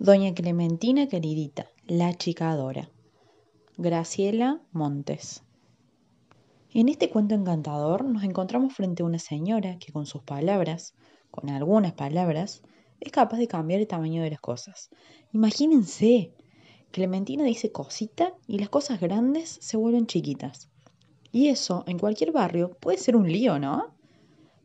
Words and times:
Doña 0.00 0.32
Clementina 0.32 1.08
queridita, 1.08 1.72
la 1.88 2.14
chicadora. 2.14 2.88
Graciela 3.76 4.62
Montes. 4.70 5.42
En 6.72 6.88
este 6.88 7.10
cuento 7.10 7.34
encantador 7.34 8.04
nos 8.04 8.22
encontramos 8.22 8.74
frente 8.74 9.02
a 9.02 9.06
una 9.06 9.18
señora 9.18 9.76
que 9.80 9.90
con 9.90 10.06
sus 10.06 10.22
palabras, 10.22 10.94
con 11.32 11.50
algunas 11.50 11.94
palabras, 11.94 12.62
es 13.00 13.10
capaz 13.10 13.38
de 13.38 13.48
cambiar 13.48 13.80
el 13.80 13.88
tamaño 13.88 14.22
de 14.22 14.30
las 14.30 14.40
cosas. 14.40 14.88
Imagínense, 15.32 16.32
Clementina 16.92 17.42
dice 17.42 17.72
cosita 17.72 18.36
y 18.46 18.60
las 18.60 18.68
cosas 18.68 19.00
grandes 19.00 19.58
se 19.60 19.76
vuelven 19.76 20.06
chiquitas. 20.06 20.70
Y 21.32 21.48
eso 21.48 21.82
en 21.88 21.98
cualquier 21.98 22.30
barrio 22.30 22.76
puede 22.78 22.98
ser 22.98 23.16
un 23.16 23.26
lío, 23.26 23.58
¿no? 23.58 23.96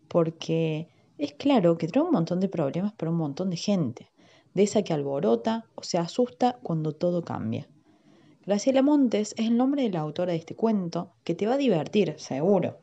Porque 0.07 0.89
es 1.17 1.33
claro 1.33 1.79
que 1.79 1.87
trae 1.87 2.03
un 2.03 2.11
montón 2.11 2.39
de 2.39 2.49
problemas 2.49 2.93
para 2.93 3.09
un 3.09 3.17
montón 3.17 3.49
de 3.49 3.57
gente 3.57 4.12
de 4.53 4.63
esa 4.63 4.83
que 4.83 4.93
alborota 4.93 5.65
o 5.75 5.83
se 5.83 5.97
asusta 5.97 6.59
cuando 6.61 6.91
todo 6.91 7.23
cambia. 7.23 7.67
Graciela 8.45 8.81
Montes 8.81 9.33
es 9.37 9.47
el 9.47 9.57
nombre 9.57 9.83
de 9.83 9.89
la 9.89 10.01
autora 10.01 10.33
de 10.33 10.39
este 10.39 10.55
cuento 10.55 11.13
que 11.23 11.33
te 11.33 11.47
va 11.47 11.53
a 11.53 11.57
divertir, 11.57 12.15
seguro, 12.17 12.77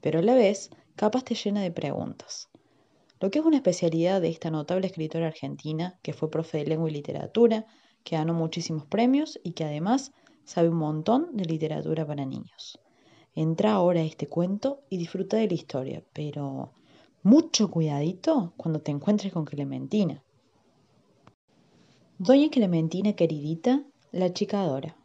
pero 0.00 0.20
a 0.20 0.22
la 0.22 0.34
vez 0.34 0.70
capaz 0.96 1.24
te 1.24 1.34
llena 1.34 1.62
de 1.62 1.70
preguntas. 1.70 2.48
Lo 3.20 3.30
que 3.30 3.38
es 3.38 3.44
una 3.44 3.56
especialidad 3.56 4.20
de 4.20 4.30
esta 4.30 4.50
notable 4.50 4.86
escritora 4.86 5.28
argentina 5.28 5.98
que 6.02 6.12
fue 6.12 6.30
profe 6.30 6.58
de 6.58 6.66
lengua 6.66 6.90
y 6.90 6.94
literatura, 6.94 7.66
que 8.02 8.16
ganó 8.16 8.34
muchísimos 8.34 8.86
premios 8.86 9.38
y 9.44 9.52
que 9.52 9.64
además 9.64 10.12
sabe 10.44 10.70
un 10.70 10.78
montón 10.78 11.36
de 11.36 11.44
literatura 11.44 12.06
para 12.06 12.24
niños. 12.24 12.80
Entra 13.34 13.72
ahora 13.72 14.00
a 14.00 14.04
este 14.04 14.26
cuento 14.26 14.80
y 14.90 14.96
disfruta 14.96 15.36
de 15.36 15.46
la 15.46 15.54
historia, 15.54 16.02
pero 16.12 16.72
mucho 17.22 17.70
cuidadito 17.70 18.52
cuando 18.56 18.80
te 18.80 18.90
encuentres 18.90 19.32
con 19.32 19.44
Clementina. 19.44 20.22
Doña 22.18 22.50
Clementina 22.50 23.14
queridita, 23.14 23.82
la 24.12 24.32
chicadora. 24.32 24.96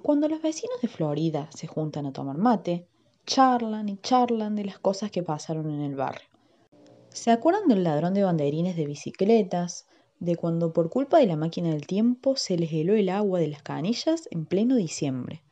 Cuando 0.00 0.28
los 0.28 0.40
vecinos 0.40 0.80
de 0.80 0.88
Florida 0.88 1.50
se 1.54 1.66
juntan 1.66 2.06
a 2.06 2.12
tomar 2.12 2.38
mate, 2.38 2.86
charlan 3.26 3.88
y 3.88 3.98
charlan 3.98 4.54
de 4.54 4.64
las 4.64 4.78
cosas 4.78 5.10
que 5.10 5.22
pasaron 5.22 5.68
en 5.70 5.82
el 5.82 5.96
barrio. 5.96 6.28
¿Se 7.10 7.30
acuerdan 7.30 7.68
del 7.68 7.84
ladrón 7.84 8.14
de 8.14 8.22
banderines 8.22 8.76
de 8.76 8.86
bicicletas? 8.86 9.86
De 10.20 10.36
cuando 10.36 10.72
por 10.72 10.88
culpa 10.88 11.18
de 11.18 11.26
la 11.26 11.36
máquina 11.36 11.70
del 11.70 11.86
tiempo 11.86 12.34
se 12.36 12.56
les 12.56 12.72
heló 12.72 12.94
el 12.94 13.10
agua 13.10 13.40
de 13.40 13.48
las 13.48 13.62
canillas 13.62 14.26
en 14.30 14.46
pleno 14.46 14.76
diciembre. 14.76 15.42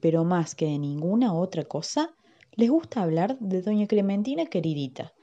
Pero 0.00 0.24
más 0.24 0.54
que 0.54 0.66
de 0.66 0.78
ninguna 0.78 1.32
otra 1.32 1.64
cosa, 1.64 2.14
les 2.52 2.68
gusta 2.68 3.02
hablar 3.02 3.38
de 3.38 3.62
doña 3.62 3.86
Clementina 3.86 4.44
queridita, 4.46 5.14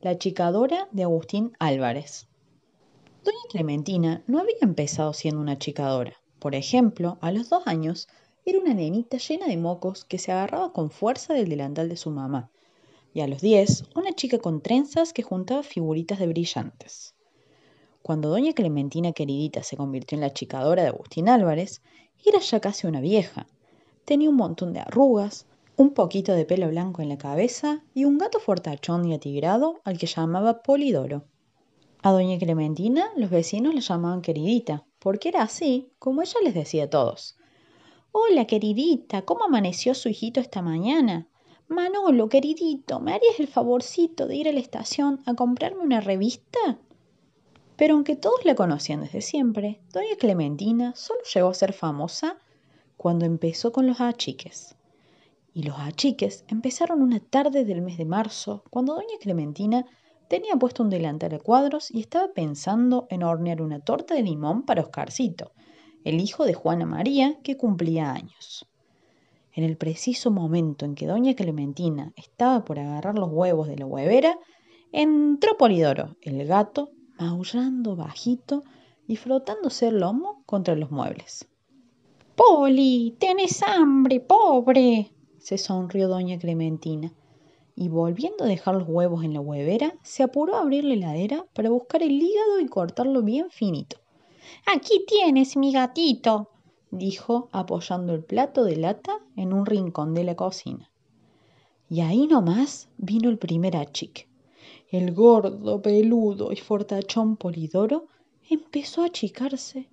la 0.00 0.16
chicadora 0.16 0.88
de 0.92 1.02
Agustín 1.02 1.52
Álvarez. 1.58 2.28
Doña 3.26 3.40
Clementina 3.48 4.22
no 4.28 4.38
había 4.38 4.54
empezado 4.60 5.12
siendo 5.12 5.40
una 5.40 5.58
chicadora. 5.58 6.14
Por 6.38 6.54
ejemplo, 6.54 7.18
a 7.20 7.32
los 7.32 7.48
dos 7.48 7.66
años 7.66 8.06
era 8.44 8.60
una 8.60 8.72
nenita 8.72 9.16
llena 9.16 9.48
de 9.48 9.56
mocos 9.56 10.04
que 10.04 10.18
se 10.18 10.30
agarraba 10.30 10.72
con 10.72 10.92
fuerza 10.92 11.34
del 11.34 11.48
delantal 11.48 11.88
de 11.88 11.96
su 11.96 12.12
mamá. 12.12 12.52
Y 13.12 13.22
a 13.22 13.26
los 13.26 13.40
diez, 13.40 13.82
una 13.96 14.12
chica 14.12 14.38
con 14.38 14.60
trenzas 14.60 15.12
que 15.12 15.24
juntaba 15.24 15.64
figuritas 15.64 16.20
de 16.20 16.28
brillantes. 16.28 17.16
Cuando 18.00 18.28
doña 18.28 18.52
Clementina 18.52 19.10
queridita 19.10 19.64
se 19.64 19.76
convirtió 19.76 20.14
en 20.14 20.22
la 20.22 20.32
chicadora 20.32 20.82
de 20.82 20.90
Agustín 20.90 21.28
Álvarez, 21.28 21.82
era 22.24 22.38
ya 22.38 22.60
casi 22.60 22.86
una 22.86 23.00
vieja. 23.00 23.48
Tenía 24.04 24.30
un 24.30 24.36
montón 24.36 24.72
de 24.72 24.78
arrugas, 24.78 25.46
un 25.76 25.94
poquito 25.94 26.32
de 26.32 26.44
pelo 26.44 26.68
blanco 26.68 27.02
en 27.02 27.08
la 27.08 27.18
cabeza 27.18 27.82
y 27.92 28.04
un 28.04 28.18
gato 28.18 28.38
fortachón 28.38 29.04
y 29.04 29.14
atigrado 29.14 29.80
al 29.82 29.98
que 29.98 30.06
llamaba 30.06 30.62
Polidoro. 30.62 31.24
A 32.06 32.12
doña 32.12 32.38
Clementina 32.38 33.10
los 33.16 33.30
vecinos 33.30 33.74
la 33.74 33.80
llamaban 33.80 34.22
queridita, 34.22 34.86
porque 35.00 35.28
era 35.28 35.42
así 35.42 35.90
como 35.98 36.22
ella 36.22 36.38
les 36.44 36.54
decía 36.54 36.84
a 36.84 36.88
todos. 36.88 37.36
Hola, 38.12 38.46
queridita, 38.46 39.22
¿cómo 39.22 39.46
amaneció 39.46 39.92
su 39.92 40.08
hijito 40.08 40.38
esta 40.38 40.62
mañana? 40.62 41.26
Manolo, 41.66 42.28
queridito, 42.28 43.00
¿me 43.00 43.12
harías 43.12 43.40
el 43.40 43.48
favorcito 43.48 44.28
de 44.28 44.36
ir 44.36 44.48
a 44.48 44.52
la 44.52 44.60
estación 44.60 45.20
a 45.26 45.34
comprarme 45.34 45.82
una 45.82 46.00
revista? 46.00 46.78
Pero 47.74 47.94
aunque 47.94 48.14
todos 48.14 48.44
la 48.44 48.54
conocían 48.54 49.00
desde 49.00 49.20
siempre, 49.20 49.80
doña 49.92 50.14
Clementina 50.16 50.94
solo 50.94 51.22
llegó 51.34 51.48
a 51.48 51.54
ser 51.54 51.72
famosa 51.72 52.38
cuando 52.96 53.24
empezó 53.24 53.72
con 53.72 53.88
los 53.88 54.00
achiques. 54.00 54.76
Y 55.52 55.64
los 55.64 55.76
achiques 55.80 56.44
empezaron 56.46 57.02
una 57.02 57.18
tarde 57.18 57.64
del 57.64 57.82
mes 57.82 57.98
de 57.98 58.04
marzo, 58.04 58.62
cuando 58.70 58.94
doña 58.94 59.18
Clementina 59.20 59.86
Tenía 60.28 60.56
puesto 60.56 60.82
un 60.82 60.90
delantal 60.90 61.34
a 61.34 61.38
cuadros 61.38 61.88
y 61.90 62.00
estaba 62.00 62.32
pensando 62.32 63.06
en 63.10 63.22
hornear 63.22 63.62
una 63.62 63.78
torta 63.78 64.14
de 64.14 64.22
limón 64.22 64.64
para 64.64 64.82
Oscarcito, 64.82 65.52
el 66.02 66.20
hijo 66.20 66.44
de 66.44 66.54
Juana 66.54 66.84
María, 66.84 67.38
que 67.44 67.56
cumplía 67.56 68.10
años. 68.10 68.66
En 69.52 69.62
el 69.62 69.76
preciso 69.76 70.32
momento 70.32 70.84
en 70.84 70.96
que 70.96 71.06
doña 71.06 71.34
Clementina 71.34 72.12
estaba 72.16 72.64
por 72.64 72.80
agarrar 72.80 73.16
los 73.16 73.30
huevos 73.30 73.68
de 73.68 73.76
la 73.76 73.86
huevera, 73.86 74.36
entró 74.90 75.56
Polidoro, 75.56 76.16
el 76.22 76.44
gato, 76.44 76.90
maullando 77.18 77.94
bajito 77.94 78.64
y 79.06 79.16
frotándose 79.16 79.88
el 79.88 80.00
lomo 80.00 80.42
contra 80.44 80.74
los 80.74 80.90
muebles. 80.90 81.48
Poli, 82.34 83.16
tenés 83.18 83.62
hambre, 83.62 84.20
pobre, 84.20 85.12
se 85.38 85.56
sonrió 85.56 86.08
doña 86.08 86.36
Clementina 86.36 87.12
y 87.76 87.88
volviendo 87.88 88.44
a 88.44 88.48
dejar 88.48 88.74
los 88.74 88.88
huevos 88.88 89.22
en 89.22 89.34
la 89.34 89.40
huevera, 89.40 89.94
se 90.02 90.22
apuró 90.22 90.56
a 90.56 90.62
abrir 90.62 90.84
la 90.84 90.94
heladera 90.94 91.44
para 91.52 91.68
buscar 91.68 92.02
el 92.02 92.12
hígado 92.12 92.58
y 92.58 92.66
cortarlo 92.66 93.22
bien 93.22 93.50
finito. 93.50 93.98
Aquí 94.66 95.04
tienes, 95.06 95.58
mi 95.58 95.72
gatito, 95.72 96.48
dijo, 96.90 97.50
apoyando 97.52 98.14
el 98.14 98.24
plato 98.24 98.64
de 98.64 98.76
lata 98.76 99.20
en 99.36 99.52
un 99.52 99.66
rincón 99.66 100.14
de 100.14 100.24
la 100.24 100.34
cocina. 100.34 100.90
Y 101.90 102.00
ahí 102.00 102.26
nomás 102.26 102.88
vino 102.96 103.28
el 103.28 103.36
primer 103.36 103.76
achique. 103.76 104.26
El 104.90 105.12
gordo, 105.12 105.82
peludo 105.82 106.52
y 106.52 106.56
fortachón 106.56 107.36
Polidoro 107.36 108.06
empezó 108.48 109.02
a 109.02 109.06
achicarse 109.06 109.88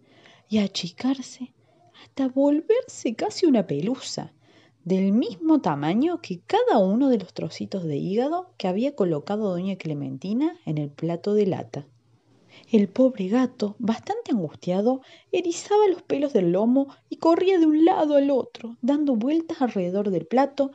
y 0.49 0.59
a 0.59 0.63
achicarse 0.63 1.53
hasta 2.01 2.29
volverse 2.29 3.13
casi 3.15 3.45
una 3.45 3.67
pelusa 3.67 4.33
del 4.85 5.13
mismo 5.13 5.61
tamaño 5.61 6.19
que 6.21 6.41
cada 6.41 6.77
uno 6.79 7.07
de 7.07 7.17
los 7.17 7.33
trocitos 7.33 7.85
de 7.85 7.95
hígado 7.95 8.49
que 8.57 8.67
había 8.67 8.95
colocado 8.95 9.49
doña 9.49 9.77
Clementina 9.77 10.57
en 10.65 10.77
el 10.77 10.89
plato 10.89 11.33
de 11.33 11.45
lata. 11.45 11.87
El 12.69 12.89
pobre 12.89 13.29
gato, 13.29 13.75
bastante 13.79 14.31
angustiado, 14.31 15.01
erizaba 15.31 15.87
los 15.87 16.01
pelos 16.01 16.33
del 16.33 16.51
lomo 16.51 16.87
y 17.09 17.15
corría 17.15 17.59
de 17.59 17.65
un 17.65 17.85
lado 17.85 18.15
al 18.15 18.29
otro, 18.29 18.75
dando 18.81 19.15
vueltas 19.15 19.61
alrededor 19.61 20.09
del 20.09 20.25
plato, 20.25 20.71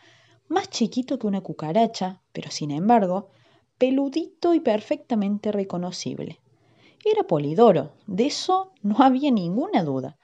más 0.48 0.70
chiquito 0.70 1.18
que 1.18 1.26
una 1.26 1.42
cucaracha, 1.42 2.22
pero 2.32 2.50
sin 2.50 2.70
embargo, 2.70 3.28
peludito 3.76 4.54
y 4.54 4.60
perfectamente 4.60 5.52
reconocible. 5.52 6.40
Era 7.04 7.24
Polidoro, 7.24 7.92
de 8.06 8.26
eso 8.26 8.72
no 8.82 8.96
había 9.00 9.30
ninguna 9.30 9.84
duda, 9.84 10.16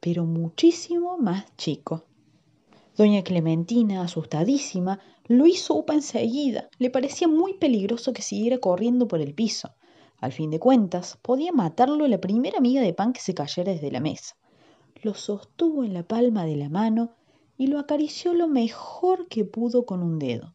pero 0.00 0.24
muchísimo 0.24 1.18
más 1.18 1.44
chico. 1.56 2.04
Doña 3.02 3.24
Clementina, 3.24 4.02
asustadísima, 4.02 5.00
lo 5.26 5.44
hizo 5.48 5.74
upa 5.74 5.92
enseguida. 5.92 6.68
Le 6.78 6.88
parecía 6.88 7.26
muy 7.26 7.54
peligroso 7.54 8.12
que 8.12 8.22
siguiera 8.22 8.58
corriendo 8.58 9.08
por 9.08 9.20
el 9.20 9.34
piso. 9.34 9.74
Al 10.18 10.30
fin 10.30 10.50
de 10.50 10.60
cuentas, 10.60 11.18
podía 11.20 11.50
matarlo 11.50 12.06
la 12.06 12.20
primera 12.20 12.60
miga 12.60 12.80
de 12.80 12.94
pan 12.94 13.12
que 13.12 13.20
se 13.20 13.34
cayera 13.34 13.72
desde 13.72 13.90
la 13.90 13.98
mesa. 13.98 14.36
Lo 15.02 15.14
sostuvo 15.14 15.82
en 15.82 15.94
la 15.94 16.04
palma 16.04 16.44
de 16.44 16.54
la 16.54 16.68
mano 16.68 17.16
y 17.58 17.66
lo 17.66 17.80
acarició 17.80 18.34
lo 18.34 18.46
mejor 18.46 19.26
que 19.26 19.44
pudo 19.44 19.84
con 19.84 20.00
un 20.00 20.20
dedo. 20.20 20.54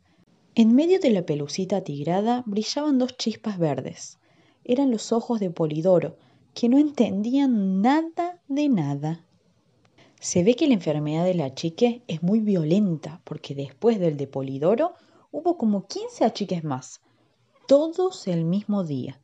En 0.55 0.73
medio 0.73 1.01
de 1.01 1.09
la 1.09 1.25
pelucita 1.25 1.81
tigrada 1.81 2.43
brillaban 2.45 2.97
dos 2.97 3.17
chispas 3.17 3.59
verdes. 3.59 4.19
Eran 4.63 4.89
los 4.89 5.11
ojos 5.11 5.41
de 5.41 5.49
Polidoro, 5.49 6.15
que 6.53 6.69
no 6.69 6.77
entendían 6.77 7.81
nada 7.81 8.41
de 8.47 8.69
nada. 8.69 9.26
Se 10.19 10.43
ve 10.43 10.55
que 10.55 10.67
la 10.67 10.73
enfermedad 10.73 11.25
de 11.25 11.35
la 11.35 11.53
chique 11.53 12.01
es 12.07 12.23
muy 12.23 12.39
violenta, 12.39 13.21
porque 13.23 13.53
después 13.53 13.99
del 13.99 14.17
de 14.17 14.25
Polidoro 14.25 14.93
hubo 15.31 15.57
como 15.57 15.85
15 15.85 16.25
achiques 16.25 16.63
más, 16.63 17.01
todos 17.67 18.27
el 18.27 18.43
mismo 18.43 18.83
día. 18.83 19.21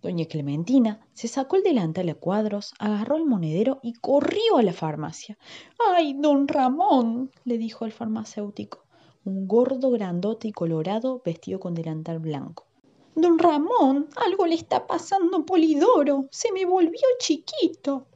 Doña 0.00 0.26
Clementina 0.26 1.00
se 1.12 1.26
sacó 1.26 1.56
el 1.56 1.64
delantal 1.64 2.08
a 2.08 2.14
cuadros, 2.14 2.72
agarró 2.78 3.16
el 3.16 3.24
monedero 3.24 3.80
y 3.82 3.94
corrió 3.94 4.58
a 4.58 4.62
la 4.62 4.72
farmacia. 4.72 5.36
¡Ay, 5.92 6.14
don 6.14 6.46
Ramón! 6.46 7.32
le 7.44 7.58
dijo 7.58 7.84
el 7.84 7.90
farmacéutico, 7.90 8.84
un 9.24 9.48
gordo 9.48 9.90
grandote 9.90 10.46
y 10.46 10.52
colorado 10.52 11.20
vestido 11.24 11.58
con 11.58 11.74
delantal 11.74 12.20
blanco. 12.20 12.64
Don 13.16 13.40
Ramón, 13.40 14.08
algo 14.14 14.46
le 14.46 14.54
está 14.54 14.86
pasando 14.86 15.38
a 15.38 15.44
Polidoro. 15.44 16.28
Se 16.30 16.52
me 16.52 16.64
volvió 16.64 17.02
chiquito. 17.18 18.06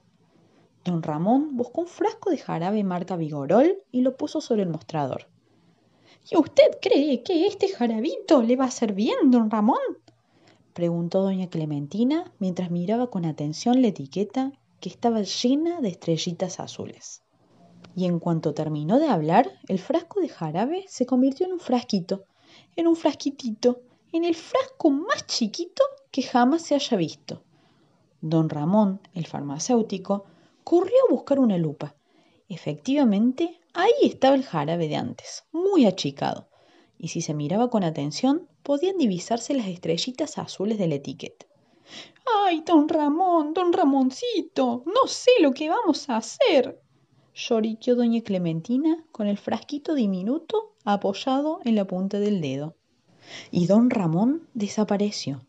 Don 0.85 1.03
Ramón 1.03 1.57
buscó 1.57 1.83
un 1.83 1.87
frasco 1.87 2.31
de 2.31 2.39
jarabe 2.39 2.83
marca 2.83 3.17
Vigorol 3.17 3.79
y 3.93 4.01
lo 4.01 4.17
puso 4.17 4.41
sobre 4.41 4.63
el 4.63 4.69
mostrador. 4.69 5.29
¿Y 6.31 6.37
usted 6.37 6.79
cree 6.81 7.23
que 7.23 7.47
este 7.47 7.69
jarabito 7.69 8.43
le 8.43 8.57
va 8.57 8.65
a 8.65 8.69
hacer 8.69 8.93
bien, 8.93 9.31
don 9.31 9.51
Ramón? 9.51 9.79
preguntó 10.73 11.23
doña 11.23 11.49
Clementina 11.49 12.33
mientras 12.39 12.71
miraba 12.71 13.11
con 13.11 13.25
atención 13.25 13.83
la 13.83 13.89
etiqueta 13.89 14.53
que 14.81 14.89
estaba 14.89 15.23
llena 15.23 15.81
de 15.81 15.89
estrellitas 15.89 16.59
azules. 16.59 17.23
Y 17.95 18.07
en 18.07 18.19
cuanto 18.19 18.55
terminó 18.55 18.99
de 18.99 19.07
hablar, 19.07 19.51
el 19.69 19.79
frasco 19.79 20.21
de 20.21 20.29
jarabe 20.29 20.85
se 20.89 21.07
convirtió 21.07 21.47
en 21.47 21.53
un 21.53 21.61
frasquito, 21.61 22.25
en 22.75 22.87
un 22.87 22.97
frasquitito, 22.97 23.83
en 24.13 24.25
el 24.25 24.35
frasco 24.35 24.91
más 24.91 25.27
chiquito 25.27 25.85
que 26.11 26.23
jamás 26.23 26.63
se 26.63 26.75
haya 26.75 26.97
visto. 26.97 27.43
Don 28.21 28.49
Ramón, 28.49 29.01
el 29.15 29.27
farmacéutico, 29.27 30.25
corrió 30.65 30.97
a 31.09 31.13
buscar 31.13 31.39
una 31.39 31.59
lupa. 31.59 31.95
Efectivamente, 32.49 33.61
ahí 33.73 33.93
estaba 34.03 34.35
el 34.35 34.45
jarabe 34.45 34.89
de 34.89 34.97
antes, 34.97 35.45
muy 35.53 35.87
achicado, 35.87 36.49
y 36.99 37.09
si 37.09 37.21
se 37.21 37.35
miraba 37.35 37.71
con 37.71 37.85
atención, 37.85 38.49
podían 38.63 38.99
divisarse 38.99 39.55
las 39.55 39.67
estrellitas 39.67 40.39
azules 40.39 40.79
de 40.79 40.89
la 40.89 40.97
etiqueta. 40.97 41.47
¡Ay, 42.45 42.63
don 42.65 42.89
Ramón, 42.89 43.55
don 43.55 43.73
Ramoncito! 43.73 44.83
No 44.87 45.07
sé 45.07 45.31
lo 45.41 45.53
que 45.53 45.69
vamos 45.69 46.09
a 46.09 46.17
hacer. 46.17 46.81
lloriqueó 47.35 47.97
doña 47.97 48.21
Clementina 48.23 49.05
con 49.11 49.27
el 49.27 49.39
frasquito 49.39 49.95
diminuto 49.95 50.75
apoyado 50.85 51.61
en 51.65 51.75
la 51.75 51.87
punta 51.87 52.19
del 52.19 52.41
dedo. 52.41 52.77
Y 53.51 53.67
don 53.67 53.91
Ramón 53.91 54.49
desapareció. 54.55 55.41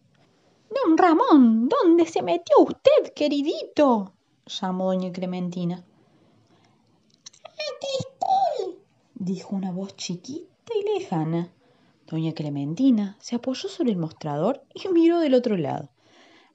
Don 0.69 0.97
Ramón, 0.97 1.69
¿dónde 1.69 2.05
se 2.05 2.21
metió 2.21 2.55
usted, 2.59 3.13
queridito? 3.15 4.12
Llamó 4.45 4.85
doña 4.85 5.11
Clementina. 5.11 5.83
Aquí 7.43 7.87
estoy, 7.99 8.77
dijo 9.15 9.55
una 9.55 9.71
voz 9.71 9.95
chiquita 9.95 10.73
y 10.79 10.99
lejana. 10.99 11.51
Doña 12.07 12.33
Clementina 12.33 13.17
se 13.19 13.35
apoyó 13.35 13.69
sobre 13.69 13.91
el 13.91 13.97
mostrador 13.97 14.63
y 14.73 14.87
miró 14.89 15.19
del 15.19 15.33
otro 15.33 15.57
lado. 15.57 15.89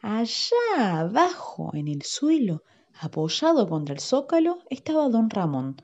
Allá 0.02 1.00
abajo, 1.00 1.70
en 1.74 1.88
el 1.88 2.02
suelo, 2.02 2.62
apoyado 3.00 3.68
contra 3.68 3.94
el 3.94 4.00
zócalo, 4.00 4.58
estaba 4.70 5.08
don 5.08 5.30
Ramón, 5.30 5.76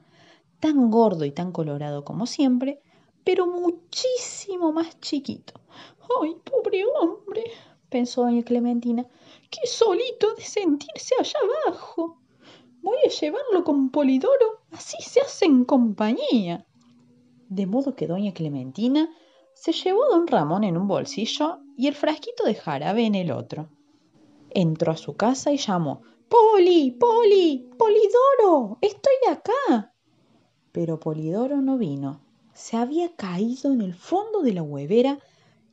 tan 0.60 0.90
gordo 0.90 1.24
y 1.24 1.32
tan 1.32 1.52
colorado 1.52 2.04
como 2.04 2.26
siempre, 2.26 2.80
pero 3.24 3.46
muchísimo 3.46 4.72
más 4.72 5.00
chiquito. 5.00 5.54
¡Ay, 6.22 6.36
pobre 6.44 6.84
hombre! 6.84 7.44
pensó 7.88 8.22
doña 8.22 8.42
Clementina. 8.42 9.06
¡Qué 9.54 9.68
solito 9.68 10.34
de 10.34 10.42
sentirse 10.42 11.14
allá 11.16 11.38
abajo! 11.68 12.18
Voy 12.82 12.98
a 13.06 13.08
llevarlo 13.08 13.62
con 13.62 13.90
Polidoro, 13.90 14.62
así 14.72 14.96
se 15.00 15.20
hacen 15.20 15.64
compañía. 15.64 16.66
De 17.48 17.66
modo 17.66 17.94
que 17.94 18.08
doña 18.08 18.34
Clementina 18.34 19.08
se 19.54 19.70
llevó 19.70 20.06
a 20.06 20.08
don 20.08 20.26
Ramón 20.26 20.64
en 20.64 20.76
un 20.76 20.88
bolsillo 20.88 21.60
y 21.76 21.86
el 21.86 21.94
frasquito 21.94 22.42
de 22.42 22.56
jarabe 22.56 23.06
en 23.06 23.14
el 23.14 23.30
otro. 23.30 23.68
Entró 24.50 24.90
a 24.90 24.96
su 24.96 25.14
casa 25.14 25.52
y 25.52 25.58
llamó 25.58 26.02
Poli, 26.28 26.90
Poli, 26.90 27.70
Polidoro, 27.78 28.78
estoy 28.80 29.14
acá. 29.30 29.94
Pero 30.72 30.98
Polidoro 30.98 31.62
no 31.62 31.78
vino. 31.78 32.20
Se 32.54 32.76
había 32.76 33.14
caído 33.14 33.72
en 33.72 33.82
el 33.82 33.94
fondo 33.94 34.42
de 34.42 34.52
la 34.52 34.64
huevera 34.64 35.20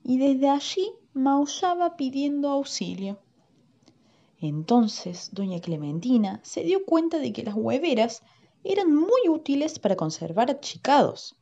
y 0.04 0.20
desde 0.20 0.50
allí 0.50 0.92
maullaba 1.14 1.98
pidiendo 1.98 2.50
auxilio. 2.50 3.20
Entonces 4.42 5.30
doña 5.34 5.62
Clementina 5.62 6.40
se 6.44 6.64
dio 6.64 6.84
cuenta 6.84 7.20
de 7.20 7.32
que 7.32 7.44
las 7.44 7.54
hueveras 7.56 8.24
eran 8.64 8.94
muy 8.94 9.30
útiles 9.30 9.78
para 9.78 9.96
conservar 9.96 10.50
achicados. 10.50 11.36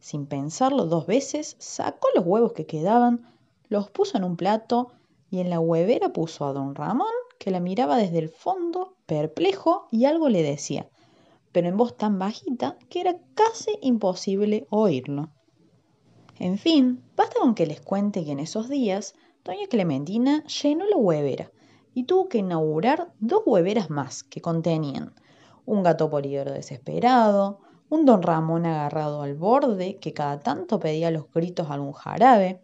Sin 0.00 0.26
pensarlo 0.26 0.84
dos 0.84 1.06
veces, 1.06 1.56
sacó 1.58 2.08
los 2.14 2.26
huevos 2.26 2.52
que 2.52 2.66
quedaban, 2.66 3.24
los 3.68 3.88
puso 3.90 4.18
en 4.18 4.24
un 4.24 4.36
plato 4.36 4.88
y 5.30 5.40
en 5.40 5.48
la 5.48 5.60
huevera 5.60 6.12
puso 6.12 6.44
a 6.44 6.52
don 6.52 6.74
Ramón, 6.74 7.14
que 7.38 7.50
la 7.50 7.58
miraba 7.58 7.96
desde 7.96 8.18
el 8.18 8.28
fondo, 8.28 8.96
perplejo, 9.06 9.88
y 9.90 10.04
algo 10.04 10.28
le 10.28 10.42
decía, 10.42 10.90
pero 11.52 11.68
en 11.68 11.78
voz 11.78 11.96
tan 11.96 12.18
bajita 12.18 12.76
que 12.90 13.00
era 13.00 13.16
casi 13.34 13.78
imposible 13.80 14.66
oírlo. 14.68 15.30
En 16.38 16.58
fin, 16.58 17.02
basta 17.16 17.40
con 17.40 17.54
que 17.54 17.64
les 17.64 17.80
cuente 17.80 18.26
que 18.26 18.32
en 18.32 18.40
esos 18.40 18.68
días 18.68 19.14
doña 19.42 19.68
Clementina 19.68 20.44
llenó 20.44 20.84
la 20.84 20.96
huevera 20.96 21.50
y 21.94 22.04
tuvo 22.04 22.28
que 22.28 22.38
inaugurar 22.38 23.12
dos 23.20 23.42
hueveras 23.46 23.90
más 23.90 24.22
que 24.24 24.40
contenían. 24.40 25.14
Un 25.64 25.82
gato 25.82 26.10
polidoro 26.10 26.52
desesperado, 26.52 27.60
un 27.88 28.06
don 28.06 28.22
Ramón 28.22 28.66
agarrado 28.66 29.22
al 29.22 29.34
borde 29.34 29.98
que 29.98 30.12
cada 30.12 30.40
tanto 30.40 30.80
pedía 30.80 31.10
los 31.10 31.30
gritos 31.30 31.70
algún 31.70 31.92
jarabe, 31.92 32.60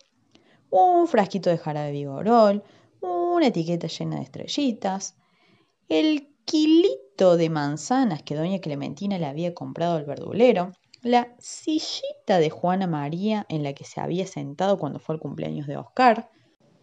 un 0.70 1.06
frasquito 1.06 1.50
de 1.50 1.58
jarabe 1.58 1.92
vigorol, 1.92 2.62
una 3.00 3.46
etiqueta 3.46 3.86
llena 3.86 4.16
de 4.16 4.22
estrellitas, 4.22 5.16
el 5.88 6.34
kilito 6.44 7.36
de 7.36 7.50
manzanas 7.50 8.22
que 8.22 8.34
doña 8.34 8.58
Clementina 8.58 9.18
le 9.18 9.26
había 9.26 9.54
comprado 9.54 9.96
al 9.96 10.04
verdulero, 10.04 10.72
la 11.02 11.34
sillita 11.38 12.38
de 12.38 12.50
Juana 12.50 12.86
María 12.86 13.46
en 13.48 13.62
la 13.62 13.72
que 13.72 13.84
se 13.84 14.00
había 14.00 14.26
sentado 14.26 14.78
cuando 14.78 14.98
fue 14.98 15.14
el 15.14 15.20
cumpleaños 15.20 15.66
de 15.66 15.76
Oscar, 15.76 16.30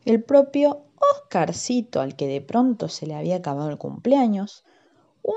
el 0.05 0.23
propio 0.23 0.84
Oscarcito 0.99 2.01
al 2.01 2.15
que 2.15 2.27
de 2.27 2.41
pronto 2.41 2.87
se 2.89 3.07
le 3.07 3.15
había 3.15 3.37
acabado 3.37 3.69
el 3.69 3.77
cumpleaños, 3.77 4.63
un 5.21 5.35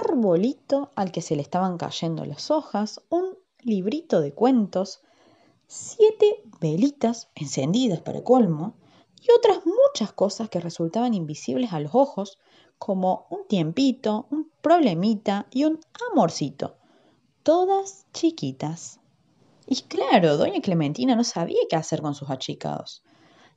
arbolito 0.00 0.90
al 0.94 1.12
que 1.12 1.22
se 1.22 1.36
le 1.36 1.42
estaban 1.42 1.78
cayendo 1.78 2.24
las 2.24 2.50
hojas, 2.50 3.00
un 3.08 3.36
librito 3.60 4.20
de 4.20 4.32
cuentos, 4.32 5.00
siete 5.66 6.42
velitas 6.60 7.28
encendidas 7.34 8.00
para 8.00 8.22
colmo 8.22 8.74
y 9.20 9.32
otras 9.36 9.60
muchas 9.64 10.12
cosas 10.12 10.48
que 10.48 10.60
resultaban 10.60 11.14
invisibles 11.14 11.72
a 11.72 11.80
los 11.80 11.94
ojos, 11.94 12.38
como 12.78 13.26
un 13.30 13.46
tiempito, 13.46 14.26
un 14.30 14.50
problemita 14.60 15.46
y 15.50 15.64
un 15.64 15.78
amorcito, 16.10 16.76
todas 17.42 18.06
chiquitas. 18.12 18.98
Y 19.66 19.80
claro, 19.82 20.36
doña 20.36 20.60
Clementina 20.60 21.14
no 21.14 21.22
sabía 21.22 21.60
qué 21.70 21.76
hacer 21.76 22.02
con 22.02 22.14
sus 22.14 22.30
achicados. 22.30 23.04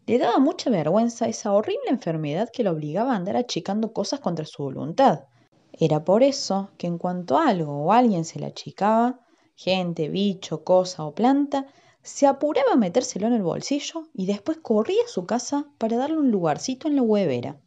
Le 0.07 0.19
daba 0.19 0.37
mucha 0.37 0.69
vergüenza 0.69 1.27
esa 1.27 1.51
horrible 1.51 1.89
enfermedad 1.89 2.49
que 2.53 2.63
lo 2.63 2.71
obligaba 2.71 3.13
a 3.13 3.15
andar 3.15 3.37
achicando 3.37 3.91
cosas 3.91 4.19
contra 4.19 4.45
su 4.45 4.61
voluntad. 4.61 5.25
Era 5.73 6.03
por 6.03 6.21
eso 6.21 6.69
que 6.77 6.85
en 6.85 6.99
cuanto 6.99 7.39
algo 7.39 7.85
o 7.85 7.91
alguien 7.91 8.23
se 8.23 8.39
le 8.39 8.45
achicaba, 8.45 9.19
gente, 9.55 10.09
bicho, 10.09 10.63
cosa 10.63 11.05
o 11.05 11.15
planta, 11.15 11.65
se 12.03 12.27
apuraba 12.27 12.73
a 12.73 12.77
metérselo 12.77 13.25
en 13.25 13.33
el 13.33 13.41
bolsillo 13.41 14.07
y 14.13 14.27
después 14.27 14.59
corría 14.59 15.03
a 15.05 15.09
su 15.09 15.25
casa 15.25 15.65
para 15.79 15.97
darle 15.97 16.19
un 16.19 16.29
lugarcito 16.29 16.87
en 16.87 16.97
la 16.97 17.01
huevera. 17.01 17.59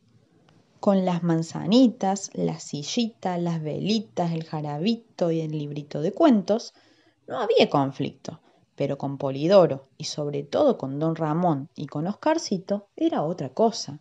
Con 0.79 1.05
las 1.05 1.25
manzanitas, 1.25 2.31
la 2.35 2.61
sillita, 2.61 3.37
las 3.37 3.61
velitas, 3.61 4.31
el 4.31 4.45
jarabito 4.45 5.33
y 5.33 5.41
el 5.41 5.51
librito 5.51 6.01
de 6.03 6.13
cuentos, 6.13 6.73
no 7.27 7.41
había 7.41 7.69
conflicto, 7.69 8.41
pero 8.79 8.97
con 8.97 9.19
Polidoro 9.19 9.89
y 9.99 10.05
sobre 10.05 10.45
todo 10.45 10.79
con 10.79 11.01
don 11.01 11.17
Ramón 11.17 11.69
y 11.75 11.89
con 11.89 12.07
Oscarcito 12.07 12.87
era 12.95 13.25
otra 13.25 13.49
cosa. 13.49 13.99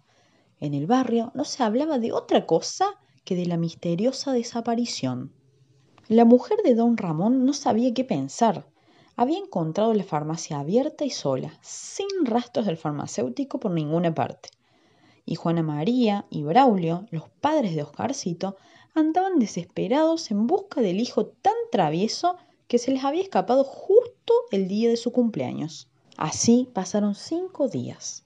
En 0.59 0.75
el 0.75 0.85
barrio 0.85 1.31
no 1.33 1.45
se 1.45 1.63
hablaba 1.63 1.97
de 1.97 2.11
otra 2.11 2.45
cosa 2.45 2.85
que 3.25 3.35
de 3.35 3.47
la 3.47 3.57
misteriosa 3.57 4.33
desaparición. 4.33 5.33
La 6.07 6.25
mujer 6.25 6.59
de 6.63 6.75
don 6.75 6.95
Ramón 6.95 7.43
no 7.43 7.53
sabía 7.53 7.91
qué 7.95 8.03
pensar. 8.03 8.67
Había 9.15 9.39
encontrado 9.39 9.95
la 9.95 10.03
farmacia 10.03 10.59
abierta 10.59 11.05
y 11.05 11.09
sola, 11.09 11.57
sin 11.63 12.07
rastros 12.23 12.67
del 12.67 12.77
farmacéutico 12.77 13.59
por 13.59 13.71
ninguna 13.71 14.13
parte. 14.13 14.49
Y 15.25 15.33
Juana 15.33 15.63
María 15.63 16.27
y 16.29 16.43
Braulio, 16.43 17.07
los 17.09 17.27
padres 17.41 17.75
de 17.75 17.81
Oscarcito, 17.81 18.57
andaban 18.93 19.39
desesperados 19.39 20.29
en 20.29 20.45
busca 20.45 20.81
del 20.81 20.99
hijo 20.99 21.25
tan 21.25 21.55
travieso 21.71 22.37
que 22.67 22.77
se 22.77 22.91
les 22.91 23.03
había 23.03 23.23
escapado 23.23 23.63
justo 23.63 24.06
el 24.51 24.67
día 24.67 24.89
de 24.89 24.97
su 24.97 25.11
cumpleaños. 25.11 25.87
Así 26.15 26.69
pasaron 26.73 27.15
cinco 27.15 27.67
días. 27.67 28.23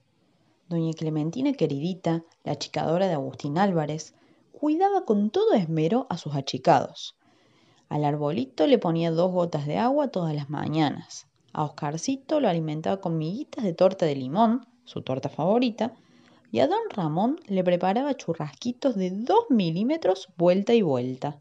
Doña 0.69 0.93
Clementina 0.93 1.53
queridita, 1.53 2.23
la 2.43 2.53
achicadora 2.53 3.07
de 3.07 3.13
Agustín 3.13 3.57
Álvarez, 3.57 4.13
cuidaba 4.51 5.05
con 5.05 5.29
todo 5.29 5.53
esmero 5.53 6.07
a 6.09 6.17
sus 6.17 6.35
achicados. 6.35 7.15
Al 7.89 8.05
arbolito 8.05 8.67
le 8.67 8.77
ponía 8.77 9.11
dos 9.11 9.31
gotas 9.31 9.65
de 9.65 9.77
agua 9.77 10.09
todas 10.09 10.33
las 10.33 10.49
mañanas. 10.49 11.27
A 11.51 11.65
Oscarcito 11.65 12.39
lo 12.39 12.47
alimentaba 12.47 13.01
con 13.01 13.17
miguitas 13.17 13.63
de 13.63 13.73
torta 13.73 14.05
de 14.05 14.15
limón, 14.15 14.65
su 14.85 15.01
torta 15.01 15.27
favorita, 15.27 15.93
y 16.51 16.59
a 16.59 16.67
don 16.67 16.79
Ramón 16.89 17.39
le 17.47 17.63
preparaba 17.63 18.15
churrasquitos 18.15 18.95
de 18.95 19.11
dos 19.11 19.45
milímetros 19.49 20.29
vuelta 20.37 20.73
y 20.73 20.81
vuelta. 20.81 21.39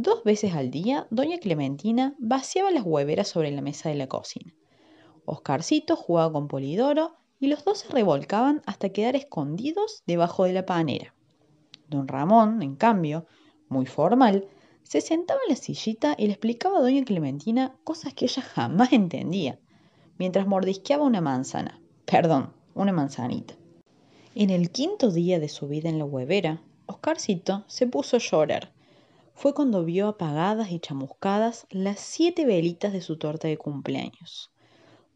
Dos 0.00 0.22
veces 0.22 0.54
al 0.54 0.70
día, 0.70 1.08
doña 1.10 1.38
Clementina 1.38 2.14
vaciaba 2.20 2.70
las 2.70 2.84
hueveras 2.86 3.26
sobre 3.26 3.50
la 3.50 3.62
mesa 3.62 3.88
de 3.88 3.96
la 3.96 4.06
cocina. 4.06 4.54
Oscarcito 5.24 5.96
jugaba 5.96 6.32
con 6.32 6.46
Polidoro 6.46 7.16
y 7.40 7.48
los 7.48 7.64
dos 7.64 7.78
se 7.78 7.88
revolcaban 7.88 8.62
hasta 8.64 8.90
quedar 8.90 9.16
escondidos 9.16 10.04
debajo 10.06 10.44
de 10.44 10.52
la 10.52 10.64
panera. 10.64 11.16
Don 11.88 12.06
Ramón, 12.06 12.62
en 12.62 12.76
cambio, 12.76 13.26
muy 13.68 13.86
formal, 13.86 14.46
se 14.84 15.00
sentaba 15.00 15.40
en 15.48 15.54
la 15.54 15.60
sillita 15.60 16.14
y 16.16 16.26
le 16.26 16.34
explicaba 16.34 16.78
a 16.78 16.82
doña 16.82 17.04
Clementina 17.04 17.74
cosas 17.82 18.14
que 18.14 18.26
ella 18.26 18.42
jamás 18.42 18.92
entendía, 18.92 19.58
mientras 20.16 20.46
mordisqueaba 20.46 21.02
una 21.02 21.20
manzana, 21.20 21.82
perdón, 22.04 22.52
una 22.76 22.92
manzanita. 22.92 23.54
En 24.36 24.50
el 24.50 24.70
quinto 24.70 25.10
día 25.10 25.40
de 25.40 25.48
su 25.48 25.66
vida 25.66 25.88
en 25.88 25.98
la 25.98 26.04
huevera, 26.04 26.62
Oscarcito 26.86 27.64
se 27.66 27.88
puso 27.88 28.14
a 28.14 28.20
llorar. 28.20 28.77
Fue 29.38 29.54
cuando 29.54 29.84
vio 29.84 30.08
apagadas 30.08 30.72
y 30.72 30.80
chamuscadas 30.80 31.68
las 31.70 32.00
siete 32.00 32.44
velitas 32.44 32.92
de 32.92 33.00
su 33.00 33.18
torta 33.18 33.46
de 33.46 33.56
cumpleaños. 33.56 34.50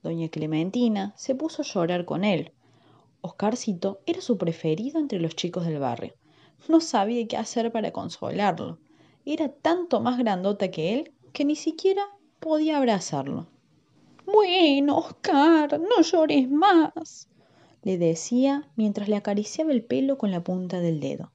Doña 0.05 0.29
Clementina 0.29 1.13
se 1.17 1.35
puso 1.35 1.63
a 1.63 1.65
llorar 1.65 2.05
con 2.05 2.23
él. 2.23 2.53
Oscarcito 3.21 3.99
era 4.07 4.21
su 4.21 4.39
preferido 4.39 5.01
entre 5.01 5.19
los 5.19 5.35
chicos 5.35 5.67
del 5.67 5.81
barrio. 5.81 6.15
No 6.69 6.81
sabía 6.81 7.27
qué 7.27 7.37
hacer 7.37 7.73
para 7.73 7.91
consolarlo. 7.91 8.79
Era 9.27 9.49
tanto 9.49 10.01
más 10.01 10.19
grandota 10.19 10.71
que 10.71 10.95
él 10.95 11.13
que 11.33 11.45
ni 11.45 11.57
siquiera 11.57 12.05
podía 12.39 12.79
abrazarlo. 12.79 13.49
Bueno, 14.25 14.99
Oscar, 14.99 15.81
no 15.81 16.01
llores 16.01 16.49
más, 16.49 17.29
le 17.83 17.99
decía 17.99 18.71
mientras 18.77 19.09
le 19.09 19.17
acariciaba 19.17 19.73
el 19.73 19.85
pelo 19.85 20.17
con 20.17 20.31
la 20.31 20.45
punta 20.45 20.79
del 20.79 21.01
dedo. 21.01 21.33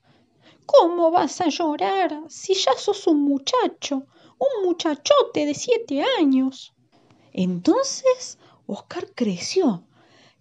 ¿Cómo 0.68 1.12
vas 1.12 1.40
a 1.40 1.48
llorar 1.48 2.24
si 2.28 2.54
ya 2.54 2.74
sos 2.74 3.08
un 3.08 3.24
muchacho, 3.24 4.06
un 4.38 4.66
muchachote 4.66 5.46
de 5.46 5.54
siete 5.54 6.04
años? 6.20 6.76
Entonces 7.32 8.38
Oscar 8.68 9.08
creció, 9.16 9.88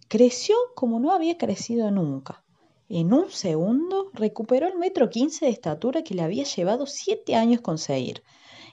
creció 0.09 0.57
como 0.75 0.99
no 0.99 1.13
había 1.13 1.39
crecido 1.39 1.93
nunca. 1.93 2.45
En 2.89 3.13
un 3.13 3.31
segundo 3.31 4.11
recuperó 4.15 4.67
el 4.67 4.77
metro 4.77 5.11
quince 5.11 5.47
de 5.47 5.53
estatura 5.53 6.03
que 6.03 6.15
le 6.15 6.23
había 6.23 6.43
llevado 6.43 6.87
siete 6.87 7.37
años 7.37 7.61
conseguir 7.61 8.25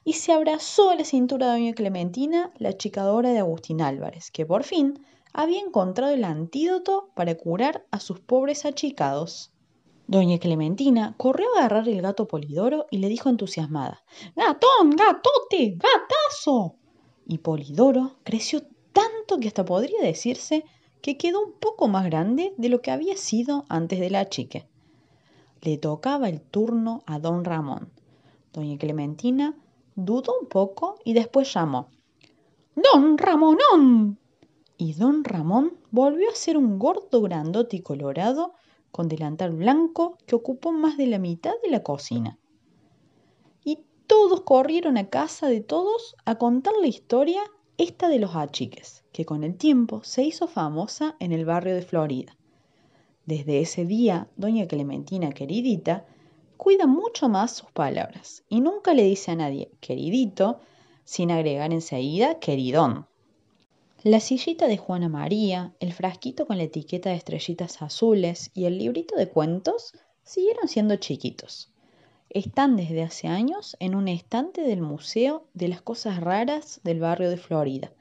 y 0.03 0.13
se 0.13 0.33
abrazó 0.33 0.89
a 0.89 0.95
la 0.95 1.05
cintura 1.05 1.47
de 1.47 1.59
doña 1.59 1.73
Clementina, 1.73 2.51
la 2.57 2.69
achicadora 2.69 3.31
de 3.31 3.39
Agustín 3.39 3.81
Álvarez, 3.81 4.31
que 4.31 4.47
por 4.47 4.63
fin 4.63 5.05
había 5.33 5.59
encontrado 5.59 6.13
el 6.13 6.23
antídoto 6.23 7.11
para 7.13 7.35
curar 7.35 7.85
a 7.91 7.99
sus 7.99 8.19
pobres 8.19 8.65
achicados. 8.65 9.52
Doña 10.07 10.37
Clementina 10.37 11.15
corrió 11.17 11.47
a 11.55 11.59
agarrar 11.59 11.87
el 11.87 12.01
gato 12.01 12.27
Polidoro 12.27 12.87
y 12.91 12.97
le 12.97 13.07
dijo 13.09 13.29
entusiasmada 13.29 14.03
Gatón, 14.35 14.91
gatote, 14.91 15.77
gatazo. 15.77 16.75
Y 17.25 17.37
Polidoro 17.37 18.17
creció 18.23 18.61
tanto 18.91 19.39
que 19.39 19.47
hasta 19.47 19.65
podría 19.65 20.01
decirse 20.01 20.65
que 21.01 21.17
quedó 21.17 21.43
un 21.43 21.53
poco 21.53 21.87
más 21.87 22.05
grande 22.05 22.53
de 22.57 22.69
lo 22.69 22.81
que 22.81 22.91
había 22.91 23.17
sido 23.17 23.65
antes 23.69 23.99
de 23.99 24.09
la 24.09 24.29
chique. 24.29 24.67
Le 25.61 25.77
tocaba 25.77 26.29
el 26.29 26.41
turno 26.41 27.03
a 27.05 27.19
don 27.19 27.45
Ramón. 27.45 27.91
Doña 28.51 28.77
Clementina 28.77 29.57
dudó 29.95 30.33
un 30.41 30.47
poco 30.47 30.99
y 31.05 31.13
después 31.13 31.53
llamó 31.53 31.89
Don 32.75 33.17
Ramonón 33.17 34.19
y 34.77 34.93
don 34.93 35.23
Ramón 35.23 35.77
volvió 35.91 36.29
a 36.29 36.35
ser 36.35 36.57
un 36.57 36.79
gordo 36.79 37.21
grandote 37.21 37.77
y 37.77 37.81
colorado 37.81 38.53
con 38.93 39.09
delantal 39.09 39.53
blanco 39.53 40.19
que 40.27 40.35
ocupó 40.35 40.71
más 40.71 40.97
de 40.97 41.07
la 41.07 41.17
mitad 41.17 41.53
de 41.63 41.71
la 41.71 41.81
cocina. 41.81 42.37
Y 43.65 43.79
todos 44.05 44.41
corrieron 44.41 44.97
a 44.97 45.09
casa 45.09 45.47
de 45.47 45.61
todos 45.61 46.15
a 46.25 46.35
contar 46.35 46.75
la 46.79 46.85
historia 46.85 47.41
esta 47.79 48.07
de 48.07 48.19
los 48.19 48.35
achiques, 48.35 49.03
que 49.11 49.25
con 49.25 49.43
el 49.43 49.57
tiempo 49.57 50.03
se 50.03 50.21
hizo 50.21 50.47
famosa 50.47 51.15
en 51.19 51.31
el 51.31 51.43
barrio 51.43 51.73
de 51.73 51.81
Florida. 51.81 52.37
Desde 53.25 53.61
ese 53.61 53.83
día, 53.83 54.27
doña 54.35 54.67
Clementina 54.67 55.31
queridita 55.31 56.05
cuida 56.55 56.85
mucho 56.85 57.29
más 57.29 57.51
sus 57.51 57.71
palabras 57.71 58.43
y 58.47 58.61
nunca 58.61 58.93
le 58.93 59.05
dice 59.05 59.31
a 59.31 59.35
nadie 59.35 59.71
queridito 59.79 60.59
sin 61.03 61.31
agregar 61.31 61.73
enseguida 61.73 62.37
queridón. 62.37 63.07
La 64.05 64.19
sillita 64.19 64.67
de 64.67 64.75
Juana 64.75 65.07
María, 65.07 65.73
el 65.79 65.93
frasquito 65.93 66.45
con 66.45 66.57
la 66.57 66.63
etiqueta 66.63 67.09
de 67.09 67.15
estrellitas 67.15 67.81
azules 67.81 68.51
y 68.53 68.65
el 68.65 68.77
librito 68.77 69.15
de 69.15 69.29
cuentos 69.29 69.93
siguieron 70.23 70.67
siendo 70.67 70.97
chiquitos. 70.97 71.71
Están 72.29 72.75
desde 72.75 73.01
hace 73.01 73.29
años 73.29 73.77
en 73.79 73.95
un 73.95 74.09
estante 74.09 74.63
del 74.63 74.81
Museo 74.81 75.47
de 75.53 75.69
las 75.69 75.81
Cosas 75.81 76.19
Raras 76.19 76.81
del 76.83 76.99
barrio 76.99 77.29
de 77.29 77.37
Florida, 77.37 77.93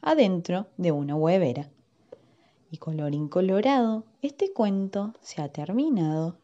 adentro 0.00 0.68
de 0.78 0.92
una 0.92 1.14
huevera. 1.14 1.68
Y 2.70 2.78
colorín 2.78 3.28
colorado, 3.28 4.06
este 4.22 4.54
cuento 4.54 5.12
se 5.20 5.42
ha 5.42 5.50
terminado. 5.50 6.38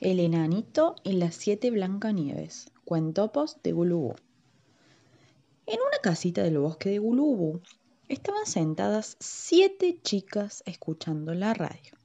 El 0.00 0.20
enanito 0.20 0.94
y 1.02 1.14
las 1.14 1.34
siete 1.34 1.72
Blancanieves. 1.72 2.70
Cuentopos 2.84 3.56
de 3.64 3.72
Gulubú. 3.72 4.14
En 5.66 5.80
una 5.80 5.98
casita 6.00 6.44
del 6.44 6.60
bosque 6.60 6.90
de 6.90 7.00
Gulubú 7.00 7.62
estaban 8.08 8.46
sentadas 8.46 9.16
siete 9.18 9.98
chicas 10.00 10.62
escuchando 10.66 11.34
la 11.34 11.52
radio. 11.52 11.98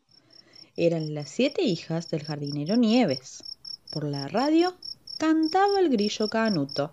Eran 0.75 1.13
las 1.13 1.29
siete 1.29 1.61
hijas 1.61 2.09
del 2.09 2.23
jardinero 2.23 2.77
Nieves. 2.77 3.43
Por 3.91 4.05
la 4.05 4.27
radio 4.27 4.73
cantaba 5.19 5.79
el 5.79 5.89
grillo 5.89 6.29
Canuto. 6.29 6.91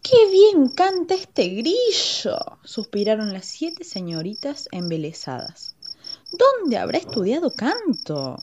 ¡Qué 0.00 0.30
bien 0.30 0.68
canta 0.68 1.16
este 1.16 1.48
grillo! 1.48 2.38
suspiraron 2.62 3.32
las 3.32 3.46
siete 3.46 3.82
señoritas 3.82 4.68
embelesadas. 4.70 5.74
¿Dónde 6.30 6.78
habrá 6.78 6.98
estudiado 6.98 7.50
canto? 7.50 8.36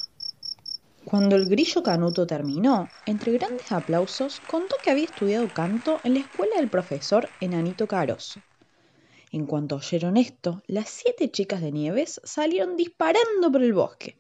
Cuando 1.06 1.36
el 1.36 1.46
grillo 1.46 1.84
Canuto 1.84 2.26
terminó, 2.26 2.90
entre 3.06 3.34
grandes 3.34 3.72
aplausos, 3.72 4.42
contó 4.50 4.76
que 4.84 4.90
había 4.90 5.06
estudiado 5.06 5.48
canto 5.54 6.00
en 6.04 6.16
la 6.16 6.22
escuela 6.22 6.56
del 6.58 6.68
profesor 6.68 7.30
Enanito 7.40 7.88
Caroso. 7.88 8.42
En 9.32 9.46
cuanto 9.46 9.76
oyeron 9.76 10.18
esto, 10.18 10.64
las 10.66 10.90
siete 10.90 11.30
chicas 11.30 11.62
de 11.62 11.72
Nieves 11.72 12.20
salieron 12.24 12.76
disparando 12.76 13.52
por 13.52 13.62
el 13.62 13.74
bosque. 13.74 14.18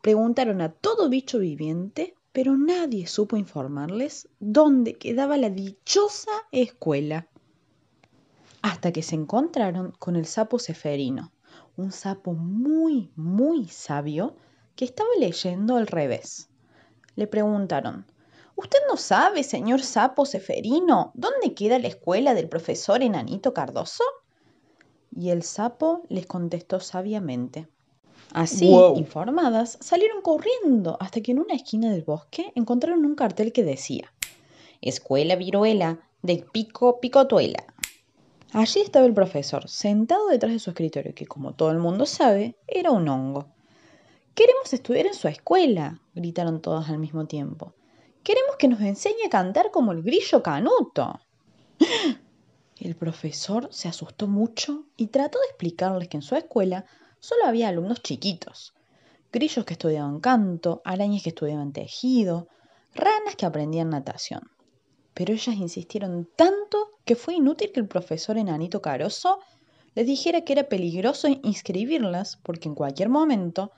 Preguntaron 0.00 0.62
a 0.62 0.72
todo 0.72 1.10
bicho 1.10 1.40
viviente, 1.40 2.14
pero 2.32 2.56
nadie 2.56 3.06
supo 3.06 3.36
informarles 3.36 4.30
dónde 4.40 4.94
quedaba 4.94 5.36
la 5.36 5.50
dichosa 5.50 6.30
escuela. 6.52 7.28
Hasta 8.62 8.92
que 8.92 9.02
se 9.02 9.14
encontraron 9.14 9.92
con 9.98 10.16
el 10.16 10.24
sapo 10.24 10.58
Ceferino, 10.58 11.32
un 11.76 11.92
sapo 11.92 12.32
muy, 12.32 13.10
muy 13.14 13.68
sabio, 13.68 14.36
que 14.78 14.84
estaba 14.84 15.10
leyendo 15.18 15.74
al 15.74 15.88
revés. 15.88 16.50
Le 17.16 17.26
preguntaron, 17.26 18.06
¿Usted 18.54 18.78
no 18.88 18.96
sabe, 18.96 19.42
señor 19.42 19.82
sapo 19.82 20.24
Seferino, 20.24 21.10
dónde 21.14 21.52
queda 21.52 21.80
la 21.80 21.88
escuela 21.88 22.32
del 22.32 22.48
profesor 22.48 23.02
Enanito 23.02 23.52
Cardoso? 23.52 24.04
Y 25.10 25.30
el 25.30 25.42
sapo 25.42 26.04
les 26.08 26.26
contestó 26.26 26.78
sabiamente. 26.78 27.66
Así, 28.32 28.72
informadas, 28.94 29.78
salieron 29.80 30.22
corriendo 30.22 30.96
hasta 31.00 31.22
que 31.22 31.32
en 31.32 31.40
una 31.40 31.54
esquina 31.54 31.90
del 31.90 32.04
bosque 32.04 32.52
encontraron 32.54 33.04
un 33.04 33.16
cartel 33.16 33.52
que 33.52 33.64
decía 33.64 34.12
Escuela 34.80 35.34
Viruela 35.34 36.08
del 36.22 36.44
Pico 36.44 37.00
Picotuela. 37.00 37.64
Allí 38.52 38.80
estaba 38.80 39.06
el 39.06 39.14
profesor, 39.14 39.68
sentado 39.68 40.28
detrás 40.28 40.52
de 40.52 40.60
su 40.60 40.70
escritorio, 40.70 41.16
que 41.16 41.26
como 41.26 41.54
todo 41.54 41.72
el 41.72 41.78
mundo 41.78 42.06
sabe, 42.06 42.54
era 42.68 42.92
un 42.92 43.08
hongo. 43.08 43.57
Queremos 44.38 44.72
estudiar 44.72 45.06
en 45.06 45.14
su 45.14 45.26
escuela, 45.26 46.00
gritaron 46.14 46.62
todas 46.62 46.88
al 46.90 46.98
mismo 47.00 47.26
tiempo. 47.26 47.74
Queremos 48.22 48.54
que 48.56 48.68
nos 48.68 48.80
enseñe 48.80 49.26
a 49.26 49.30
cantar 49.30 49.72
como 49.72 49.90
el 49.90 50.00
grillo 50.00 50.44
canuto. 50.44 51.18
El 52.78 52.94
profesor 52.94 53.66
se 53.72 53.88
asustó 53.88 54.28
mucho 54.28 54.84
y 54.96 55.08
trató 55.08 55.40
de 55.40 55.46
explicarles 55.46 56.06
que 56.06 56.18
en 56.18 56.22
su 56.22 56.36
escuela 56.36 56.84
solo 57.18 57.46
había 57.46 57.66
alumnos 57.66 58.00
chiquitos. 58.00 58.74
Grillos 59.32 59.64
que 59.64 59.72
estudiaban 59.72 60.20
canto, 60.20 60.82
arañas 60.84 61.24
que 61.24 61.30
estudiaban 61.30 61.72
tejido, 61.72 62.46
ranas 62.94 63.34
que 63.34 63.44
aprendían 63.44 63.90
natación. 63.90 64.42
Pero 65.14 65.32
ellas 65.32 65.56
insistieron 65.56 66.28
tanto 66.36 66.90
que 67.04 67.16
fue 67.16 67.34
inútil 67.34 67.72
que 67.72 67.80
el 67.80 67.88
profesor 67.88 68.38
enanito 68.38 68.80
caroso 68.82 69.40
les 69.96 70.06
dijera 70.06 70.42
que 70.42 70.52
era 70.52 70.68
peligroso 70.68 71.26
inscribirlas 71.26 72.36
porque 72.44 72.68
en 72.68 72.76
cualquier 72.76 73.08
momento 73.08 73.72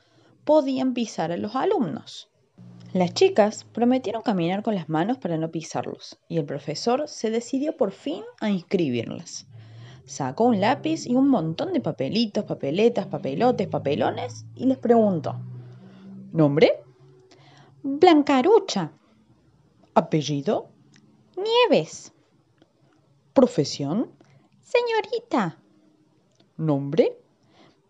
podían 0.51 0.95
pisar 0.95 1.31
a 1.31 1.37
los 1.37 1.55
alumnos. 1.55 2.29
Las 2.93 3.15
chicas 3.15 3.63
prometieron 3.63 4.21
caminar 4.21 4.65
con 4.65 4.75
las 4.75 4.89
manos 4.89 5.17
para 5.17 5.39
no 5.39 5.53
pisarlos, 5.53 6.19
y 6.27 6.39
el 6.39 6.45
profesor 6.45 7.07
se 7.07 7.31
decidió 7.31 7.77
por 7.77 7.93
fin 7.93 8.25
a 8.41 8.51
inscribirlas. 8.51 9.47
Sacó 10.07 10.47
un 10.47 10.61
lápiz 10.61 11.07
y 11.07 11.15
un 11.15 11.29
montón 11.29 11.73
de 11.73 11.79
papelitos, 11.79 12.43
papeletas, 12.43 13.07
papelotes, 13.07 13.69
papelones 13.69 14.45
y 14.57 14.65
les 14.67 14.77
preguntó. 14.77 15.37
¿Nombre? 16.33 16.83
Blancarucha. 17.85 18.91
¿Apellido? 19.95 20.69
Nieves. 21.37 22.13
¿Profesión? 23.33 24.11
Señorita. 24.63 25.61
¿Nombre? 26.57 27.17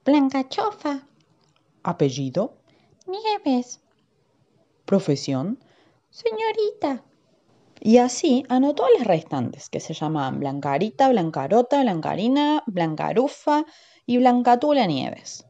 Blancachofa. 0.05 1.07
¿Apellido? 1.83 2.59
Nieves. 3.07 3.81
¿Profesión? 4.85 5.59
Señorita. 6.11 7.05
Y 7.81 7.97
así 7.97 8.45
anotó 8.49 8.85
a 8.85 8.91
las 8.99 9.07
restantes, 9.07 9.71
que 9.71 9.81
se 9.81 9.95
llamaban 9.95 10.41
Blancarita, 10.41 11.09
Blancarota, 11.09 11.81
Blancarina, 11.81 12.63
Blancarufa 12.67 13.65
y 14.05 14.19
Blancatula 14.19 14.87
Nieves. 14.87 15.47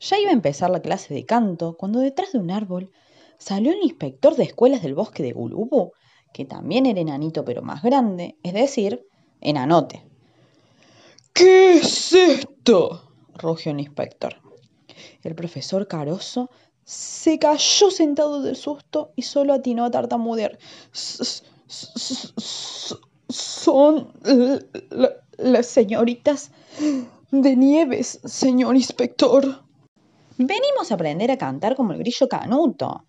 Ya 0.00 0.18
iba 0.18 0.30
a 0.30 0.34
empezar 0.34 0.70
la 0.70 0.82
clase 0.82 1.14
de 1.14 1.24
canto 1.24 1.76
cuando 1.76 2.00
detrás 2.00 2.32
de 2.32 2.38
un 2.38 2.50
árbol 2.50 2.90
salió 3.38 3.72
el 3.72 3.82
inspector 3.82 4.34
de 4.34 4.44
escuelas 4.44 4.82
del 4.82 4.94
bosque 4.94 5.22
de 5.22 5.32
Gulubú, 5.32 5.92
que 6.32 6.44
también 6.44 6.86
era 6.86 7.00
enanito 7.00 7.44
pero 7.44 7.62
más 7.62 7.82
grande, 7.82 8.36
es 8.42 8.52
decir, 8.52 9.06
enanote. 9.40 10.04
¿Qué 11.32 11.74
es 11.74 12.12
esto? 12.12 13.12
rugió 13.34 13.70
el 13.70 13.80
inspector. 13.80 14.47
El 15.22 15.34
profesor 15.34 15.86
Caroso 15.88 16.50
se 16.84 17.38
cayó 17.38 17.90
sentado 17.90 18.40
del 18.42 18.56
susto 18.56 19.12
y 19.14 19.22
solo 19.22 19.52
atinó 19.52 19.84
a 19.84 19.90
tartamudear. 19.90 20.58
Son 23.28 24.12
las 25.36 25.66
señoritas 25.66 26.50
de 27.30 27.56
Nieves, 27.56 28.20
señor 28.24 28.76
inspector. 28.76 29.62
Venimos 30.38 30.90
a 30.90 30.94
aprender 30.94 31.30
a 31.30 31.36
cantar 31.36 31.76
como 31.76 31.92
el 31.92 31.98
grillo 31.98 32.28
canuto, 32.28 33.04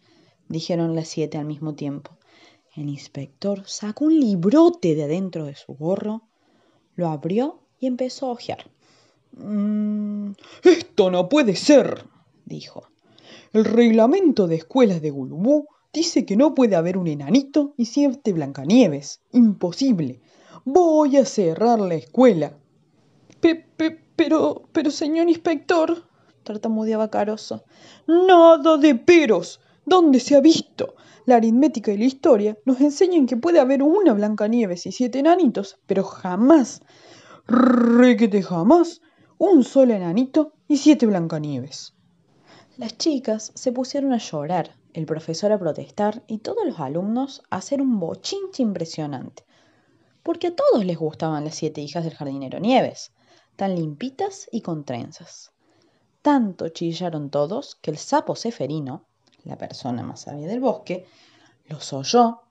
dijeron 0.47 0.95
las 0.95 1.07
siete 1.07 1.37
al 1.37 1.45
mismo 1.45 1.75
tiempo. 1.75 2.17
El 2.75 2.89
inspector 2.89 3.63
sacó 3.65 4.05
un 4.05 4.19
librote 4.19 4.95
de 4.95 5.03
adentro 5.03 5.45
de 5.45 5.55
su 5.55 5.73
gorro, 5.73 6.23
lo 6.95 7.07
abrió 7.07 7.61
y 7.79 7.87
empezó 7.87 8.27
a 8.27 8.31
hojear. 8.31 8.69
Mm, 9.31 10.31
esto 10.63 11.11
no 11.11 11.29
puede 11.29 11.55
ser, 11.55 12.05
dijo. 12.45 12.87
El 13.53 13.65
reglamento 13.65 14.47
de 14.47 14.55
escuelas 14.55 15.01
de 15.01 15.09
Gulubú 15.09 15.67
dice 15.91 16.25
que 16.25 16.35
no 16.35 16.53
puede 16.53 16.75
haber 16.75 16.97
un 16.97 17.07
enanito 17.07 17.73
y 17.77 17.85
siete 17.85 18.33
Blancanieves. 18.33 19.21
Imposible. 19.31 20.21
Voy 20.65 21.17
a 21.17 21.25
cerrar 21.25 21.79
la 21.79 21.95
escuela. 21.95 22.57
pero, 24.15 24.63
pero, 24.71 24.91
señor 24.91 25.29
inspector, 25.29 26.03
tartamudeaba 26.43 27.09
Caroso. 27.09 27.63
Nada 28.07 28.77
de 28.77 28.95
peros. 28.95 29.61
¿Dónde 29.85 30.19
se 30.19 30.35
ha 30.35 30.41
visto? 30.41 30.95
La 31.25 31.37
aritmética 31.37 31.91
y 31.91 31.97
la 31.97 32.05
historia 32.05 32.57
nos 32.65 32.81
enseñan 32.81 33.25
que 33.25 33.37
puede 33.37 33.59
haber 33.59 33.81
una 33.81 34.13
Blancanieves 34.13 34.85
y 34.85 34.91
siete 34.91 35.19
enanitos, 35.19 35.77
pero 35.87 36.03
jamás, 36.03 36.81
requete 37.47 38.41
jamás, 38.43 39.01
un 39.39 39.63
solo 39.63 39.93
enanito 39.93 40.51
y 40.67 40.75
siete 40.75 41.05
Blancanieves. 41.05 41.93
Las 42.75 42.97
chicas 42.97 43.53
se 43.55 43.71
pusieron 43.71 44.11
a 44.11 44.17
llorar, 44.17 44.75
el 44.93 45.05
profesor 45.05 45.53
a 45.53 45.57
protestar 45.57 46.23
y 46.27 46.39
todos 46.39 46.65
los 46.65 46.77
alumnos 46.81 47.41
a 47.49 47.55
hacer 47.55 47.81
un 47.81 48.01
bochinche 48.01 48.61
impresionante. 48.61 49.45
Porque 50.23 50.47
a 50.47 50.55
todos 50.55 50.83
les 50.83 50.97
gustaban 50.97 51.45
las 51.45 51.55
siete 51.55 51.79
hijas 51.79 52.03
del 52.03 52.15
jardinero 52.15 52.59
Nieves, 52.59 53.13
tan 53.55 53.75
limpitas 53.75 54.49
y 54.51 54.59
con 54.59 54.83
trenzas. 54.83 55.51
Tanto 56.21 56.67
chillaron 56.67 57.29
todos 57.29 57.75
que 57.75 57.91
el 57.91 57.97
sapo 57.97 58.35
Ceferino, 58.35 59.05
la 59.45 59.57
persona 59.57 60.03
más 60.03 60.23
sabia 60.23 60.47
del 60.47 60.59
bosque, 60.59 61.05
los 61.69 61.93
oyó, 61.93 62.41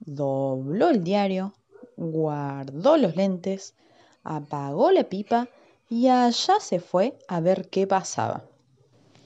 dobló 0.00 0.90
el 0.90 1.02
diario, 1.02 1.54
guardó 1.96 2.98
los 2.98 3.16
lentes, 3.16 3.74
apagó 4.22 4.90
la 4.90 5.04
pipa 5.04 5.48
y 5.88 6.08
allá 6.08 6.54
se 6.60 6.80
fue 6.80 7.18
a 7.28 7.40
ver 7.40 7.68
qué 7.68 7.86
pasaba. 7.86 8.44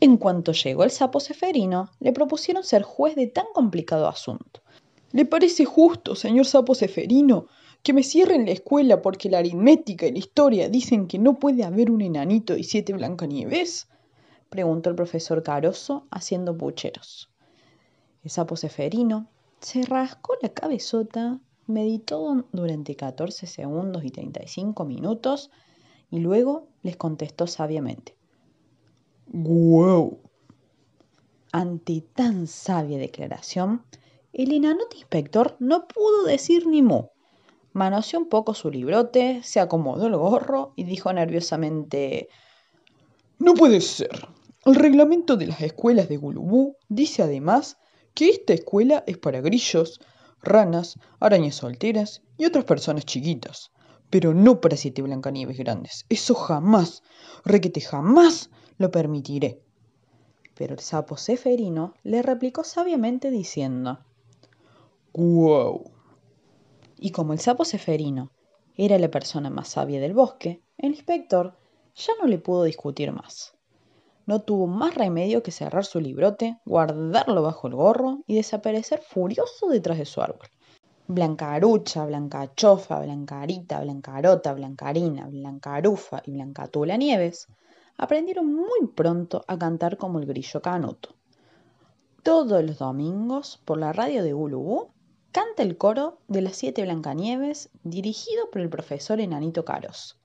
En 0.00 0.16
cuanto 0.16 0.52
llegó 0.52 0.84
el 0.84 0.90
sapo 0.90 1.20
Ceferino, 1.20 1.90
le 2.00 2.12
propusieron 2.12 2.64
ser 2.64 2.82
juez 2.82 3.14
de 3.16 3.26
tan 3.26 3.46
complicado 3.54 4.08
asunto. 4.08 4.62
¿Le 5.12 5.24
parece 5.24 5.64
justo, 5.64 6.14
señor 6.14 6.46
sapo 6.46 6.74
Ceferino, 6.74 7.46
que 7.82 7.92
me 7.92 8.02
cierren 8.02 8.46
la 8.46 8.52
escuela 8.52 9.02
porque 9.02 9.30
la 9.30 9.38
aritmética 9.38 10.06
y 10.06 10.12
la 10.12 10.18
historia 10.18 10.68
dicen 10.68 11.06
que 11.06 11.18
no 11.18 11.38
puede 11.38 11.64
haber 11.64 11.90
un 11.90 12.02
enanito 12.02 12.56
y 12.56 12.64
siete 12.64 12.92
Blancanieves? 12.92 13.88
preguntó 14.48 14.90
el 14.90 14.96
profesor 14.96 15.42
Caroso 15.42 16.06
haciendo 16.10 16.56
pucheros. 16.56 17.30
El 18.22 18.30
sapo 18.30 18.56
Ceferino 18.56 19.28
se 19.60 19.82
rascó 19.82 20.34
la 20.42 20.50
cabezota, 20.50 21.40
meditó 21.66 22.46
durante 22.52 22.96
14 22.96 23.46
segundos 23.46 24.04
y 24.04 24.10
35 24.10 24.84
minutos 24.84 25.50
y 26.10 26.18
luego 26.18 26.68
les 26.82 26.96
contestó 26.96 27.46
sabiamente. 27.46 28.16
¡Guau! 29.26 30.18
Ante 31.52 32.02
tan 32.14 32.46
sabia 32.46 32.98
declaración, 32.98 33.84
el 34.32 34.52
enanote 34.52 34.96
inspector 34.96 35.56
no 35.58 35.88
pudo 35.88 36.24
decir 36.24 36.66
ni 36.66 36.82
mu. 36.82 37.08
Manoseó 37.72 38.20
un 38.20 38.28
poco 38.28 38.54
su 38.54 38.70
librote, 38.70 39.40
se 39.42 39.60
acomodó 39.60 40.06
el 40.06 40.16
gorro 40.16 40.72
y 40.76 40.84
dijo 40.84 41.12
nerviosamente: 41.12 42.28
No 43.38 43.54
puede 43.54 43.80
ser. 43.80 44.28
El 44.64 44.74
reglamento 44.74 45.36
de 45.36 45.46
las 45.46 45.60
escuelas 45.62 46.08
de 46.08 46.16
Gulubú 46.16 46.76
dice 46.88 47.22
además 47.22 47.78
que 48.14 48.28
esta 48.28 48.52
escuela 48.52 49.04
es 49.06 49.18
para 49.18 49.40
grillos, 49.40 50.00
ranas, 50.42 50.98
arañas 51.18 51.56
solteras 51.56 52.22
y 52.36 52.44
otras 52.44 52.64
personas 52.64 53.06
chiquitas, 53.06 53.70
pero 54.10 54.34
no 54.34 54.60
para 54.60 54.76
siete 54.76 55.02
Blancanieves 55.02 55.56
grandes. 55.56 56.04
Eso 56.08 56.34
jamás, 56.34 57.02
requete 57.44 57.80
jamás 57.80 58.50
lo 58.76 58.90
permitiré. 58.90 59.62
Pero 60.54 60.74
el 60.74 60.80
sapo 60.80 61.16
Ceferino 61.16 61.94
le 62.02 62.20
replicó 62.20 62.64
sabiamente 62.64 63.30
diciendo, 63.30 64.00
¡Guau! 65.12 65.90
Y 66.98 67.12
como 67.12 67.32
el 67.32 67.38
sapo 67.38 67.64
Ceferino 67.64 68.32
era 68.76 68.98
la 68.98 69.10
persona 69.10 69.48
más 69.48 69.68
sabia 69.68 70.00
del 70.00 70.12
bosque, 70.12 70.62
el 70.76 70.90
inspector 70.90 71.56
ya 71.94 72.12
no 72.20 72.26
le 72.26 72.38
pudo 72.38 72.64
discutir 72.64 73.12
más. 73.12 73.54
No 74.26 74.42
tuvo 74.42 74.66
más 74.66 74.94
remedio 74.94 75.42
que 75.42 75.50
cerrar 75.50 75.84
su 75.84 76.00
librote, 76.00 76.58
guardarlo 76.64 77.42
bajo 77.42 77.68
el 77.68 77.74
gorro 77.74 78.22
y 78.26 78.34
desaparecer 78.34 79.00
furioso 79.00 79.68
detrás 79.68 79.98
de 79.98 80.04
su 80.04 80.20
árbol. 80.20 80.48
Blancarucha, 81.12 82.04
Blancachofa, 82.06 83.00
Blancarita, 83.00 83.80
Blancarota, 83.80 84.52
Blancarina, 84.54 85.26
Blancarufa 85.26 86.22
y 86.24 86.30
Blancatula 86.30 86.96
Nieves 86.96 87.48
aprendieron 87.96 88.54
muy 88.54 88.86
pronto 88.94 89.44
a 89.48 89.58
cantar 89.58 89.96
como 89.96 90.20
el 90.20 90.26
grillo 90.26 90.62
canuto. 90.62 91.16
Todos 92.22 92.62
los 92.62 92.78
domingos, 92.78 93.60
por 93.64 93.78
la 93.78 93.92
radio 93.92 94.22
de 94.22 94.32
Gulubú, 94.32 94.92
canta 95.32 95.64
el 95.64 95.76
coro 95.76 96.18
de 96.28 96.42
las 96.42 96.54
siete 96.54 96.84
Blancanieves 96.84 97.70
dirigido 97.82 98.48
por 98.52 98.60
el 98.60 98.70
profesor 98.70 99.20
Enanito 99.20 99.64
Caros. 99.64 100.16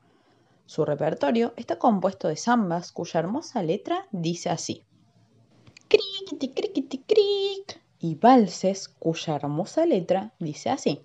Su 0.67 0.85
repertorio 0.85 1.53
está 1.57 1.79
compuesto 1.79 2.27
de 2.27 2.35
zambas 2.35 2.91
cuya 2.91 3.21
hermosa 3.21 3.63
letra 3.63 4.07
dice 4.11 4.51
así. 4.51 4.83
Criquiti, 5.87 6.53
cric. 6.53 7.84
Y 7.99 8.15
valses 8.15 8.87
cuya 8.87 9.35
hermosa 9.35 9.85
letra 9.85 10.33
dice 10.39 10.69
así. 10.69 11.01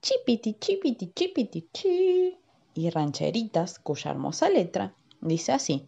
Chipiti, 0.00 0.54
chipiti, 0.54 1.12
chipiti, 1.14 1.68
chi. 1.72 2.38
Y 2.74 2.90
rancheritas 2.90 3.78
cuya 3.78 4.10
hermosa 4.10 4.48
letra 4.48 4.94
Dice 5.22 5.52
así. 5.52 5.86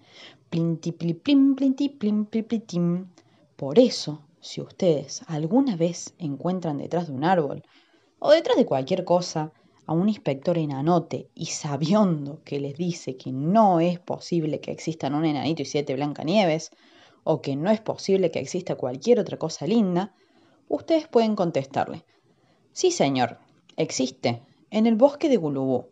Por 3.57 3.79
eso, 3.81 4.23
si 4.41 4.61
ustedes 4.61 5.23
alguna 5.27 5.75
vez 5.75 6.15
encuentran 6.19 6.79
detrás 6.79 7.09
de 7.09 7.15
un 7.15 7.25
árbol 7.25 7.65
o 8.21 8.31
detrás 8.31 8.57
de 8.57 8.65
cualquier 8.65 9.05
cosa 9.05 9.53
a 9.87 9.93
un 9.93 10.09
inspector 10.09 10.57
enanote 10.57 11.29
y 11.35 11.47
sabiondo 11.47 12.43
que 12.45 12.61
les 12.61 12.77
dice 12.77 13.17
que 13.17 13.33
no 13.33 13.81
es 13.81 13.99
posible 13.99 14.61
que 14.61 14.71
existan 14.71 15.17
un 15.17 15.25
enanito 15.25 15.63
y 15.63 15.67
siete 15.67 15.95
Blancanieves, 15.95 16.71
o 17.25 17.43
que 17.43 17.57
no 17.57 17.73
es 17.73 17.81
posible 17.81 18.31
que 18.31 18.39
exista 18.39 18.77
cualquier 18.77 19.19
otra 19.19 19.37
cosa 19.37 19.67
linda, 19.67 20.15
ustedes 20.69 21.09
pueden 21.09 21.37
contestarle, 21.37 22.05
sí 22.73 22.91
señor, 22.91 23.39
existe, 23.77 24.43
en 24.71 24.87
el 24.87 24.97
bosque 24.97 25.29
de 25.29 25.37
Gulubú. 25.37 25.87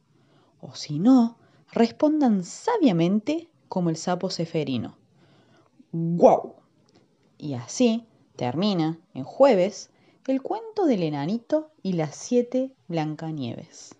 O 0.60 0.74
si 0.74 0.98
no, 0.98 1.38
respondan 1.72 2.44
sabiamente 2.44 3.48
como 3.68 3.90
el 3.90 3.96
sapo 3.96 4.30
ceferino. 4.30 4.96
¡Guau! 5.92 6.56
Y 7.38 7.54
así 7.54 8.06
termina 8.36 8.98
en 9.14 9.24
jueves 9.24 9.90
El 10.26 10.40
cuento 10.40 10.86
del 10.86 11.02
enanito 11.02 11.72
y 11.82 11.94
las 11.94 12.14
siete 12.14 12.72
Blancanieves. 12.86 13.96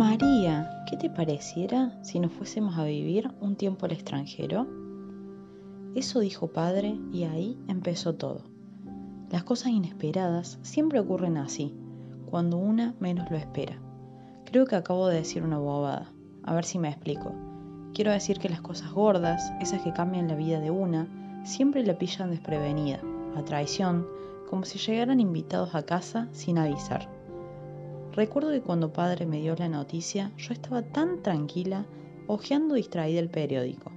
María, 0.00 0.82
¿qué 0.86 0.96
te 0.96 1.10
pareciera 1.10 1.92
si 2.02 2.20
nos 2.20 2.32
fuésemos 2.32 2.78
a 2.78 2.84
vivir 2.84 3.30
un 3.42 3.54
tiempo 3.54 3.84
al 3.84 3.92
extranjero? 3.92 4.66
Eso 5.94 6.20
dijo 6.20 6.46
padre 6.54 6.98
y 7.12 7.24
ahí 7.24 7.58
empezó 7.68 8.14
todo. 8.14 8.40
Las 9.30 9.44
cosas 9.44 9.72
inesperadas 9.72 10.58
siempre 10.62 11.00
ocurren 11.00 11.36
así, 11.36 11.74
cuando 12.30 12.56
una 12.56 12.94
menos 12.98 13.30
lo 13.30 13.36
espera. 13.36 13.78
Creo 14.46 14.64
que 14.64 14.74
acabo 14.74 15.06
de 15.06 15.16
decir 15.16 15.42
una 15.42 15.58
bobada. 15.58 16.10
A 16.44 16.54
ver 16.54 16.64
si 16.64 16.78
me 16.78 16.88
explico. 16.88 17.34
Quiero 17.92 18.10
decir 18.10 18.38
que 18.38 18.48
las 18.48 18.62
cosas 18.62 18.90
gordas, 18.92 19.52
esas 19.60 19.82
que 19.82 19.92
cambian 19.92 20.28
la 20.28 20.34
vida 20.34 20.60
de 20.60 20.70
una, 20.70 21.08
siempre 21.44 21.84
la 21.84 21.98
pillan 21.98 22.30
desprevenida, 22.30 23.00
a 23.36 23.44
traición, 23.44 24.06
como 24.48 24.64
si 24.64 24.78
llegaran 24.78 25.20
invitados 25.20 25.74
a 25.74 25.82
casa 25.82 26.26
sin 26.32 26.56
avisar. 26.56 27.06
Recuerdo 28.12 28.50
que 28.50 28.60
cuando 28.60 28.92
padre 28.92 29.26
me 29.26 29.40
dio 29.40 29.54
la 29.56 29.68
noticia, 29.68 30.32
yo 30.36 30.52
estaba 30.52 30.82
tan 30.82 31.22
tranquila, 31.22 31.86
hojeando 32.26 32.74
distraída 32.74 33.20
el 33.20 33.30
periódico. 33.30 33.92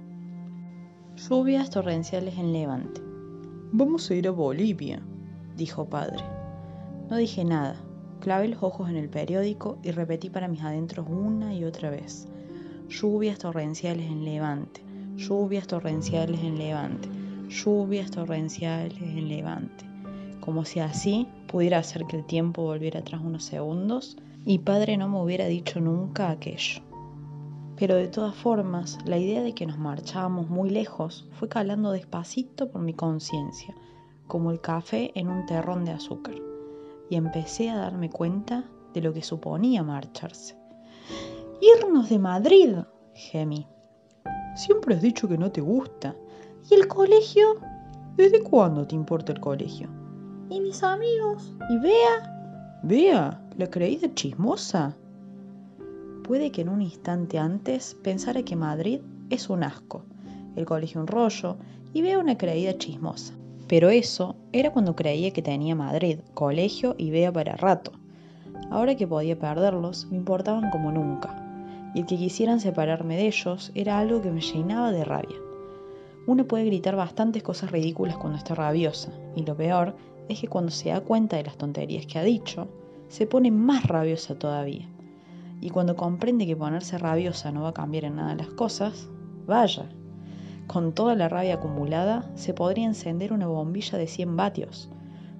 Lluvias 1.16 1.70
torrenciales 1.70 2.38
en 2.38 2.52
Levante. 2.52 3.00
Vamos 3.72 4.10
a 4.10 4.14
ir 4.14 4.28
a 4.28 4.30
Bolivia, 4.30 5.02
dijo 5.56 5.86
padre. 5.86 6.24
No 7.10 7.16
dije 7.16 7.44
nada. 7.44 7.76
Clavé 8.20 8.48
los 8.48 8.62
ojos 8.62 8.88
en 8.88 8.96
el 8.96 9.08
periódico 9.08 9.78
y 9.82 9.90
repetí 9.90 10.30
para 10.30 10.48
mis 10.48 10.62
adentros 10.62 11.06
una 11.08 11.54
y 11.54 11.64
otra 11.64 11.90
vez. 11.90 12.28
Lluvias 12.88 13.38
torrenciales 13.38 14.06
en 14.06 14.24
Levante. 14.24 14.82
Lluvias 15.16 15.66
torrenciales 15.66 16.40
en 16.40 16.58
Levante. 16.58 17.08
Lluvias 17.48 18.10
torrenciales 18.10 19.00
en 19.00 19.28
Levante 19.28 19.94
como 20.44 20.66
si 20.66 20.80
así 20.80 21.26
pudiera 21.54 21.78
hacer 21.78 22.04
que 22.06 22.16
el 22.16 22.24
tiempo 22.24 22.64
volviera 22.64 22.98
atrás 22.98 23.20
unos 23.24 23.44
segundos 23.44 24.16
y 24.44 24.58
padre 24.58 24.96
no 24.96 25.08
me 25.08 25.22
hubiera 25.22 25.46
dicho 25.46 25.78
nunca 25.78 26.30
aquello. 26.30 26.82
Pero 27.76 27.94
de 27.94 28.08
todas 28.08 28.34
formas, 28.34 28.98
la 29.04 29.18
idea 29.18 29.40
de 29.40 29.54
que 29.54 29.64
nos 29.64 29.78
marchábamos 29.78 30.48
muy 30.50 30.68
lejos 30.68 31.28
fue 31.38 31.48
calando 31.48 31.92
despacito 31.92 32.72
por 32.72 32.80
mi 32.80 32.92
conciencia, 32.92 33.72
como 34.26 34.50
el 34.50 34.60
café 34.60 35.12
en 35.14 35.28
un 35.28 35.46
terrón 35.46 35.84
de 35.84 35.92
azúcar, 35.92 36.34
y 37.08 37.14
empecé 37.14 37.70
a 37.70 37.76
darme 37.76 38.10
cuenta 38.10 38.64
de 38.92 39.02
lo 39.02 39.12
que 39.12 39.22
suponía 39.22 39.84
marcharse. 39.84 40.58
¡Irnos 41.60 42.08
de 42.08 42.18
Madrid! 42.18 42.78
gemí. 43.14 43.68
Siempre 44.56 44.96
has 44.96 45.02
dicho 45.02 45.28
que 45.28 45.38
no 45.38 45.52
te 45.52 45.60
gusta. 45.60 46.16
¿Y 46.68 46.74
el 46.74 46.88
colegio? 46.88 47.60
¿Desde 48.16 48.42
cuándo 48.42 48.88
te 48.88 48.96
importa 48.96 49.30
el 49.30 49.38
colegio? 49.38 49.88
¿Y 50.50 50.60
mis 50.60 50.82
amigos? 50.82 51.52
¿Y 51.70 51.78
Bea? 51.78 52.80
¿Bea? 52.82 53.40
¿La 53.56 53.66
creída 53.68 54.12
chismosa? 54.14 54.94
Puede 56.22 56.52
que 56.52 56.60
en 56.60 56.68
un 56.68 56.82
instante 56.82 57.38
antes 57.38 57.96
pensara 58.02 58.42
que 58.42 58.54
Madrid 58.54 59.00
es 59.30 59.48
un 59.48 59.64
asco, 59.64 60.04
el 60.54 60.66
colegio 60.66 61.00
un 61.00 61.06
rollo 61.06 61.56
y 61.94 62.02
Bea 62.02 62.18
una 62.18 62.36
creída 62.36 62.76
chismosa. 62.76 63.32
Pero 63.68 63.88
eso 63.88 64.36
era 64.52 64.70
cuando 64.70 64.94
creía 64.94 65.32
que 65.32 65.40
tenía 65.40 65.74
Madrid, 65.74 66.18
colegio 66.34 66.94
y 66.98 67.10
Bea 67.10 67.32
para 67.32 67.56
rato. 67.56 67.92
Ahora 68.70 68.96
que 68.96 69.06
podía 69.06 69.38
perderlos, 69.38 70.06
me 70.10 70.18
importaban 70.18 70.70
como 70.70 70.92
nunca. 70.92 71.40
Y 71.94 72.00
el 72.00 72.06
que 72.06 72.18
quisieran 72.18 72.60
separarme 72.60 73.16
de 73.16 73.28
ellos 73.28 73.72
era 73.74 73.98
algo 73.98 74.20
que 74.20 74.30
me 74.30 74.42
llenaba 74.42 74.92
de 74.92 75.04
rabia. 75.04 75.36
Uno 76.26 76.46
puede 76.46 76.66
gritar 76.66 76.96
bastantes 76.96 77.42
cosas 77.42 77.70
ridículas 77.70 78.18
cuando 78.18 78.38
está 78.38 78.54
rabiosa, 78.54 79.10
y 79.36 79.44
lo 79.44 79.56
peor 79.56 79.94
es 80.28 80.40
que 80.40 80.48
cuando 80.48 80.70
se 80.70 80.90
da 80.90 81.00
cuenta 81.00 81.36
de 81.36 81.44
las 81.44 81.56
tonterías 81.56 82.06
que 82.06 82.18
ha 82.18 82.22
dicho, 82.22 82.68
se 83.08 83.26
pone 83.26 83.50
más 83.50 83.86
rabiosa 83.86 84.38
todavía. 84.38 84.88
Y 85.60 85.70
cuando 85.70 85.96
comprende 85.96 86.46
que 86.46 86.56
ponerse 86.56 86.98
rabiosa 86.98 87.52
no 87.52 87.62
va 87.62 87.70
a 87.70 87.74
cambiar 87.74 88.04
en 88.04 88.16
nada 88.16 88.34
las 88.34 88.48
cosas, 88.48 89.08
vaya, 89.46 89.88
con 90.66 90.92
toda 90.92 91.14
la 91.14 91.28
rabia 91.28 91.54
acumulada 91.54 92.30
se 92.34 92.54
podría 92.54 92.86
encender 92.86 93.32
una 93.32 93.46
bombilla 93.46 93.98
de 93.98 94.06
100 94.06 94.36
vatios, 94.36 94.90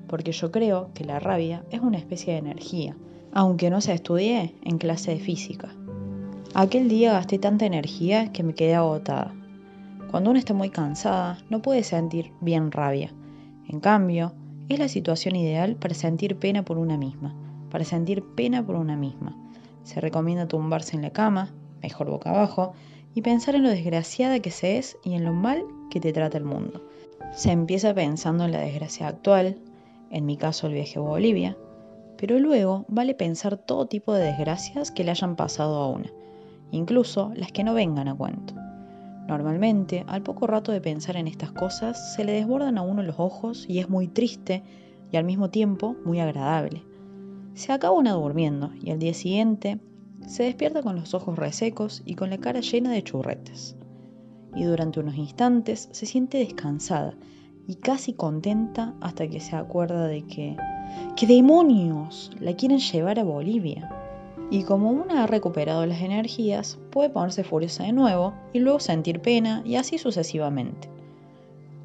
porque 0.07 0.33
yo 0.33 0.51
creo 0.51 0.91
que 0.95 1.05
la 1.05 1.19
rabia 1.19 1.65
es 1.71 1.81
una 1.81 1.99
especie 1.99 2.35
de 2.35 2.39
energía, 2.39 2.97
aunque 3.33 3.71
no 3.71 3.81
se 3.81 3.95
estudie 3.95 4.55
en 4.63 4.79
clase 4.79 5.13
de 5.13 5.21
física. 5.21 5.75
Aquel 6.55 6.89
día 6.89 7.15
gasté 7.15 7.39
tanta 7.39 7.67
energía 7.67 8.31
que 8.33 8.45
me 8.45 8.55
quedé 8.55 8.75
agotada. 8.75 9.35
Cuando 10.11 10.31
uno 10.31 10.39
está 10.39 10.55
muy 10.55 10.71
cansada, 10.71 11.39
no 11.51 11.61
puede 11.61 11.83
sentir 11.83 12.31
bien 12.41 12.71
rabia. 12.71 13.13
En 13.67 13.81
cambio, 13.81 14.33
es 14.69 14.79
la 14.79 14.89
situación 14.89 15.37
ideal 15.37 15.77
para 15.77 15.95
sentir 15.95 16.37
pena 16.37 16.65
por 16.65 16.79
una 16.79 16.97
misma, 16.97 17.35
para 17.71 17.85
sentir 17.85 18.23
pena 18.23 18.65
por 18.65 18.77
una 18.77 18.97
misma. 18.97 19.37
Se 19.83 20.01
recomienda 20.01 20.49
tumbarse 20.49 20.97
en 20.97 21.03
la 21.03 21.11
cama, 21.11 21.53
mejor 21.83 22.11
boca 22.11 22.31
abajo, 22.31 22.73
y 23.15 23.23
pensar 23.23 23.55
en 23.55 23.63
lo 23.63 23.69
desgraciada 23.69 24.41
que 24.41 24.51
se 24.51 24.79
es 24.79 24.97
y 25.05 25.15
en 25.15 25.25
lo 25.25 25.33
mal 25.33 25.63
que 25.91 26.01
te 26.01 26.13
trata 26.13 26.39
el 26.39 26.45
mundo. 26.45 26.83
Se 27.35 27.53
empieza 27.53 27.95
pensando 27.95 28.45
en 28.45 28.53
la 28.53 28.61
desgracia 28.61 29.09
actual, 29.09 29.59
en 30.11 30.27
mi 30.27 30.37
caso 30.37 30.67
el 30.67 30.75
viaje 30.75 30.99
a 30.99 31.03
Bolivia, 31.03 31.57
pero 32.17 32.39
luego 32.39 32.85
vale 32.89 33.15
pensar 33.15 33.57
todo 33.57 33.87
tipo 33.87 34.13
de 34.15 34.25
desgracias 34.25 34.91
que 34.91 35.05
le 35.05 35.11
hayan 35.11 35.37
pasado 35.37 35.77
a 35.77 35.89
una, 35.89 36.11
incluso 36.71 37.33
las 37.35 37.53
que 37.53 37.65
no 37.65 37.75
vengan 37.75 38.09
a 38.09 38.15
cuento. 38.15 38.55
Normalmente, 39.29 40.05
al 40.07 40.23
poco 40.23 40.47
rato 40.47 40.71
de 40.71 40.83
pensar 40.83 41.17
en 41.17 41.27
estas 41.27 41.51
cosas, 41.51 42.15
se 42.15 42.25
le 42.25 42.33
desbordan 42.33 42.77
a 42.77 42.83
uno 42.83 43.03
los 43.03 43.19
ojos 43.19 43.65
y 43.69 43.79
es 43.79 43.89
muy 43.89 44.07
triste 44.07 44.63
y 45.11 45.17
al 45.17 45.25
mismo 45.25 45.49
tiempo 45.49 45.97
muy 46.05 46.21
agradable. 46.21 46.83
Se 47.55 47.73
acaba 47.73 47.97
una 47.97 48.13
durmiendo 48.13 48.73
y 48.83 48.91
al 48.91 48.99
día 48.99 49.15
siguiente 49.15 49.79
se 50.27 50.43
despierta 50.43 50.83
con 50.83 50.97
los 50.97 51.15
ojos 51.15 51.39
resecos 51.39 52.03
y 52.05 52.17
con 52.17 52.31
la 52.31 52.39
cara 52.39 52.61
llena 52.61 52.91
de 52.91 53.03
churretes. 53.03 53.77
Y 54.55 54.65
durante 54.65 55.01
unos 55.01 55.17
instantes 55.17 55.89
se 55.93 56.07
siente 56.07 56.39
descansada 56.39 57.17
y 57.67 57.77
casi 57.77 58.13
contenta 58.13 58.95
hasta 59.01 59.27
que 59.29 59.41
se 59.41 59.57
acuerda 59.57 60.07
de 60.07 60.23
que... 60.27 60.57
¡Qué 61.17 61.27
demonios! 61.27 62.31
La 62.41 62.55
quieren 62.55 62.79
llevar 62.79 63.19
a 63.19 63.25
Bolivia 63.25 64.04
y 64.51 64.63
como 64.65 64.91
una 64.91 65.25
ha 65.25 65.27
recuperado 65.27 65.87
las 65.87 66.01
energías, 66.01 66.79
puede 66.91 67.11
ponerse 67.11 67.45
furiosa 67.45 67.85
de 67.85 67.93
nuevo 67.93 68.35
y 68.53 68.61
luego 68.61 68.81
sentir 68.81 69.21
pena 69.21 69.63
y 69.65 69.77
así 69.77 69.99
sucesivamente. 69.99 70.89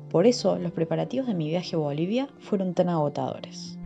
Por 0.09 0.25
eso 0.25 0.57
los 0.57 0.71
preparativos 0.71 1.27
de 1.27 1.35
mi 1.35 1.47
viaje 1.49 1.75
a 1.75 1.79
Bolivia 1.79 2.29
fueron 2.39 2.73
tan 2.73 2.89
agotadores. 2.89 3.77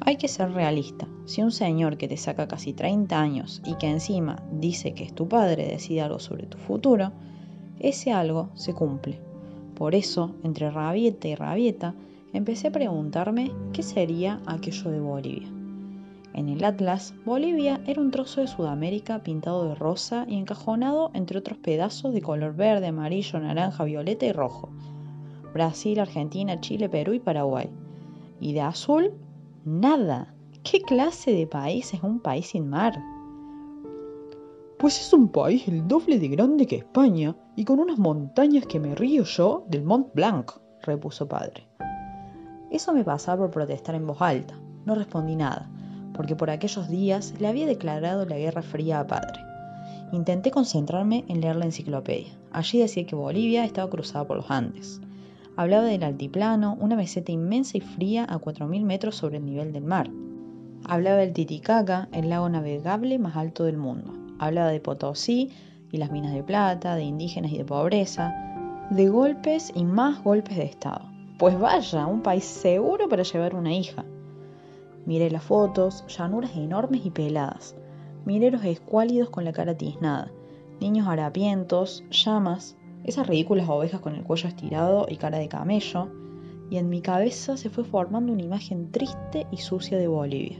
Hay 0.00 0.16
que 0.16 0.28
ser 0.28 0.52
realista. 0.52 1.06
Si 1.26 1.42
un 1.42 1.52
señor 1.52 1.98
que 1.98 2.08
te 2.08 2.16
saca 2.16 2.48
casi 2.48 2.72
30 2.72 3.20
años 3.20 3.62
y 3.64 3.74
que 3.74 3.88
encima 3.88 4.42
dice 4.52 4.94
que 4.94 5.04
es 5.04 5.14
tu 5.14 5.28
padre 5.28 5.66
decide 5.66 6.00
algo 6.02 6.18
sobre 6.18 6.46
tu 6.46 6.58
futuro, 6.58 7.12
ese 7.78 8.12
algo 8.12 8.48
se 8.54 8.74
cumple. 8.74 9.20
Por 9.74 9.94
eso, 9.94 10.34
entre 10.42 10.70
rabieta 10.70 11.28
y 11.28 11.34
rabieta, 11.34 11.94
empecé 12.32 12.68
a 12.68 12.72
preguntarme 12.72 13.52
qué 13.72 13.82
sería 13.82 14.40
aquello 14.46 14.90
de 14.90 15.00
Bolivia. 15.00 15.57
En 16.34 16.48
el 16.48 16.62
Atlas, 16.62 17.14
Bolivia 17.24 17.80
era 17.86 18.00
un 18.00 18.10
trozo 18.10 18.42
de 18.42 18.46
Sudamérica 18.46 19.22
pintado 19.22 19.68
de 19.68 19.74
rosa 19.74 20.26
y 20.28 20.36
encajonado 20.36 21.10
entre 21.14 21.38
otros 21.38 21.58
pedazos 21.58 22.12
de 22.12 22.20
color 22.20 22.54
verde, 22.54 22.88
amarillo, 22.88 23.40
naranja, 23.40 23.84
violeta 23.84 24.26
y 24.26 24.32
rojo. 24.32 24.68
Brasil, 25.54 25.98
Argentina, 25.98 26.60
Chile, 26.60 26.88
Perú 26.88 27.14
y 27.14 27.20
Paraguay. 27.20 27.70
Y 28.40 28.52
de 28.52 28.60
azul, 28.60 29.12
nada. 29.64 30.34
¿Qué 30.62 30.82
clase 30.82 31.32
de 31.32 31.46
país 31.46 31.94
es 31.94 32.02
un 32.02 32.20
país 32.20 32.48
sin 32.48 32.68
mar? 32.68 32.94
Pues 34.78 35.00
es 35.00 35.12
un 35.12 35.28
país 35.28 35.66
el 35.66 35.88
doble 35.88 36.18
de 36.18 36.28
grande 36.28 36.66
que 36.66 36.76
España 36.76 37.34
y 37.56 37.64
con 37.64 37.80
unas 37.80 37.98
montañas 37.98 38.66
que 38.66 38.78
me 38.78 38.94
río 38.94 39.24
yo 39.24 39.64
del 39.68 39.82
Mont 39.82 40.14
Blanc, 40.14 40.52
repuso 40.82 41.26
padre. 41.26 41.66
Eso 42.70 42.92
me 42.92 43.02
pasaba 43.02 43.38
por 43.38 43.50
protestar 43.50 43.94
en 43.94 44.06
voz 44.06 44.20
alta. 44.20 44.54
No 44.84 44.94
respondí 44.94 45.34
nada 45.34 45.68
porque 46.18 46.34
por 46.34 46.50
aquellos 46.50 46.88
días 46.88 47.32
le 47.38 47.46
había 47.46 47.64
declarado 47.64 48.26
la 48.26 48.36
guerra 48.36 48.62
fría 48.62 48.98
a 48.98 49.06
padre. 49.06 49.40
Intenté 50.10 50.50
concentrarme 50.50 51.24
en 51.28 51.40
leer 51.40 51.54
la 51.54 51.66
enciclopedia. 51.66 52.36
Allí 52.50 52.80
decía 52.80 53.06
que 53.06 53.14
Bolivia 53.14 53.64
estaba 53.64 53.88
cruzada 53.88 54.26
por 54.26 54.38
los 54.38 54.50
Andes. 54.50 55.00
Hablaba 55.54 55.84
del 55.84 56.02
altiplano, 56.02 56.76
una 56.80 56.96
meseta 56.96 57.30
inmensa 57.30 57.78
y 57.78 57.82
fría 57.82 58.26
a 58.28 58.40
4.000 58.40 58.82
metros 58.82 59.14
sobre 59.14 59.36
el 59.36 59.46
nivel 59.46 59.72
del 59.72 59.84
mar. 59.84 60.10
Hablaba 60.88 61.18
del 61.18 61.32
Titicaca, 61.32 62.08
el 62.10 62.30
lago 62.30 62.48
navegable 62.48 63.20
más 63.20 63.36
alto 63.36 63.62
del 63.62 63.76
mundo. 63.76 64.12
Hablaba 64.40 64.70
de 64.70 64.80
Potosí 64.80 65.52
y 65.92 65.98
las 65.98 66.10
minas 66.10 66.34
de 66.34 66.42
plata, 66.42 66.96
de 66.96 67.04
indígenas 67.04 67.52
y 67.52 67.58
de 67.58 67.64
pobreza, 67.64 68.34
de 68.90 69.08
golpes 69.08 69.70
y 69.72 69.84
más 69.84 70.24
golpes 70.24 70.56
de 70.56 70.64
Estado. 70.64 71.02
Pues 71.38 71.56
vaya, 71.60 72.06
un 72.06 72.22
país 72.22 72.42
seguro 72.42 73.08
para 73.08 73.22
llevar 73.22 73.54
una 73.54 73.72
hija. 73.72 74.04
Miré 75.08 75.30
las 75.30 75.42
fotos, 75.42 76.04
llanuras 76.06 76.54
enormes 76.54 77.06
y 77.06 77.10
peladas, 77.10 77.74
mineros 78.26 78.62
escuálidos 78.66 79.30
con 79.30 79.42
la 79.42 79.54
cara 79.54 79.74
tiznada, 79.74 80.30
niños 80.82 81.08
harapientos, 81.08 82.04
llamas, 82.10 82.76
esas 83.04 83.26
ridículas 83.26 83.70
ovejas 83.70 84.02
con 84.02 84.14
el 84.14 84.22
cuello 84.22 84.48
estirado 84.48 85.06
y 85.08 85.16
cara 85.16 85.38
de 85.38 85.48
camello, 85.48 86.10
y 86.68 86.76
en 86.76 86.90
mi 86.90 87.00
cabeza 87.00 87.56
se 87.56 87.70
fue 87.70 87.84
formando 87.84 88.34
una 88.34 88.42
imagen 88.42 88.90
triste 88.92 89.46
y 89.50 89.56
sucia 89.56 89.96
de 89.96 90.08
Bolivia. 90.08 90.58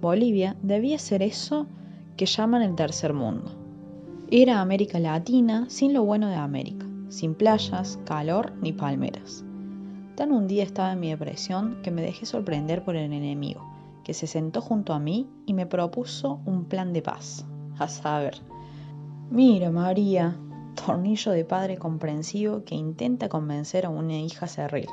Bolivia 0.00 0.56
debía 0.62 0.98
ser 0.98 1.20
eso 1.20 1.66
que 2.16 2.24
llaman 2.24 2.62
el 2.62 2.76
tercer 2.76 3.12
mundo. 3.12 3.50
Era 4.30 4.62
América 4.62 4.98
Latina 4.98 5.66
sin 5.68 5.92
lo 5.92 6.02
bueno 6.02 6.28
de 6.28 6.36
América, 6.36 6.86
sin 7.10 7.34
playas, 7.34 8.00
calor 8.06 8.54
ni 8.62 8.72
palmeras. 8.72 9.44
Tan 10.16 10.32
un 10.32 10.48
día 10.48 10.62
estaba 10.62 10.92
en 10.92 11.00
mi 11.00 11.10
depresión 11.10 11.82
que 11.82 11.90
me 11.90 12.00
dejé 12.00 12.24
sorprender 12.24 12.82
por 12.82 12.96
el 12.96 13.12
enemigo, 13.12 13.62
que 14.02 14.14
se 14.14 14.26
sentó 14.26 14.62
junto 14.62 14.94
a 14.94 14.98
mí 14.98 15.28
y 15.44 15.52
me 15.52 15.66
propuso 15.66 16.40
un 16.46 16.64
plan 16.64 16.94
de 16.94 17.02
paz. 17.02 17.44
A 17.78 17.86
saber, 17.86 18.38
mira 19.30 19.70
María, 19.70 20.34
tornillo 20.74 21.32
de 21.32 21.44
padre 21.44 21.76
comprensivo 21.76 22.64
que 22.64 22.74
intenta 22.74 23.28
convencer 23.28 23.84
a 23.84 23.90
una 23.90 24.16
hija 24.16 24.46
cerril. 24.46 24.88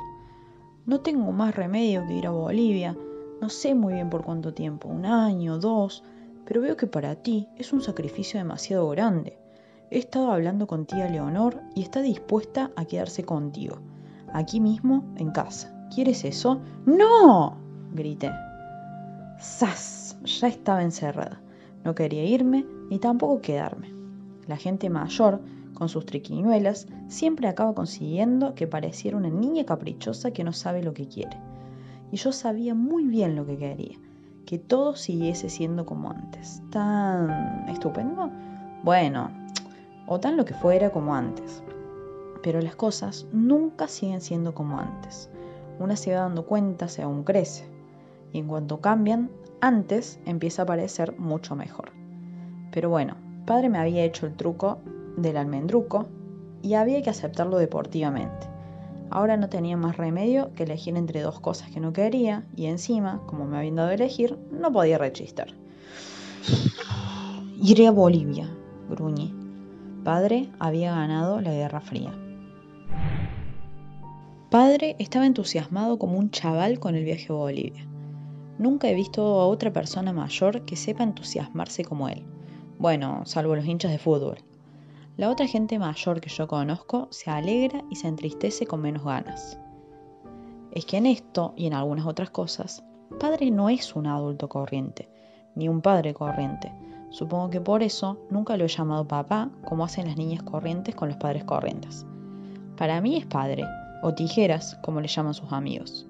No 0.84 1.00
tengo 1.00 1.32
más 1.32 1.56
remedio 1.56 2.06
que 2.06 2.16
ir 2.16 2.26
a 2.26 2.30
Bolivia, 2.30 2.94
no 3.40 3.48
sé 3.48 3.74
muy 3.74 3.94
bien 3.94 4.10
por 4.10 4.24
cuánto 4.24 4.52
tiempo, 4.52 4.90
un 4.90 5.06
año, 5.06 5.58
dos, 5.58 6.04
pero 6.44 6.60
veo 6.60 6.76
que 6.76 6.86
para 6.86 7.16
ti 7.16 7.48
es 7.56 7.72
un 7.72 7.80
sacrificio 7.80 8.38
demasiado 8.38 8.90
grande. 8.90 9.38
He 9.90 10.00
estado 10.00 10.30
hablando 10.32 10.66
con 10.66 10.84
tía 10.84 11.08
Leonor 11.08 11.62
y 11.74 11.80
está 11.80 12.02
dispuesta 12.02 12.72
a 12.76 12.84
quedarse 12.84 13.24
contigo 13.24 13.78
aquí 14.34 14.60
mismo, 14.60 15.04
en 15.16 15.30
casa. 15.30 15.72
¿Quieres 15.94 16.24
eso? 16.24 16.60
¡No! 16.84 17.56
grité. 17.94 18.30
¡Sas! 19.38 20.18
Ya 20.24 20.48
estaba 20.48 20.82
encerrada. 20.82 21.40
No 21.84 21.94
quería 21.94 22.24
irme 22.24 22.66
ni 22.90 22.98
tampoco 22.98 23.40
quedarme. 23.40 23.94
La 24.46 24.56
gente 24.56 24.90
mayor, 24.90 25.40
con 25.72 25.88
sus 25.88 26.04
triquiñuelas, 26.04 26.88
siempre 27.08 27.46
acaba 27.46 27.74
consiguiendo 27.74 28.54
que 28.54 28.66
pareciera 28.66 29.16
una 29.16 29.30
niña 29.30 29.64
caprichosa 29.64 30.32
que 30.32 30.44
no 30.44 30.52
sabe 30.52 30.82
lo 30.82 30.94
que 30.94 31.06
quiere. 31.08 31.38
Y 32.10 32.16
yo 32.16 32.32
sabía 32.32 32.74
muy 32.74 33.04
bien 33.04 33.36
lo 33.36 33.46
que 33.46 33.56
quería, 33.56 33.98
que 34.46 34.58
todo 34.58 34.96
siguiese 34.96 35.48
siendo 35.48 35.86
como 35.86 36.10
antes. 36.10 36.62
¿Tan 36.70 37.68
estupendo? 37.68 38.30
Bueno, 38.82 39.30
o 40.06 40.18
tan 40.18 40.36
lo 40.36 40.44
que 40.44 40.54
fuera 40.54 40.90
como 40.90 41.14
antes 41.14 41.63
pero 42.44 42.60
las 42.60 42.76
cosas 42.76 43.26
nunca 43.32 43.88
siguen 43.88 44.20
siendo 44.20 44.52
como 44.52 44.78
antes. 44.78 45.30
Una 45.80 45.96
se 45.96 46.12
va 46.12 46.20
dando 46.20 46.44
cuenta 46.44 46.88
según 46.88 47.24
crece, 47.24 47.64
y 48.34 48.38
en 48.38 48.48
cuanto 48.48 48.82
cambian, 48.82 49.30
antes 49.62 50.20
empieza 50.26 50.62
a 50.62 50.66
parecer 50.66 51.18
mucho 51.18 51.56
mejor. 51.56 51.92
Pero 52.70 52.90
bueno, 52.90 53.16
padre 53.46 53.70
me 53.70 53.78
había 53.78 54.04
hecho 54.04 54.26
el 54.26 54.34
truco 54.34 54.76
del 55.16 55.38
almendruco 55.38 56.06
y 56.62 56.74
había 56.74 57.00
que 57.00 57.08
aceptarlo 57.08 57.56
deportivamente. 57.56 58.46
Ahora 59.08 59.38
no 59.38 59.48
tenía 59.48 59.78
más 59.78 59.96
remedio 59.96 60.52
que 60.54 60.64
elegir 60.64 60.98
entre 60.98 61.22
dos 61.22 61.40
cosas 61.40 61.70
que 61.70 61.80
no 61.80 61.94
quería 61.94 62.44
y 62.54 62.66
encima, 62.66 63.22
como 63.26 63.46
me 63.46 63.56
habían 63.56 63.76
dado 63.76 63.88
a 63.88 63.94
elegir, 63.94 64.38
no 64.52 64.70
podía 64.70 64.98
rechistar. 64.98 65.48
Iré 67.62 67.86
a 67.86 67.90
Bolivia, 67.90 68.50
gruñí. 68.90 69.34
Padre 70.04 70.50
había 70.58 70.94
ganado 70.94 71.40
la 71.40 71.52
Guerra 71.52 71.80
Fría 71.80 72.12
padre 74.54 74.94
estaba 75.00 75.26
entusiasmado 75.26 75.98
como 75.98 76.16
un 76.16 76.30
chaval 76.30 76.78
con 76.78 76.94
el 76.94 77.02
viaje 77.02 77.26
a 77.28 77.34
Bolivia. 77.34 77.88
Nunca 78.56 78.88
he 78.88 78.94
visto 78.94 79.40
a 79.40 79.48
otra 79.48 79.72
persona 79.72 80.12
mayor 80.12 80.64
que 80.64 80.76
sepa 80.76 81.02
entusiasmarse 81.02 81.84
como 81.84 82.08
él. 82.08 82.22
Bueno, 82.78 83.22
salvo 83.24 83.56
los 83.56 83.66
hinchas 83.66 83.90
de 83.90 83.98
fútbol. 83.98 84.38
La 85.16 85.28
otra 85.28 85.48
gente 85.48 85.76
mayor 85.80 86.20
que 86.20 86.30
yo 86.30 86.46
conozco 86.46 87.08
se 87.10 87.32
alegra 87.32 87.82
y 87.90 87.96
se 87.96 88.06
entristece 88.06 88.64
con 88.64 88.80
menos 88.80 89.02
ganas. 89.02 89.58
Es 90.70 90.86
que 90.86 90.98
en 90.98 91.06
esto 91.06 91.52
y 91.56 91.66
en 91.66 91.74
algunas 91.74 92.06
otras 92.06 92.30
cosas, 92.30 92.84
padre 93.18 93.50
no 93.50 93.68
es 93.68 93.96
un 93.96 94.06
adulto 94.06 94.48
corriente, 94.48 95.08
ni 95.56 95.68
un 95.68 95.80
padre 95.80 96.14
corriente. 96.14 96.72
Supongo 97.10 97.50
que 97.50 97.60
por 97.60 97.82
eso 97.82 98.20
nunca 98.30 98.56
lo 98.56 98.66
he 98.66 98.68
llamado 98.68 99.08
papá 99.08 99.50
como 99.64 99.84
hacen 99.84 100.06
las 100.06 100.16
niñas 100.16 100.44
corrientes 100.44 100.94
con 100.94 101.08
los 101.08 101.16
padres 101.16 101.42
corrientes. 101.42 102.06
Para 102.76 103.00
mí 103.00 103.16
es 103.16 103.26
padre, 103.26 103.64
o 104.04 104.12
tijeras, 104.12 104.76
como 104.82 105.00
le 105.00 105.08
llaman 105.08 105.32
sus 105.32 105.50
amigos. 105.50 106.06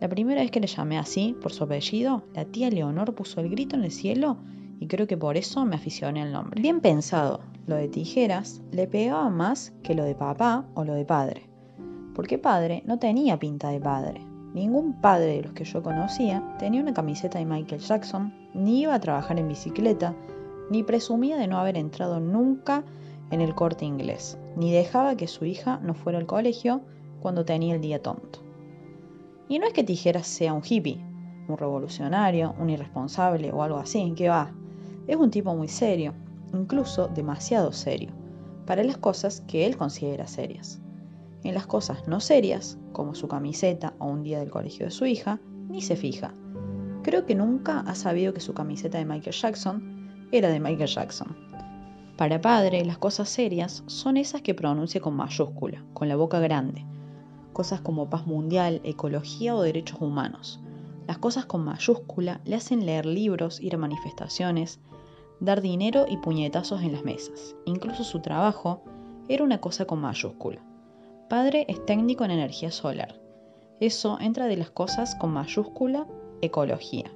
La 0.00 0.08
primera 0.08 0.40
vez 0.40 0.50
que 0.50 0.58
le 0.58 0.66
llamé 0.66 0.98
así, 0.98 1.36
por 1.40 1.52
su 1.52 1.62
apellido, 1.62 2.24
la 2.34 2.44
tía 2.44 2.70
Leonor 2.70 3.14
puso 3.14 3.40
el 3.40 3.48
grito 3.48 3.76
en 3.76 3.84
el 3.84 3.92
cielo 3.92 4.36
y 4.80 4.88
creo 4.88 5.06
que 5.06 5.16
por 5.16 5.36
eso 5.36 5.64
me 5.64 5.76
aficioné 5.76 6.22
al 6.22 6.32
nombre. 6.32 6.60
Bien 6.60 6.80
pensado, 6.80 7.38
lo 7.68 7.76
de 7.76 7.86
tijeras 7.86 8.62
le 8.72 8.88
pegaba 8.88 9.30
más 9.30 9.72
que 9.84 9.94
lo 9.94 10.02
de 10.02 10.16
papá 10.16 10.64
o 10.74 10.84
lo 10.84 10.94
de 10.94 11.04
padre. 11.04 11.48
Porque 12.16 12.36
padre 12.36 12.82
no 12.84 12.98
tenía 12.98 13.38
pinta 13.38 13.68
de 13.68 13.78
padre. 13.78 14.26
Ningún 14.52 15.00
padre 15.00 15.36
de 15.36 15.42
los 15.42 15.52
que 15.52 15.64
yo 15.64 15.84
conocía 15.84 16.42
tenía 16.58 16.82
una 16.82 16.94
camiseta 16.94 17.38
de 17.38 17.46
Michael 17.46 17.80
Jackson, 17.80 18.34
ni 18.54 18.80
iba 18.80 18.94
a 18.94 19.00
trabajar 19.00 19.38
en 19.38 19.46
bicicleta, 19.46 20.16
ni 20.68 20.82
presumía 20.82 21.36
de 21.36 21.46
no 21.46 21.60
haber 21.60 21.76
entrado 21.76 22.18
nunca 22.18 22.82
en 23.30 23.40
el 23.40 23.54
corte 23.54 23.84
inglés, 23.84 24.36
ni 24.56 24.72
dejaba 24.72 25.14
que 25.14 25.28
su 25.28 25.44
hija 25.44 25.78
no 25.84 25.94
fuera 25.94 26.18
al 26.18 26.26
colegio 26.26 26.80
cuando 27.20 27.44
tenía 27.44 27.74
el 27.74 27.80
día 27.80 28.02
tonto. 28.02 28.40
Y 29.48 29.58
no 29.58 29.66
es 29.66 29.72
que 29.72 29.84
Tijeras 29.84 30.26
sea 30.26 30.52
un 30.52 30.62
hippie, 30.64 31.04
un 31.48 31.58
revolucionario, 31.58 32.54
un 32.58 32.70
irresponsable 32.70 33.50
o 33.52 33.62
algo 33.62 33.78
así, 33.78 34.12
que 34.16 34.28
va. 34.28 34.52
Es 35.06 35.16
un 35.16 35.30
tipo 35.30 35.54
muy 35.54 35.68
serio, 35.68 36.14
incluso 36.52 37.08
demasiado 37.08 37.72
serio, 37.72 38.10
para 38.66 38.84
las 38.84 38.96
cosas 38.98 39.40
que 39.42 39.66
él 39.66 39.76
considera 39.76 40.26
serias. 40.26 40.80
En 41.42 41.54
las 41.54 41.66
cosas 41.66 42.06
no 42.06 42.20
serias, 42.20 42.78
como 42.92 43.14
su 43.14 43.26
camiseta 43.26 43.94
o 43.98 44.06
un 44.06 44.22
día 44.22 44.38
del 44.38 44.50
colegio 44.50 44.86
de 44.86 44.90
su 44.90 45.06
hija, 45.06 45.40
ni 45.68 45.80
se 45.80 45.96
fija. 45.96 46.34
Creo 47.02 47.24
que 47.24 47.34
nunca 47.34 47.80
ha 47.80 47.94
sabido 47.94 48.34
que 48.34 48.40
su 48.40 48.52
camiseta 48.52 48.98
de 48.98 49.06
Michael 49.06 49.34
Jackson 49.34 50.28
era 50.32 50.48
de 50.48 50.60
Michael 50.60 50.88
Jackson. 50.88 51.36
Para 52.16 52.40
padre, 52.40 52.84
las 52.84 52.98
cosas 52.98 53.30
serias 53.30 53.82
son 53.86 54.18
esas 54.18 54.42
que 54.42 54.54
pronuncia 54.54 55.00
con 55.00 55.14
mayúscula, 55.14 55.82
con 55.94 56.08
la 56.08 56.16
boca 56.16 56.38
grande, 56.38 56.84
cosas 57.52 57.80
como 57.80 58.10
paz 58.10 58.26
mundial, 58.26 58.80
ecología 58.84 59.54
o 59.54 59.62
derechos 59.62 60.00
humanos. 60.00 60.60
Las 61.06 61.18
cosas 61.18 61.46
con 61.46 61.64
mayúscula 61.64 62.40
le 62.44 62.56
hacen 62.56 62.86
leer 62.86 63.06
libros, 63.06 63.60
ir 63.60 63.74
a 63.74 63.78
manifestaciones, 63.78 64.80
dar 65.40 65.60
dinero 65.60 66.06
y 66.08 66.18
puñetazos 66.18 66.82
en 66.82 66.92
las 66.92 67.04
mesas. 67.04 67.56
Incluso 67.64 68.04
su 68.04 68.20
trabajo 68.20 68.82
era 69.28 69.42
una 69.42 69.60
cosa 69.60 69.86
con 69.86 70.00
mayúscula. 70.00 70.60
Padre 71.28 71.64
es 71.68 71.84
técnico 71.86 72.24
en 72.24 72.32
energía 72.32 72.70
solar. 72.70 73.20
Eso 73.80 74.18
entra 74.20 74.46
de 74.46 74.56
las 74.56 74.70
cosas 74.70 75.14
con 75.14 75.32
mayúscula 75.32 76.06
ecología. 76.42 77.10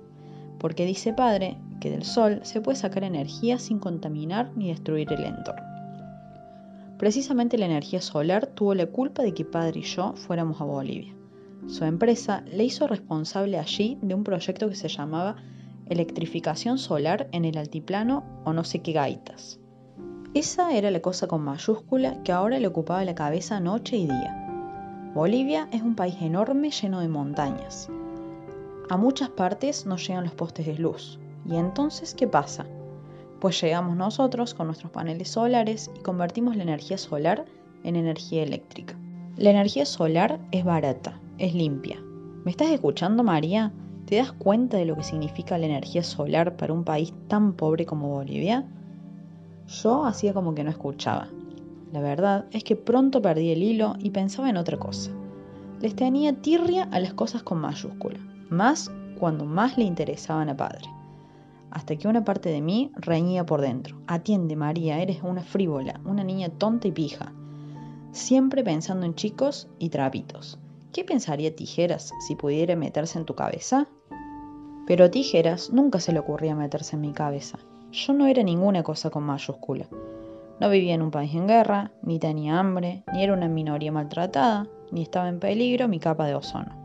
Porque 0.59 0.87
dice 0.87 1.13
padre 1.13 1.59
que 1.81 1.91
del 1.91 2.05
sol 2.05 2.41
se 2.43 2.61
puede 2.61 2.79
sacar 2.79 3.05
energía 3.05 3.59
sin 3.59 3.79
contaminar 3.79 4.53
ni 4.57 4.69
destruir 4.69 5.13
el 5.13 5.25
entorno. 5.25 5.74
Precisamente 7.05 7.59
la 7.59 7.67
energía 7.67 8.01
solar 8.01 8.47
tuvo 8.47 8.75
la 8.75 8.87
culpa 8.87 9.23
de 9.23 9.35
que 9.35 9.45
padre 9.45 9.81
y 9.81 9.83
yo 9.83 10.15
fuéramos 10.15 10.59
a 10.63 10.65
Bolivia. 10.65 11.15
Su 11.67 11.85
empresa 11.85 12.43
le 12.47 12.65
hizo 12.65 12.87
responsable 12.87 13.59
allí 13.59 13.99
de 14.01 14.15
un 14.15 14.25
proyecto 14.25 14.71
que 14.71 14.75
se 14.75 14.89
llamaba 14.89 15.37
Electrificación 15.85 16.79
Solar 16.79 17.29
en 17.33 17.45
el 17.45 17.59
Altiplano 17.59 18.25
o 18.47 18.55
no 18.55 18.65
sé 18.65 18.81
qué 18.81 18.93
gaitas. 18.93 19.61
Esa 20.33 20.75
era 20.75 20.91
la 20.91 21.03
cosa 21.03 21.27
con 21.27 21.43
mayúscula 21.43 22.23
que 22.23 22.33
ahora 22.33 22.59
le 22.59 22.69
ocupaba 22.69 23.05
la 23.05 23.15
cabeza 23.15 23.61
noche 23.61 23.99
y 23.99 24.07
día. 24.07 25.13
Bolivia 25.13 25.69
es 25.73 25.83
un 25.83 25.97
país 25.97 26.17
enorme 26.23 26.71
lleno 26.71 27.01
de 27.01 27.09
montañas. 27.09 27.91
A 28.89 28.97
muchas 28.97 29.29
partes 29.29 29.85
no 29.85 29.99
llegan 29.99 30.25
los 30.25 30.33
postes 30.33 30.65
de 30.65 30.79
luz. 30.79 31.19
¿Y 31.47 31.57
entonces 31.57 32.15
qué 32.15 32.27
pasa? 32.27 32.65
Pues 33.45 33.61
llegamos 33.61 33.95
nosotros 33.95 34.55
con 34.55 34.69
nuestros 34.69 34.91
paneles 34.91 35.29
solares 35.29 35.91
y 35.95 36.01
convertimos 36.01 36.57
la 36.57 36.63
energía 36.63 36.97
solar 36.97 37.45
en 37.83 37.95
energía 37.95 38.43
eléctrica. 38.43 38.99
La 39.37 39.51
energía 39.51 39.85
solar 39.85 40.41
es 40.51 40.65
barata, 40.65 41.21
es 41.37 41.55
limpia. 41.55 42.03
¿Me 42.47 42.51
estás 42.51 42.69
escuchando, 42.69 43.23
María? 43.23 43.71
¿Te 44.07 44.17
das 44.17 44.33
cuenta 44.33 44.79
de 44.79 44.87
lo 44.87 44.97
que 44.97 45.03
significa 45.03 45.59
la 45.59 45.67
energía 45.67 46.03
solar 46.03 46.57
para 46.57 46.73
un 46.73 46.85
país 46.85 47.13
tan 47.29 47.53
pobre 47.53 47.85
como 47.85 48.09
Bolivia? 48.09 48.65
Yo 49.67 50.07
hacía 50.07 50.33
como 50.33 50.55
que 50.55 50.65
no 50.65 50.71
escuchaba. 50.71 51.29
La 51.93 52.01
verdad 52.01 52.47
es 52.51 52.65
que 52.65 52.77
pronto 52.77 53.21
perdí 53.21 53.51
el 53.51 53.63
hilo 53.63 53.97
y 53.99 54.09
pensaba 54.09 54.49
en 54.49 54.57
otra 54.57 54.79
cosa. 54.79 55.11
les 55.83 55.95
tenía 55.95 56.33
tirria 56.33 56.85
a 56.85 56.99
las 56.99 57.13
cosas 57.13 57.43
con 57.43 57.61
mayúscula, 57.61 58.21
más 58.49 58.91
cuando 59.21 59.45
más 59.45 59.77
le 59.77 59.85
interesaban 59.85 60.49
a 60.49 60.57
padre. 60.57 60.89
Hasta 61.71 61.97
que 61.97 62.09
una 62.09 62.25
parte 62.25 62.49
de 62.49 62.61
mí 62.61 62.93
reñía 62.95 63.45
por 63.45 63.61
dentro. 63.61 64.01
Atiende, 64.07 64.57
María, 64.57 65.01
eres 65.01 65.23
una 65.23 65.43
frívola, 65.43 66.01
una 66.05 66.25
niña 66.25 66.49
tonta 66.49 66.89
y 66.89 66.93
pija. 66.93 67.33
Siempre 68.13 68.63
pensando 68.63 69.07
en 69.07 69.15
chicos 69.15 69.69
y 69.79 69.89
trapitos. 69.89 70.59
¿Qué 70.93 71.05
pensaría 71.05 71.57
Tijeras 71.57 72.13
si 72.27 72.37
pudiera 72.37 72.77
meterse 72.77 73.19
en 73.19 73.25
tu 73.25 73.35
cabeza? 73.35 73.89
Pero 74.87 75.07
a 75.07 75.11
Tijeras 75.11 75.71
nunca 75.73 75.99
se 75.99 76.13
le 76.13 76.21
ocurría 76.21 76.55
meterse 76.55 76.95
en 76.95 77.03
mi 77.03 77.13
cabeza. 77.13 77.59
Yo 77.91 78.13
no 78.13 78.27
era 78.27 78.43
ninguna 78.43 78.83
cosa 78.83 79.11
con 79.11 79.25
mayúscula. 79.25 79.89
No 80.61 80.71
vivía 80.71 80.95
en 80.95 81.03
un 81.03 81.11
país 81.11 81.35
en 81.35 81.49
guerra, 81.49 81.91
ni 82.03 82.19
tenía 82.19 82.61
hambre, 82.61 83.03
ni 83.13 83.25
era 83.25 83.33
una 83.33 83.49
minoría 83.49 83.91
maltratada, 83.91 84.69
ni 84.93 85.03
estaba 85.03 85.29
en 85.29 85.41
peligro 85.41 85.89
mi 85.89 85.99
capa 85.99 86.27
de 86.27 86.37
ozono. 86.37 86.84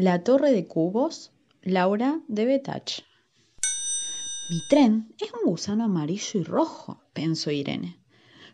La 0.00 0.22
torre 0.22 0.52
de 0.52 0.64
cubos, 0.68 1.32
Laura 1.60 2.22
de 2.28 2.44
Betach. 2.44 3.02
Mi 4.48 4.60
tren 4.70 5.12
es 5.18 5.32
un 5.32 5.50
gusano 5.50 5.82
amarillo 5.82 6.38
y 6.38 6.44
rojo, 6.44 7.02
pensó 7.12 7.50
Irene. 7.50 7.98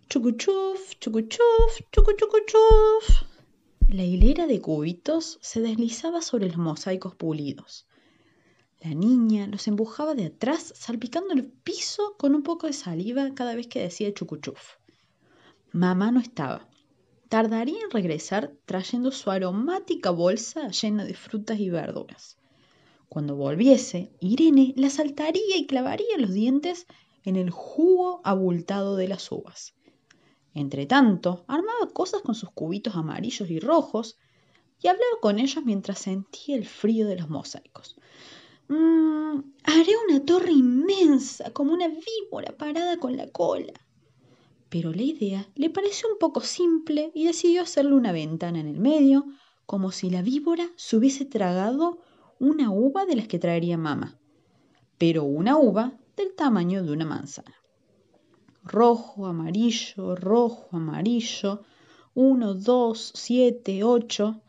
Chucuchuf, 0.08 0.98
chucuchuf, 1.00 1.80
chucuchucuchuf. 1.92 3.24
La 3.90 4.04
hilera 4.04 4.46
de 4.46 4.62
cubitos 4.62 5.38
se 5.42 5.60
deslizaba 5.60 6.22
sobre 6.22 6.48
los 6.48 6.56
mosaicos 6.56 7.14
pulidos. 7.14 7.86
La 8.80 8.94
niña 8.94 9.46
los 9.46 9.68
empujaba 9.68 10.14
de 10.14 10.24
atrás, 10.24 10.72
salpicando 10.74 11.34
el 11.34 11.44
piso 11.44 12.14
con 12.16 12.34
un 12.34 12.42
poco 12.42 12.68
de 12.68 12.72
saliva 12.72 13.34
cada 13.34 13.54
vez 13.54 13.66
que 13.66 13.80
decía 13.80 14.14
chucuchuf. 14.14 14.78
Mamá 15.72 16.10
no 16.10 16.20
estaba 16.20 16.66
tardaría 17.34 17.80
en 17.82 17.90
regresar 17.90 18.52
trayendo 18.64 19.10
su 19.10 19.28
aromática 19.28 20.10
bolsa 20.10 20.68
llena 20.68 21.04
de 21.04 21.14
frutas 21.14 21.58
y 21.58 21.68
verduras. 21.68 22.38
Cuando 23.08 23.34
volviese, 23.34 24.12
Irene 24.20 24.72
la 24.76 24.88
saltaría 24.88 25.56
y 25.56 25.66
clavaría 25.66 26.16
los 26.16 26.32
dientes 26.32 26.86
en 27.24 27.34
el 27.34 27.50
jugo 27.50 28.20
abultado 28.22 28.94
de 28.94 29.08
las 29.08 29.32
uvas. 29.32 29.74
Entretanto, 30.54 31.44
armaba 31.48 31.90
cosas 31.92 32.22
con 32.22 32.36
sus 32.36 32.52
cubitos 32.52 32.94
amarillos 32.94 33.50
y 33.50 33.58
rojos 33.58 34.16
y 34.80 34.86
hablaba 34.86 35.18
con 35.20 35.40
ellos 35.40 35.64
mientras 35.64 35.98
sentía 35.98 36.54
el 36.54 36.66
frío 36.66 37.08
de 37.08 37.16
los 37.16 37.28
mosaicos. 37.30 37.96
Mm, 38.68 39.40
haré 39.64 39.92
una 40.08 40.24
torre 40.24 40.52
inmensa, 40.52 41.52
como 41.52 41.72
una 41.72 41.88
víbora 41.88 42.56
parada 42.56 42.96
con 42.98 43.16
la 43.16 43.26
cola 43.26 43.72
Pero 44.74 44.92
la 44.92 45.02
idea 45.02 45.48
le 45.54 45.70
pareció 45.70 46.08
un 46.08 46.18
poco 46.18 46.40
simple 46.40 47.12
y 47.14 47.26
decidió 47.26 47.62
hacerle 47.62 47.94
una 47.94 48.10
ventana 48.10 48.58
en 48.58 48.66
el 48.66 48.80
medio, 48.80 49.24
como 49.66 49.92
si 49.92 50.10
la 50.10 50.20
víbora 50.20 50.68
se 50.74 50.96
hubiese 50.96 51.24
tragado 51.24 52.00
una 52.40 52.72
uva 52.72 53.06
de 53.06 53.14
las 53.14 53.28
que 53.28 53.38
traería 53.38 53.78
mamá, 53.78 54.18
pero 54.98 55.22
una 55.22 55.56
uva 55.56 55.96
del 56.16 56.34
tamaño 56.34 56.82
de 56.82 56.90
una 56.90 57.04
manzana. 57.04 57.54
Rojo, 58.64 59.26
amarillo, 59.26 60.16
rojo, 60.16 60.66
amarillo, 60.72 61.62
uno, 62.14 62.54
dos, 62.54 63.12
siete, 63.14 63.84
ocho. 63.84 64.42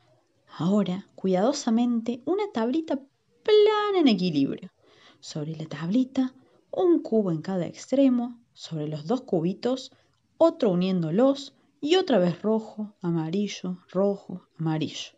Ahora, 0.58 1.08
cuidadosamente, 1.14 2.24
una 2.26 2.52
tablita 2.52 2.96
plana 2.96 4.00
en 4.00 4.08
equilibrio. 4.08 4.72
Sobre 5.20 5.56
la 5.56 5.68
tablita, 5.68 6.34
un 6.72 7.04
cubo 7.04 7.30
en 7.30 7.44
cada 7.44 7.68
extremo, 7.68 8.40
sobre 8.54 8.88
los 8.88 9.06
dos 9.06 9.22
cubitos, 9.22 9.92
otro 10.38 10.72
uniéndolos 10.72 11.54
y 11.82 11.96
otra 11.96 12.20
vez 12.20 12.42
rojo, 12.42 12.94
amarillo, 13.02 13.78
rojo, 13.92 14.48
amarillo. 14.58 15.12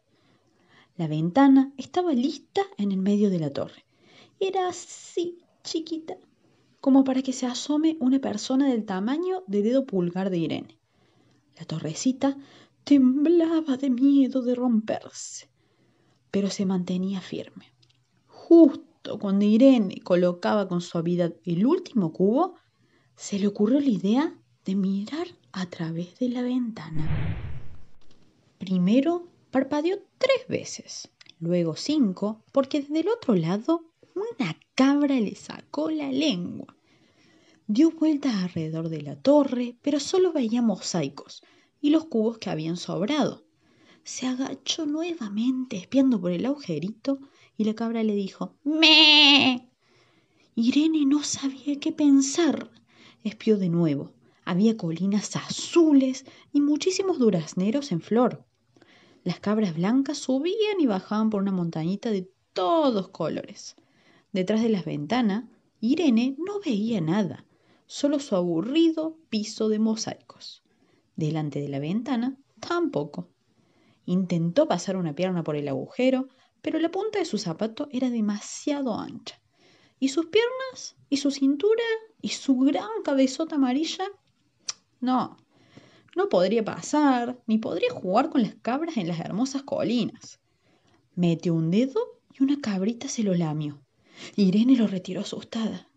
La 0.95 1.07
ventana 1.07 1.71
estaba 1.77 2.13
lista 2.13 2.61
en 2.77 2.91
el 2.91 2.97
medio 2.97 3.29
de 3.29 3.39
la 3.39 3.51
torre. 3.51 3.85
Era 4.39 4.67
así, 4.67 5.37
chiquita, 5.63 6.17
como 6.81 7.03
para 7.03 7.21
que 7.21 7.33
se 7.33 7.45
asome 7.45 7.97
una 7.99 8.19
persona 8.19 8.67
del 8.67 8.85
tamaño 8.85 9.43
de 9.47 9.61
dedo 9.61 9.85
pulgar 9.85 10.29
de 10.29 10.39
Irene. 10.39 10.77
La 11.57 11.65
torrecita 11.65 12.37
temblaba 12.83 13.77
de 13.77 13.89
miedo 13.89 14.41
de 14.41 14.55
romperse, 14.55 15.49
pero 16.31 16.49
se 16.49 16.65
mantenía 16.65 17.21
firme. 17.21 17.73
Justo 18.27 19.19
cuando 19.19 19.45
Irene 19.45 20.01
colocaba 20.03 20.67
con 20.67 20.81
suavidad 20.81 21.33
el 21.45 21.65
último 21.65 22.13
cubo, 22.13 22.55
se 23.15 23.39
le 23.39 23.47
ocurrió 23.47 23.79
la 23.79 23.89
idea 23.89 24.37
de 24.67 24.75
mirar 24.75 25.27
a 25.51 25.65
través 25.65 26.19
de 26.19 26.29
la 26.29 26.43
ventana. 26.43 27.07
Primero 28.59 29.27
Parpadeó 29.49 29.97
tres 30.17 30.45
veces, 30.49 31.09
luego 31.39 31.75
cinco, 31.77 32.43
porque 32.51 32.81
desde 32.81 32.99
el 32.99 33.07
otro 33.07 33.33
lado 33.33 33.85
una 34.13 34.59
cabra 34.75 35.19
le 35.19 35.35
sacó 35.35 35.89
la 35.89 36.11
lengua. 36.11 36.75
Dio 37.65 37.91
vueltas 37.91 38.35
alrededor 38.35 38.89
de 38.89 39.01
la 39.01 39.15
torre, 39.15 39.77
pero 39.81 40.01
solo 40.01 40.33
veía 40.33 40.61
mosaicos 40.61 41.43
y 41.79 41.91
los 41.91 42.05
cubos 42.05 42.39
que 42.39 42.49
habían 42.49 42.75
sobrado. 42.75 43.45
Se 44.03 44.27
agachó 44.27 44.85
nuevamente 44.85 45.77
espiando 45.77 46.19
por 46.19 46.33
el 46.33 46.45
agujerito 46.45 47.19
y 47.55 47.63
la 47.63 47.73
cabra 47.73 48.03
le 48.03 48.15
dijo 48.15 48.57
¡Me! 48.65 49.69
Irene 50.55 51.05
no 51.05 51.23
sabía 51.23 51.79
qué 51.79 51.93
pensar. 51.93 52.69
Espió 53.23 53.57
de 53.57 53.69
nuevo. 53.69 54.16
Había 54.49 54.77
colinas 54.77 55.35
azules 55.35 56.23
y 56.53 56.61
muchísimos 56.61 57.19
durazneros 57.19 57.91
en 57.91 57.99
flor. 57.99 58.45
Las 59.25 59.41
cabras 59.41 59.75
blancas 59.75 60.19
subían 60.19 60.79
y 60.79 60.85
bajaban 60.85 61.29
por 61.29 61.41
una 61.41 61.51
montañita 61.51 62.11
de 62.11 62.31
todos 62.53 63.09
colores. 63.09 63.75
Detrás 64.31 64.61
de 64.61 64.69
las 64.69 64.85
ventanas, 64.85 65.43
Irene 65.81 66.37
no 66.39 66.61
veía 66.61 67.01
nada, 67.01 67.45
solo 67.87 68.19
su 68.19 68.37
aburrido 68.37 69.17
piso 69.29 69.67
de 69.67 69.79
mosaicos. 69.79 70.63
Delante 71.17 71.59
de 71.59 71.67
la 71.67 71.79
ventana, 71.79 72.37
tampoco. 72.61 73.27
Intentó 74.05 74.65
pasar 74.65 74.95
una 74.95 75.13
pierna 75.13 75.43
por 75.43 75.57
el 75.57 75.67
agujero, 75.67 76.29
pero 76.61 76.79
la 76.79 76.89
punta 76.89 77.19
de 77.19 77.25
su 77.25 77.37
zapato 77.37 77.89
era 77.91 78.09
demasiado 78.09 78.97
ancha. 78.97 79.41
¿Y 79.99 80.07
sus 80.07 80.27
piernas? 80.27 80.95
¿Y 81.09 81.17
su 81.17 81.31
cintura? 81.31 81.83
¿Y 82.21 82.29
su 82.29 82.55
gran 82.55 82.87
cabezota 83.03 83.55
amarilla? 83.55 84.05
No, 84.99 85.37
no 86.15 86.29
podría 86.29 86.65
pasar, 86.65 87.39
ni 87.45 87.59
podría 87.59 87.91
jugar 87.91 88.29
con 88.29 88.41
las 88.41 88.55
cabras 88.55 88.97
en 88.97 89.07
las 89.07 89.19
hermosas 89.19 89.63
colinas. 89.63 90.39
Metió 91.15 91.53
un 91.53 91.69
dedo 91.69 91.99
y 92.33 92.43
una 92.43 92.59
cabrita 92.59 93.07
se 93.07 93.23
lo 93.23 93.35
lamió. 93.35 93.79
Irene 94.35 94.75
lo 94.75 94.87
retiró 94.87 95.21
asustada. 95.21 95.87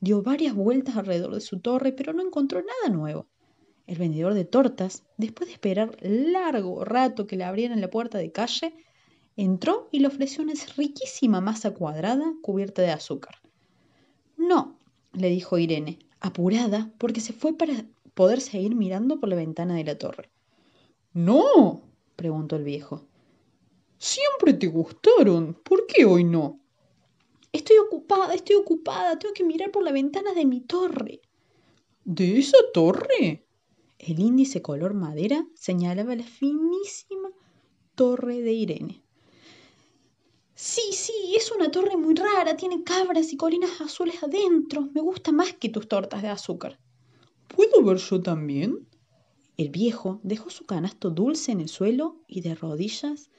Dio 0.00 0.22
varias 0.22 0.54
vueltas 0.54 0.96
alrededor 0.96 1.34
de 1.34 1.40
su 1.40 1.58
torre, 1.60 1.92
pero 1.92 2.12
no 2.12 2.22
encontró 2.22 2.60
nada 2.60 2.94
nuevo. 2.94 3.26
El 3.86 3.98
vendedor 3.98 4.34
de 4.34 4.44
tortas, 4.44 5.04
después 5.16 5.48
de 5.48 5.54
esperar 5.54 5.96
largo 6.00 6.84
rato 6.84 7.26
que 7.26 7.36
le 7.36 7.44
abrieran 7.44 7.80
la 7.80 7.90
puerta 7.90 8.18
de 8.18 8.32
calle, 8.32 8.74
entró 9.36 9.88
y 9.90 10.00
le 10.00 10.08
ofreció 10.08 10.42
una 10.42 10.54
riquísima 10.76 11.40
masa 11.40 11.72
cuadrada 11.72 12.32
cubierta 12.42 12.82
de 12.82 12.90
azúcar. 12.90 13.36
No, 14.36 14.78
le 15.12 15.30
dijo 15.30 15.58
Irene, 15.58 15.98
apurada, 16.20 16.92
porque 16.98 17.20
se 17.20 17.32
fue 17.32 17.56
para 17.56 17.84
poder 18.16 18.40
seguir 18.40 18.74
mirando 18.74 19.20
por 19.20 19.28
la 19.28 19.36
ventana 19.36 19.74
de 19.74 19.84
la 19.84 19.98
torre. 19.98 20.30
No, 21.12 21.82
preguntó 22.16 22.56
el 22.56 22.64
viejo. 22.64 23.04
Siempre 23.98 24.54
te 24.54 24.68
gustaron. 24.68 25.52
¿Por 25.62 25.86
qué 25.86 26.06
hoy 26.06 26.24
no? 26.24 26.58
Estoy 27.52 27.76
ocupada, 27.76 28.32
estoy 28.34 28.56
ocupada. 28.56 29.18
Tengo 29.18 29.34
que 29.34 29.44
mirar 29.44 29.70
por 29.70 29.84
la 29.84 29.92
ventana 29.92 30.32
de 30.32 30.46
mi 30.46 30.62
torre. 30.62 31.20
¿De 32.04 32.38
esa 32.38 32.56
torre? 32.72 33.46
El 33.98 34.18
índice 34.18 34.62
color 34.62 34.94
madera 34.94 35.46
señalaba 35.54 36.16
la 36.16 36.24
finísima 36.24 37.28
torre 37.94 38.40
de 38.40 38.52
Irene. 38.54 39.02
Sí, 40.54 40.92
sí, 40.92 41.34
es 41.36 41.52
una 41.52 41.70
torre 41.70 41.98
muy 41.98 42.14
rara, 42.14 42.56
tiene 42.56 42.82
cabras 42.82 43.30
y 43.34 43.36
colinas 43.36 43.78
azules 43.82 44.22
adentro. 44.22 44.88
Me 44.94 45.02
gusta 45.02 45.32
más 45.32 45.52
que 45.52 45.68
tus 45.68 45.86
tortas 45.86 46.22
de 46.22 46.28
azúcar. 46.28 46.80
¿Puedo 47.48 47.82
ver 47.82 47.98
yo 47.98 48.22
también? 48.22 48.88
El 49.56 49.70
viejo 49.70 50.20
dejó 50.22 50.50
su 50.50 50.66
canasto 50.66 51.10
dulce 51.10 51.52
en 51.52 51.60
el 51.60 51.68
suelo 51.68 52.16
y 52.26 52.42
de 52.42 52.54
rodillas 52.54 53.30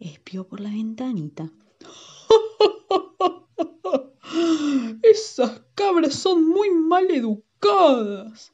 espió 0.00 0.46
por 0.46 0.60
la 0.60 0.70
ventanita. 0.70 1.52
Esas 5.02 5.62
cabras 5.74 6.14
son 6.14 6.48
muy 6.48 6.70
mal 6.70 7.10
educadas. 7.10 8.52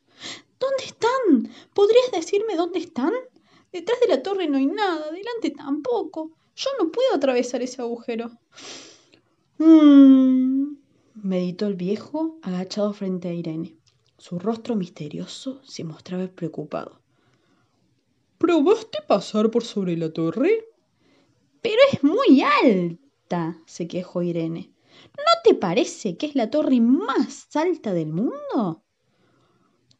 ¿Dónde 0.58 0.84
están? 0.84 1.50
¿Podrías 1.74 2.10
decirme 2.12 2.56
dónde 2.56 2.80
están? 2.80 3.12
Detrás 3.72 4.00
de 4.00 4.08
la 4.08 4.22
torre 4.22 4.48
no 4.48 4.58
hay 4.58 4.66
nada, 4.66 5.10
delante 5.10 5.50
tampoco. 5.50 6.32
Yo 6.56 6.70
no 6.78 6.90
puedo 6.90 7.14
atravesar 7.14 7.62
ese 7.62 7.80
agujero. 7.80 8.30
Mmm, 9.58 10.74
meditó 11.14 11.66
el 11.66 11.74
viejo 11.74 12.38
agachado 12.42 12.92
frente 12.92 13.28
a 13.28 13.32
Irene. 13.32 13.79
Su 14.20 14.38
rostro 14.38 14.76
misterioso 14.76 15.62
se 15.64 15.82
mostraba 15.82 16.28
preocupado. 16.28 17.00
¿Probaste 18.36 18.98
pasar 19.08 19.50
por 19.50 19.64
sobre 19.64 19.96
la 19.96 20.12
torre? 20.12 20.66
Pero 21.62 21.78
es 21.90 22.04
muy 22.04 22.42
alta, 22.42 23.58
se 23.64 23.88
quejó 23.88 24.20
Irene. 24.20 24.74
¿No 25.16 25.32
te 25.42 25.54
parece 25.54 26.18
que 26.18 26.26
es 26.26 26.34
la 26.34 26.50
torre 26.50 26.82
más 26.82 27.48
alta 27.56 27.94
del 27.94 28.12
mundo? 28.12 28.84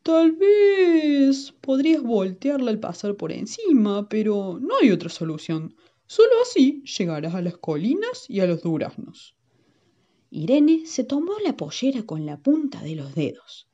Tal 0.03 0.33
vez 0.33 1.53
podrías 1.53 2.03
voltearla 2.03 2.73
al 2.73 2.79
pasar 2.79 3.17
por 3.17 3.33
encima, 3.33 4.07
pero 4.07 4.59
no 4.61 4.77
hay 4.83 4.91
otra 4.91 5.09
solución. 5.09 5.75
Solo 6.07 6.33
así 6.43 6.83
llegarás 6.85 7.35
a 7.35 7.41
las 7.41 7.57
colinas 7.57 8.27
y 8.29 8.41
a 8.41 8.47
los 8.47 8.61
duraznos. 8.61 9.35
Irene 10.29 10.85
se 10.85 11.05
tomó 11.05 11.39
la 11.43 11.57
pollera 11.57 12.03
con 12.03 12.27
la 12.27 12.37
punta 12.37 12.83
de 12.83 12.97
los 12.97 13.15
dedos. 13.15 13.70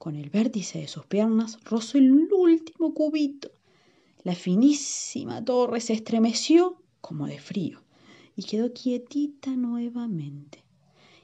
Con 0.00 0.16
el 0.16 0.30
vértice 0.30 0.78
de 0.78 0.88
sus 0.88 1.04
piernas 1.04 1.58
rozó 1.62 1.98
el 1.98 2.10
último 2.10 2.94
cubito. 2.94 3.50
La 4.22 4.34
finísima 4.34 5.44
torre 5.44 5.82
se 5.82 5.92
estremeció 5.92 6.80
como 7.02 7.26
de 7.26 7.38
frío 7.38 7.82
y 8.34 8.44
quedó 8.44 8.72
quietita 8.72 9.50
nuevamente. 9.50 10.64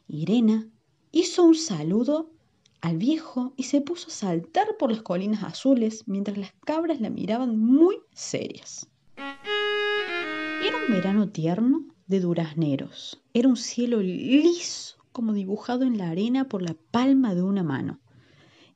Irena 0.09 0.69
hizo 1.11 1.45
un 1.45 1.55
saludo 1.55 2.31
al 2.83 2.99
viejo 2.99 3.55
y 3.57 3.63
se 3.63 3.81
puso 3.81 4.09
a 4.09 4.11
saltar 4.11 4.77
por 4.79 4.91
las 4.91 5.01
colinas 5.01 5.43
azules 5.43 6.05
mientras 6.07 6.37
las 6.37 6.53
cabras 6.67 7.01
la 7.01 7.09
miraban 7.09 7.59
muy 7.59 8.01
serias. 8.13 8.87
Era 9.17 10.77
un 10.87 10.93
verano 10.93 11.31
tierno 11.31 11.87
de 12.09 12.21
durazneros. 12.21 13.23
Era 13.33 13.49
un 13.49 13.57
cielo 13.57 14.03
liso 14.03 14.99
como 15.13 15.33
dibujado 15.33 15.85
en 15.85 15.97
la 15.97 16.11
arena 16.11 16.47
por 16.47 16.61
la 16.61 16.77
palma 16.91 17.35
de 17.35 17.43
una 17.43 17.63
mano 17.63 18.01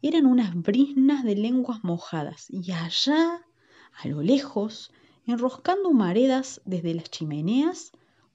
eran 0.03 0.27
unas 0.27 0.55
brisnas 0.55 1.25
de 1.25 1.37
lenguas 1.37 1.85
mojadas 1.85 2.47
y 2.51 2.73
allá, 2.73 3.45
a 3.93 4.09
lo 4.09 4.23
lejos, 4.23 4.93
enroscando 5.27 5.89
humaredas 5.89 6.61
desde 6.65 6.95
las 6.95 7.11
chimeneas, 7.11 7.93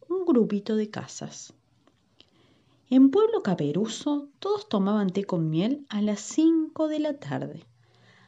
un 0.07 0.25
grupito 0.25 0.75
de 0.75 0.89
casas. 0.89 1.53
En 2.89 3.09
Pueblo 3.09 3.41
Caperuso 3.41 4.29
todos 4.39 4.69
tomaban 4.69 5.09
té 5.09 5.23
con 5.23 5.49
miel 5.49 5.85
a 5.89 6.01
las 6.01 6.19
cinco 6.21 6.87
de 6.87 6.99
la 6.99 7.17
tarde. 7.17 7.65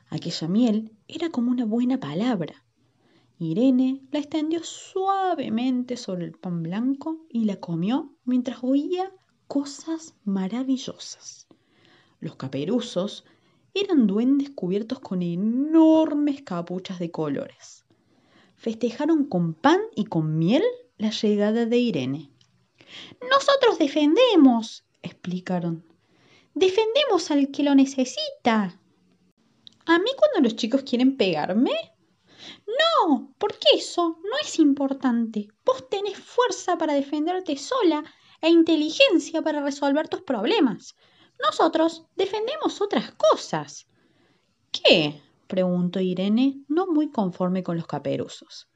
Aquella 0.09 0.47
miel 0.47 0.97
era 1.07 1.29
como 1.29 1.51
una 1.51 1.65
buena 1.65 1.99
palabra. 1.99 2.63
Irene 3.37 4.01
la 4.11 4.17
extendió 4.17 4.63
suavemente 4.63 5.95
sobre 5.95 6.25
el 6.25 6.31
pan 6.31 6.63
blanco 6.63 7.19
y 7.29 7.45
la 7.45 7.57
comió 7.57 8.15
mientras 8.25 8.63
oía 8.63 9.11
cosas 9.47 10.15
maravillosas. 10.23 11.46
Los 12.19 12.35
caperuzos 12.35 13.25
eran 13.73 14.07
duendes 14.07 14.49
cubiertos 14.49 14.99
con 14.99 15.21
enormes 15.21 16.41
capuchas 16.41 16.99
de 16.99 17.11
colores. 17.11 17.85
Festejaron 18.55 19.25
con 19.25 19.53
pan 19.53 19.81
y 19.95 20.05
con 20.05 20.37
miel 20.37 20.63
la 20.97 21.11
llegada 21.11 21.65
de 21.65 21.77
Irene. 21.77 22.31
Nosotros 23.29 23.77
defendemos, 23.77 24.83
explicaron. 25.03 25.85
Defendemos 26.55 27.29
al 27.29 27.51
que 27.51 27.63
lo 27.63 27.75
necesita. 27.75 28.79
¿A 29.85 29.99
mí 29.99 30.09
cuando 30.17 30.41
los 30.41 30.55
chicos 30.55 30.81
quieren 30.83 31.15
pegarme? 31.15 31.71
No, 32.65 33.33
porque 33.37 33.67
eso 33.75 34.19
no 34.23 34.37
es 34.41 34.57
importante. 34.57 35.49
Vos 35.63 35.87
tenés 35.89 36.17
fuerza 36.17 36.77
para 36.77 36.93
defenderte 36.93 37.57
sola 37.57 38.03
e 38.41 38.49
inteligencia 38.49 39.41
para 39.41 39.61
resolver 39.61 40.07
tus 40.07 40.21
problemas. 40.21 40.95
Nosotros 41.39 42.05
defendemos 42.15 42.81
otras 42.81 43.13
cosas. 43.13 43.87
¿Qué? 44.71 45.21
preguntó 45.47 45.99
Irene, 45.99 46.63
no 46.67 46.87
muy 46.87 47.11
conforme 47.11 47.63
con 47.63 47.77
los 47.77 47.87
caperuzos. 47.87 48.67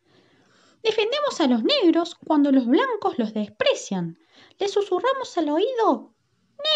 Defendemos 0.82 1.39
a 1.41 1.47
los 1.47 1.64
negros 1.64 2.16
cuando 2.16 2.51
los 2.51 2.66
blancos 2.66 3.20
los 3.20 3.34
desprecian. 3.34 4.18
Les 4.57 4.72
susurramos 4.72 5.38
al 5.38 5.49
oído 5.49 6.16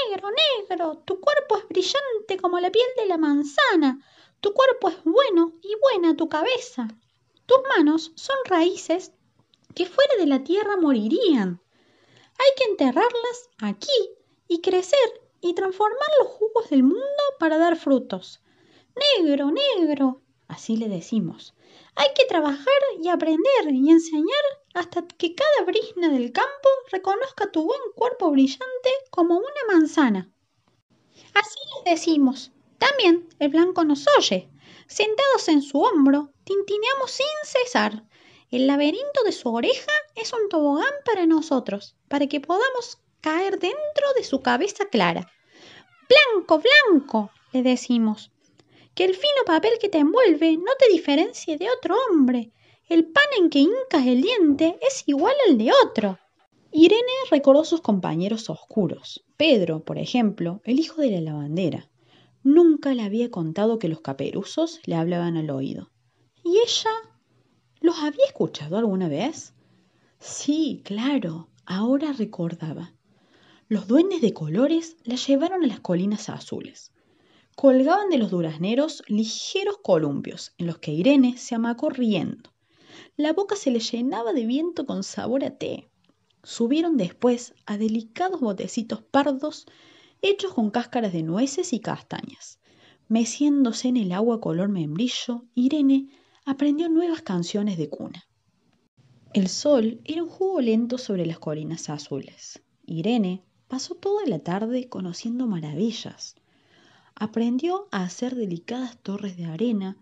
Negro, 0.09 0.29
negro, 0.31 1.03
tu 1.05 1.19
cuerpo 1.19 1.57
es 1.57 1.67
brillante 1.67 2.37
como 2.41 2.59
la 2.59 2.71
piel 2.71 2.87
de 2.97 3.05
la 3.05 3.17
manzana, 3.17 3.99
tu 4.41 4.53
cuerpo 4.53 4.89
es 4.89 5.03
bueno 5.03 5.53
y 5.61 5.75
buena 5.79 6.15
tu 6.15 6.27
cabeza. 6.27 6.87
Tus 7.45 7.59
manos 7.69 8.11
son 8.15 8.35
raíces 8.45 9.13
que 9.75 9.85
fuera 9.85 10.15
de 10.17 10.25
la 10.25 10.43
tierra 10.43 10.77
morirían. 10.77 11.61
Hay 12.39 12.51
que 12.57 12.63
enterrarlas 12.63 13.49
aquí 13.59 14.09
y 14.47 14.61
crecer 14.61 15.24
y 15.45 15.53
transformar 15.53 16.09
los 16.19 16.29
jugos 16.29 16.71
del 16.71 16.81
mundo 16.81 17.23
para 17.37 17.59
dar 17.59 17.75
frutos. 17.75 18.41
Negro, 18.95 19.51
negro, 19.51 20.23
así 20.47 20.75
le 20.75 20.89
decimos. 20.89 21.53
Hay 21.95 22.07
que 22.15 22.25
trabajar 22.25 22.81
y 22.99 23.09
aprender 23.09 23.71
y 23.71 23.91
enseñar 23.91 24.43
hasta 24.73 25.05
que 25.05 25.35
cada 25.35 25.67
brisna 25.67 26.09
del 26.09 26.31
campo 26.31 26.69
reconozca 26.91 27.51
tu 27.51 27.63
buen 27.63 27.79
cuerpo 27.95 28.31
brillante 28.31 28.89
como 29.11 29.37
una 29.37 29.73
manzana. 29.73 30.31
Así 31.35 31.59
les 31.75 31.93
decimos. 31.93 32.51
También 32.79 33.29
el 33.37 33.49
blanco 33.49 33.85
nos 33.85 34.05
oye. 34.17 34.49
Sentados 34.87 35.47
en 35.47 35.61
su 35.61 35.79
hombro, 35.79 36.31
tintineamos 36.43 37.11
sin 37.11 37.27
cesar. 37.43 38.03
El 38.49 38.65
laberinto 38.65 39.23
de 39.23 39.31
su 39.31 39.53
oreja 39.53 39.91
es 40.15 40.33
un 40.33 40.49
tobogán 40.49 40.93
para 41.05 41.27
nosotros, 41.27 41.95
para 42.07 42.25
que 42.25 42.41
podamos 42.41 42.97
caer 43.21 43.59
dentro 43.59 44.13
de 44.15 44.23
su 44.23 44.41
cabeza 44.41 44.85
clara. 44.89 45.31
Blanco, 46.07 46.61
blanco, 46.61 47.31
le 47.51 47.63
decimos. 47.63 48.31
Que 48.93 49.05
el 49.05 49.13
fino 49.13 49.43
papel 49.45 49.73
que 49.79 49.89
te 49.89 49.97
envuelve 49.97 50.57
no 50.57 50.71
te 50.79 50.87
diferencie 50.91 51.57
de 51.57 51.69
otro 51.69 51.95
hombre. 52.09 52.51
El 52.87 53.05
pan 53.05 53.23
en 53.39 53.49
que 53.49 53.59
hincas 53.59 54.05
el 54.05 54.21
diente 54.21 54.77
es 54.81 55.03
igual 55.07 55.35
al 55.49 55.57
de 55.57 55.71
otro. 55.85 56.19
Irene 56.71 57.01
recordó 57.31 57.63
sus 57.63 57.81
compañeros 57.81 58.49
oscuros. 58.49 59.23
Pedro, 59.37 59.79
por 59.79 59.97
ejemplo, 59.97 60.61
el 60.65 60.79
hijo 60.79 61.01
de 61.01 61.11
la 61.11 61.21
lavandera. 61.21 61.89
Nunca 62.43 62.93
le 62.93 63.03
había 63.03 63.31
contado 63.31 63.79
que 63.79 63.87
los 63.87 64.01
caperuzos 64.01 64.79
le 64.85 64.95
hablaban 64.95 65.37
al 65.37 65.49
oído. 65.49 65.89
¿Y 66.43 66.57
ella? 66.59 66.91
¿Los 67.81 67.97
había 67.99 68.25
escuchado 68.25 68.77
alguna 68.77 69.09
vez? 69.09 69.53
Sí, 70.19 70.81
claro, 70.83 71.47
ahora 71.65 72.13
recordaba. 72.13 72.94
Los 73.67 73.87
duendes 73.87 74.21
de 74.21 74.31
colores 74.31 74.95
la 75.05 75.15
llevaron 75.15 75.63
a 75.63 75.67
las 75.67 75.79
colinas 75.79 76.29
azules. 76.29 76.91
Colgaban 77.55 78.09
de 78.09 78.19
los 78.19 78.29
durazneros 78.29 79.01
ligeros 79.07 79.79
columpios 79.81 80.53
en 80.59 80.67
los 80.67 80.77
que 80.77 80.91
Irene 80.91 81.35
se 81.37 81.55
amacó 81.55 81.89
riendo. 81.89 82.53
La 83.17 83.33
boca 83.33 83.55
se 83.55 83.71
le 83.71 83.79
llenaba 83.79 84.33
de 84.33 84.45
viento 84.45 84.85
con 84.85 85.01
sabor 85.01 85.43
a 85.43 85.57
té. 85.57 85.89
Subieron 86.43 86.95
después 86.95 87.55
a 87.65 87.79
delicados 87.79 88.39
botecitos 88.39 89.01
pardos 89.01 89.65
hechos 90.21 90.53
con 90.53 90.69
cáscaras 90.69 91.11
de 91.11 91.23
nueces 91.23 91.73
y 91.73 91.79
castañas. 91.79 92.59
Meciéndose 93.07 93.87
en 93.87 93.97
el 93.97 94.11
agua 94.11 94.41
color 94.41 94.69
membrillo, 94.69 95.43
Irene 95.55 96.09
aprendió 96.45 96.87
nuevas 96.87 97.23
canciones 97.23 97.79
de 97.79 97.89
cuna. 97.89 98.27
El 99.33 99.49
sol 99.49 100.01
era 100.03 100.21
un 100.21 100.29
jugo 100.29 100.61
lento 100.61 100.99
sobre 100.99 101.25
las 101.25 101.39
colinas 101.39 101.89
azules. 101.89 102.61
Irene 102.85 103.43
Pasó 103.75 103.93
toda 103.93 104.25
la 104.25 104.39
tarde 104.39 104.87
conociendo 104.87 105.47
maravillas. 105.47 106.37
Aprendió 107.13 107.89
a 107.91 108.03
hacer 108.03 108.33
delicadas 108.33 108.97
torres 109.03 109.35
de 109.35 109.47
arena, 109.47 109.97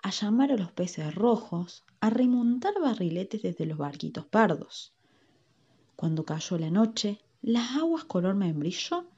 a 0.00 0.10
llamar 0.10 0.52
a 0.52 0.56
los 0.56 0.70
peces 0.70 1.12
rojos, 1.12 1.82
a 1.98 2.08
remontar 2.08 2.74
barriletes 2.80 3.42
desde 3.42 3.66
los 3.66 3.78
barquitos 3.78 4.26
pardos. 4.26 4.92
Cuando 5.96 6.24
cayó 6.24 6.56
la 6.56 6.70
noche, 6.70 7.18
las 7.42 7.72
aguas 7.72 8.04
color 8.04 8.36
membrillo 8.36 9.08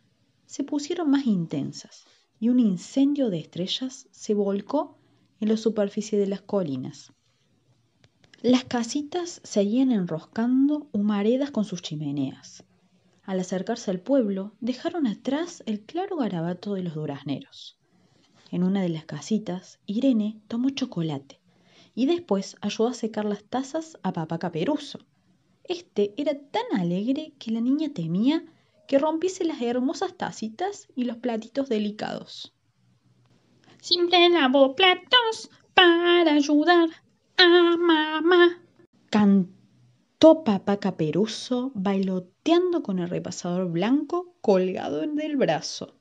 se 0.47 0.65
pusieron 0.65 1.11
más 1.11 1.27
intensas 1.27 2.07
y 2.41 2.49
un 2.49 2.61
incendio 2.61 3.29
de 3.29 3.41
estrellas 3.41 4.09
se 4.11 4.33
volcó 4.33 4.97
en 5.39 5.51
la 5.51 5.59
superficie 5.59 6.19
de 6.19 6.29
las 6.29 6.41
colinas. 6.41 7.13
Las 8.41 8.65
casitas 8.65 9.43
seguían 9.45 9.93
enroscando 9.93 10.89
humaredas 10.93 11.51
con 11.51 11.67
sus 11.67 11.83
chimeneas. 11.83 12.65
Al 13.29 13.41
acercarse 13.41 13.91
al 13.91 14.01
pueblo, 14.01 14.55
dejaron 14.59 15.07
atrás 15.07 15.63
el 15.67 15.83
claro 15.83 16.17
garabato 16.17 16.73
de 16.73 16.83
los 16.83 16.95
durazneros. 16.95 17.77
En 18.51 18.65
una 18.65 18.81
de 18.81 18.89
las 18.89 19.05
casitas, 19.05 19.81
Irene 19.85 20.41
tomó 20.49 20.71
chocolate 20.71 21.39
y 21.95 22.07
después 22.07 22.57
ayudó 22.63 22.89
a 22.89 22.95
secar 22.95 23.27
las 23.27 23.45
tazas 23.45 23.99
a 24.03 24.15
papá 24.15 24.39
Caperuso. 24.39 25.01
Este 25.65 26.15
era 26.17 26.39
tan 26.39 26.81
alegre 26.81 27.35
que 27.39 27.51
la 27.51 27.61
niña 27.61 27.91
temía 27.93 28.47
que 28.87 28.99
rompiese 28.99 29.45
las 29.45 29.61
hermosas 29.61 30.17
tacitas 30.17 30.89
y 30.97 31.05
los 31.05 31.19
platitos 31.19 31.69
delicados. 31.69 32.55
Siempre 33.83 34.31
lavo 34.31 34.75
platos 34.75 35.51
para 35.75 36.33
ayudar 36.33 36.89
a 37.37 37.77
mamá. 37.77 38.63
Cantó 39.11 39.58
papá 40.21 40.79
Caperuso 40.79 41.71
bailoteando 41.77 42.83
con 42.83 42.99
el 42.99 43.09
repasador 43.09 43.71
blanco 43.71 44.35
colgado 44.41 45.01
del 45.01 45.37
brazo. 45.37 45.95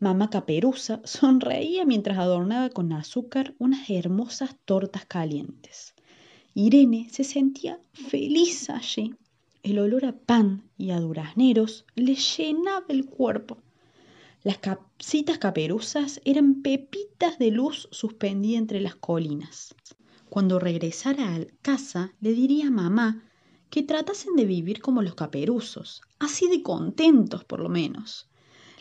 Mamá 0.00 0.30
Caperuza 0.30 1.02
sonreía 1.04 1.84
mientras 1.84 2.16
adornaba 2.16 2.70
con 2.70 2.92
azúcar 2.94 3.54
unas 3.58 3.90
hermosas 3.90 4.56
tortas 4.64 5.04
calientes. 5.04 5.94
Irene 6.54 7.08
se 7.10 7.22
sentía 7.22 7.80
feliz 7.92 8.70
allí. 8.70 9.14
El 9.62 9.78
olor 9.78 10.06
a 10.06 10.12
pan 10.12 10.62
y 10.78 10.90
a 10.92 11.00
durazneros 11.00 11.84
le 11.96 12.14
llenaba 12.14 12.86
el 12.88 13.04
cuerpo. 13.06 13.58
Las 14.42 14.56
casitas 14.58 15.36
caperuzas 15.36 16.20
eran 16.24 16.62
pepitas 16.62 17.38
de 17.38 17.50
luz 17.50 17.88
suspendidas 17.90 18.62
entre 18.62 18.80
las 18.80 18.94
colinas. 18.94 19.74
Cuando 20.30 20.58
regresara 20.58 21.34
a 21.34 21.40
casa 21.60 22.14
le 22.20 22.32
diría 22.32 22.68
a 22.68 22.70
mamá 22.70 23.22
que 23.70 23.82
tratasen 23.82 24.36
de 24.36 24.44
vivir 24.44 24.80
como 24.80 25.02
los 25.02 25.14
caperuzos, 25.14 26.02
así 26.18 26.48
de 26.48 26.62
contentos 26.62 27.44
por 27.44 27.60
lo 27.60 27.68
menos. 27.68 28.28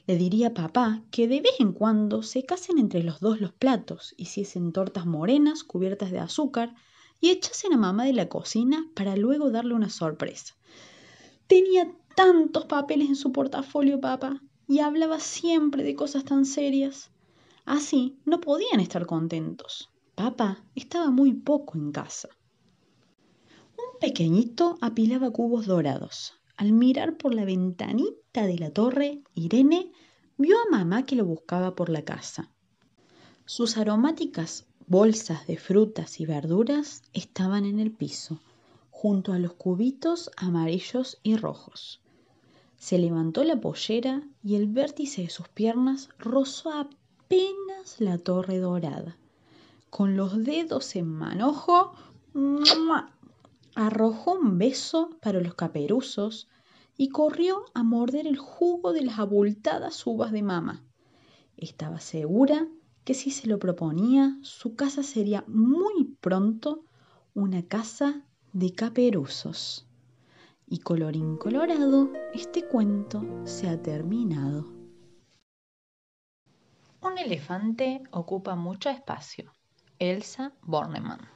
Le 0.06 0.18
diría 0.18 0.48
a 0.48 0.54
papá 0.54 1.02
que 1.12 1.28
de 1.28 1.42
vez 1.42 1.54
en 1.60 1.72
cuando 1.72 2.24
se 2.24 2.44
casen 2.44 2.78
entre 2.78 3.04
los 3.04 3.20
dos 3.20 3.40
los 3.40 3.54
platos, 3.54 4.14
hiciesen 4.18 4.74
tortas 4.74 5.06
morenas 5.06 5.64
cubiertas 5.64 6.12
de 6.12 6.20
azúcar 6.20 6.76
y 7.22 7.30
echasen 7.30 7.74
a 7.74 7.78
mamá 7.78 8.04
de 8.04 8.14
la 8.14 8.28
cocina 8.28 8.86
para 8.96 9.16
luego 9.16 9.50
darle 9.50 9.74
una 9.74 9.90
sorpresa. 9.90 10.56
Tenía 11.48 11.96
tantos 12.16 12.66
papeles 12.66 13.08
en 13.08 13.16
su 13.16 13.32
portafolio, 13.32 14.02
papá, 14.02 14.42
y 14.68 14.80
hablaba 14.80 15.20
siempre 15.20 15.84
de 15.84 15.96
cosas 15.96 16.26
tan 16.26 16.46
serias. 16.46 17.12
Así 17.66 18.18
no 18.26 18.42
podían 18.42 18.82
estar 18.82 19.06
contentos. 19.06 19.90
Papá 20.16 20.64
estaba 20.76 21.12
muy 21.12 21.34
poco 21.34 21.78
en 21.78 21.92
casa 21.92 22.30
pequeñito 24.00 24.78
apilaba 24.82 25.32
cubos 25.32 25.66
dorados. 25.66 26.34
Al 26.58 26.74
mirar 26.74 27.18
por 27.18 27.34
la 27.34 27.46
ventanita 27.46 28.46
de 28.46 28.60
la 28.60 28.70
torre, 28.70 29.22
Irene 29.34 29.92
vio 30.38 30.58
a 30.58 30.70
mamá 30.70 31.06
que 31.06 31.16
lo 31.16 31.26
buscaba 31.26 31.76
por 31.76 31.90
la 31.90 32.04
casa. 32.04 32.50
Sus 33.46 33.78
aromáticas 33.78 34.66
bolsas 34.88 35.48
de 35.48 35.58
frutas 35.58 36.20
y 36.20 36.26
verduras 36.26 37.04
estaban 37.14 37.66
en 37.66 37.80
el 37.80 37.92
piso, 37.92 38.40
junto 38.92 39.34
a 39.34 39.40
los 39.40 39.54
cubitos 39.54 40.32
amarillos 40.38 41.20
y 41.24 41.36
rojos. 41.36 42.02
Se 42.78 42.98
levantó 42.98 43.44
la 43.44 43.60
pollera 43.60 44.24
y 44.44 44.56
el 44.56 44.68
vértice 44.68 45.22
de 45.22 45.30
sus 45.30 45.48
piernas 45.48 46.10
rozó 46.20 46.72
apenas 46.72 48.00
la 48.00 48.18
torre 48.18 48.60
dorada. 48.60 49.18
Con 49.90 50.18
los 50.18 50.44
dedos 50.44 50.96
en 50.96 51.08
manojo, 51.08 51.94
arrojó 53.76 54.34
un 54.34 54.58
beso 54.58 55.10
para 55.22 55.40
los 55.40 55.56
caperuzos 55.56 56.48
y 56.98 57.10
corrió 57.10 57.66
a 57.74 57.84
morder 57.84 58.28
el 58.28 58.38
jugo 58.38 58.94
de 58.94 59.04
las 59.04 59.20
abultadas 59.20 60.06
uvas 60.06 60.32
de 60.32 60.44
mamá. 60.44 60.84
Estaba 61.58 62.00
segura 62.00 62.68
que 63.04 63.14
si 63.14 63.32
se 63.32 63.48
lo 63.48 63.60
proponía, 63.60 64.38
su 64.42 64.76
casa 64.76 65.04
sería 65.04 65.44
muy 65.48 66.16
pronto 66.22 66.86
una 67.34 67.64
casa 67.64 68.24
de 68.54 68.74
caperuzos. 68.74 69.88
Y 70.68 70.80
colorín 70.80 71.38
colorado, 71.38 72.12
este 72.34 72.66
cuento 72.68 73.24
se 73.44 73.68
ha 73.68 73.82
terminado. 73.82 74.72
Un 77.02 77.18
elefante 77.18 78.02
ocupa 78.12 78.56
mucho 78.56 78.90
espacio. 78.90 79.52
Elsa 80.00 80.54
Bornemann. 80.62 81.33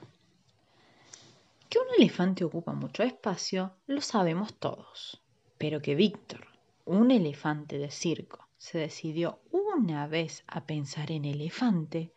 Que 1.70 1.80
un 1.80 1.86
elefante 1.98 2.44
ocupa 2.44 2.74
mucho 2.74 3.04
espacio 3.04 3.74
lo 3.88 4.02
sabemos 4.02 4.54
todos, 4.54 5.22
pero 5.58 5.82
que 5.82 5.96
Víctor, 5.96 6.48
un 6.86 7.12
elefante 7.12 7.78
de 7.78 7.92
circo, 7.92 8.48
se 8.58 8.78
decidió 8.78 9.40
una 9.52 10.08
vez 10.08 10.44
a 10.48 10.66
pensar 10.66 11.12
en 11.12 11.26
elefante, 11.26 12.14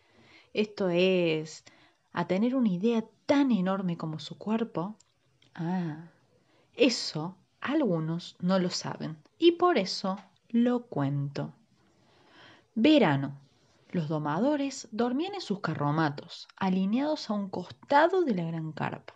esto 0.55 0.89
es, 0.89 1.65
a 2.13 2.27
tener 2.27 2.55
una 2.55 2.69
idea 2.69 3.05
tan 3.27 3.51
enorme 3.51 3.97
como 3.97 4.19
su 4.19 4.39
cuerpo, 4.39 4.97
ah, 5.55 6.11
eso 6.75 7.37
algunos 7.61 8.37
no 8.41 8.59
lo 8.59 8.71
saben 8.71 9.19
y 9.39 9.53
por 9.53 9.79
eso 9.79 10.19
lo 10.49 10.87
cuento. 10.87 11.53
Verano. 12.75 13.39
Los 13.93 14.09
domadores 14.09 14.87
dormían 14.93 15.35
en 15.35 15.41
sus 15.41 15.59
carromatos, 15.59 16.47
alineados 16.57 17.29
a 17.29 17.33
un 17.33 17.49
costado 17.49 18.23
de 18.23 18.37
la 18.37 18.45
gran 18.45 18.71
carpa. 18.71 19.15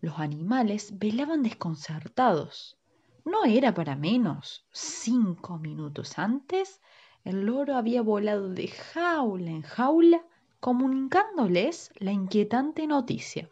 Los 0.00 0.18
animales 0.18 0.98
velaban 0.98 1.42
desconcertados. 1.42 2.78
No 3.24 3.44
era 3.44 3.74
para 3.74 3.96
menos. 3.96 4.64
Cinco 4.72 5.58
minutos 5.58 6.18
antes, 6.18 6.80
el 7.24 7.44
loro 7.44 7.76
había 7.76 8.00
volado 8.00 8.48
de 8.48 8.68
jaula 8.68 9.50
en 9.50 9.62
jaula, 9.62 10.24
comunicándoles 10.58 11.90
la 11.98 12.12
inquietante 12.12 12.86
noticia. 12.86 13.48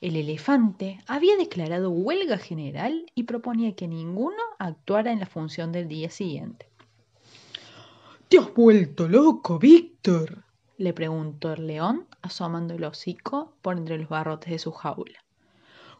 El 0.00 0.14
elefante 0.14 1.00
había 1.08 1.36
declarado 1.36 1.90
huelga 1.90 2.38
general 2.38 3.10
y 3.14 3.24
proponía 3.24 3.74
que 3.74 3.88
ninguno 3.88 4.42
actuara 4.58 5.10
en 5.10 5.20
la 5.20 5.26
función 5.26 5.72
del 5.72 5.88
día 5.88 6.10
siguiente. 6.10 6.68
¿Te 8.28 8.38
has 8.38 8.52
vuelto 8.54 9.08
loco, 9.08 9.58
Víctor? 9.58 10.45
Le 10.78 10.92
preguntó 10.92 11.52
el 11.52 11.66
león, 11.66 12.06
asomando 12.22 12.74
el 12.74 12.84
hocico 12.84 13.56
por 13.62 13.76
entre 13.76 13.98
los 13.98 14.08
barrotes 14.08 14.50
de 14.50 14.58
su 14.58 14.72
jaula. 14.72 15.24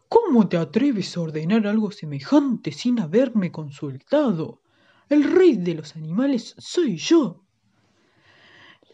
¿Cómo 0.09 0.49
te 0.49 0.57
atreves 0.57 1.17
a 1.17 1.21
ordenar 1.21 1.67
algo 1.67 1.91
semejante 1.91 2.73
sin 2.73 3.01
haberme 3.01 3.51
consultado? 3.51 4.61
El 5.09 5.25
rey 5.25 5.57
de 5.57 5.75
los 5.75 5.97
animales 5.97 6.55
soy 6.59 6.97
yo. 6.97 7.43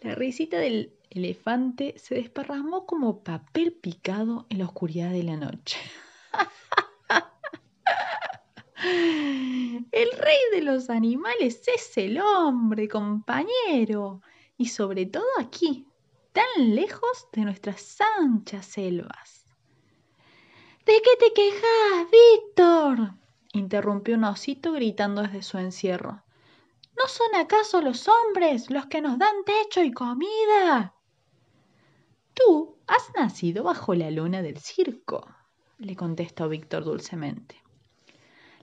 La 0.01 0.14
risita 0.14 0.59
del 0.59 0.95
elefante 1.11 1.95
se 1.99 2.14
desparramó 2.14 2.87
como 2.87 3.22
papel 3.22 3.72
picado 3.72 4.47
en 4.49 4.59
la 4.59 4.64
oscuridad 4.64 5.11
de 5.11 5.22
la 5.22 5.37
noche. 5.37 5.78
El 9.93 10.11
rey 10.18 10.39
de 10.53 10.62
los 10.62 10.91
animales 10.91 11.62
es 11.68 11.97
el 11.97 12.18
hombre, 12.18 12.89
compañero, 12.89 14.22
y 14.62 14.66
sobre 14.66 15.06
todo 15.06 15.26
aquí, 15.40 15.88
tan 16.32 16.76
lejos 16.76 17.26
de 17.32 17.42
nuestras 17.42 18.00
anchas 18.20 18.64
selvas. 18.64 19.44
¿De 20.86 20.92
qué 21.02 21.16
te 21.18 21.32
quejas, 21.32 22.08
Víctor? 22.12 23.14
interrumpió 23.54 24.14
un 24.14 24.22
osito 24.22 24.70
gritando 24.70 25.22
desde 25.22 25.42
su 25.42 25.58
encierro. 25.58 26.22
¿No 26.96 27.08
son 27.08 27.34
acaso 27.34 27.82
los 27.82 28.06
hombres 28.06 28.70
los 28.70 28.86
que 28.86 29.00
nos 29.00 29.18
dan 29.18 29.34
techo 29.44 29.82
y 29.82 29.90
comida? 29.90 30.94
Tú 32.32 32.78
has 32.86 33.10
nacido 33.16 33.64
bajo 33.64 33.96
la 33.96 34.12
luna 34.12 34.42
del 34.42 34.58
circo, 34.58 35.26
le 35.78 35.96
contestó 35.96 36.48
Víctor 36.48 36.84
dulcemente. 36.84 37.60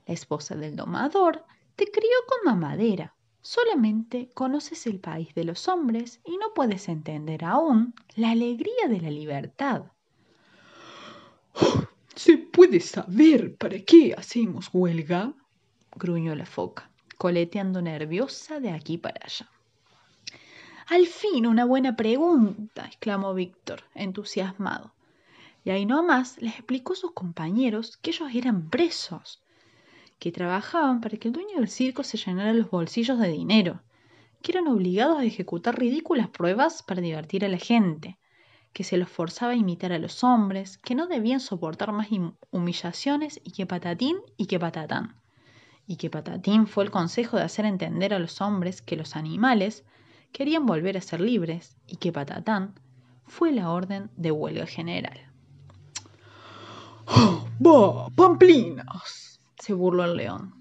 La 0.06 0.14
esposa 0.14 0.56
del 0.56 0.78
domador 0.78 1.44
te 1.76 1.92
crió 1.92 2.16
con 2.26 2.46
mamadera. 2.46 3.18
Solamente 3.42 4.30
conoces 4.34 4.86
el 4.86 5.00
país 5.00 5.34
de 5.34 5.46
los 5.46 5.68
hombres 5.68 6.20
y 6.26 6.38
no 6.38 6.54
puedes 6.54 6.90
entender 6.90 7.46
aún 7.46 7.94
la 8.16 8.32
alegría 8.32 8.88
de 8.90 9.00
la 9.00 9.10
libertad. 9.10 9.86
¿Se 12.16 12.38
puede 12.38 12.82
saber 12.82 13.56
para 13.56 13.80
qué 13.80 14.14
hacemos 14.18 14.70
huelga? 14.74 15.34
gruñó 15.96 16.36
la 16.36 16.46
foca, 16.46 16.92
coleteando 17.18 17.82
nerviosa 17.82 18.60
de 18.60 18.72
aquí 18.72 18.98
para 18.98 19.26
allá. 19.26 19.50
Al 20.88 21.06
fin 21.06 21.46
una 21.46 21.66
buena 21.66 21.96
pregunta, 21.96 22.86
exclamó 22.86 23.34
Víctor, 23.34 23.84
entusiasmado. 23.94 24.94
Y 25.64 25.70
ahí 25.70 25.86
nomás 25.86 26.42
les 26.42 26.56
explicó 26.56 26.94
a 26.94 26.96
sus 26.98 27.12
compañeros 27.12 27.98
que 27.98 28.10
ellos 28.10 28.30
eran 28.34 28.70
presos, 28.70 29.42
que 30.20 30.32
trabajaban 30.32 31.02
para 31.02 31.18
que 31.18 31.30
el 31.30 31.34
dueño 31.34 31.56
del 31.56 31.70
circo 31.70 32.04
se 32.04 32.18
llenara 32.18 32.54
los 32.54 32.70
bolsillos 32.70 33.18
de 33.20 33.30
dinero, 33.30 33.82
que 34.42 34.52
eran 34.52 34.68
obligados 34.68 35.18
a 35.18 35.26
ejecutar 35.26 35.80
ridículas 35.80 36.28
pruebas 36.28 36.84
para 36.84 37.02
divertir 37.02 37.46
a 37.46 37.50
la 37.50 37.58
gente, 37.58 38.18
que 38.74 38.84
se 38.84 38.98
los 38.98 39.10
forzaba 39.10 39.54
a 39.54 39.56
imitar 39.56 39.92
a 39.92 40.00
los 40.00 40.24
hombres, 40.24 40.78
que 40.78 40.96
no 40.96 41.08
debían 41.08 41.40
soportar 41.40 41.92
más 41.92 42.08
humillaciones 42.52 43.42
y 43.44 43.52
que 43.52 43.66
patatín 43.66 44.18
y 44.38 44.46
que 44.46 44.60
patatán. 44.60 45.16
Y 45.88 45.96
que 45.96 46.10
patatín 46.10 46.68
fue 46.68 46.84
el 46.84 46.92
consejo 46.92 47.38
de 47.38 47.44
hacer 47.44 47.66
entender 47.66 48.14
a 48.14 48.20
los 48.20 48.42
hombres 48.42 48.82
que 48.82 48.96
los 48.96 49.16
animales 49.16 49.84
querían 50.32 50.66
volver 50.66 50.98
a 50.98 51.02
ser 51.02 51.20
libres 51.20 51.78
y 51.88 51.96
que 51.96 52.12
patatán 52.12 52.76
fue 53.26 53.52
la 53.52 53.72
orden 53.72 54.12
de 54.16 54.32
huelga 54.32 54.68
general. 54.68 55.20
¡Oh. 57.64 58.10
¡Pamplinas! 58.16 59.29
Se 59.60 59.74
burló 59.74 60.06
el 60.06 60.18
león. 60.18 60.56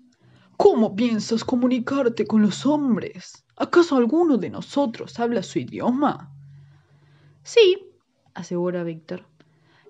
¿Cómo 0.56 0.96
piensas 0.96 1.44
comunicarte 1.44 2.26
con 2.26 2.42
los 2.42 2.66
hombres? 2.66 3.44
¿Acaso 3.56 3.96
alguno 3.96 4.36
de 4.36 4.50
nosotros 4.50 5.18
habla 5.20 5.42
su 5.42 5.60
idioma? 5.60 6.32
Sí, 7.44 7.78
asegura 8.34 8.82
Víctor. 8.82 9.24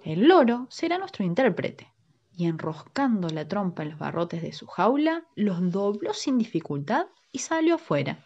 El 0.05 0.29
loro 0.29 0.67
será 0.71 0.99
nuestro 0.99 1.25
intérprete. 1.25 1.93
Y 2.37 2.47
enroscando 2.47 3.29
la 3.31 3.49
trompa 3.49 3.83
en 3.83 3.91
los 3.91 3.99
barrotes 3.99 4.43
de 4.43 4.53
su 4.53 4.67
jaula, 4.67 5.25
los 5.35 5.73
dobló 5.73 6.15
sin 6.15 6.39
dificultad 6.39 7.07
y 7.33 7.41
salió 7.41 7.75
afuera. 7.75 8.25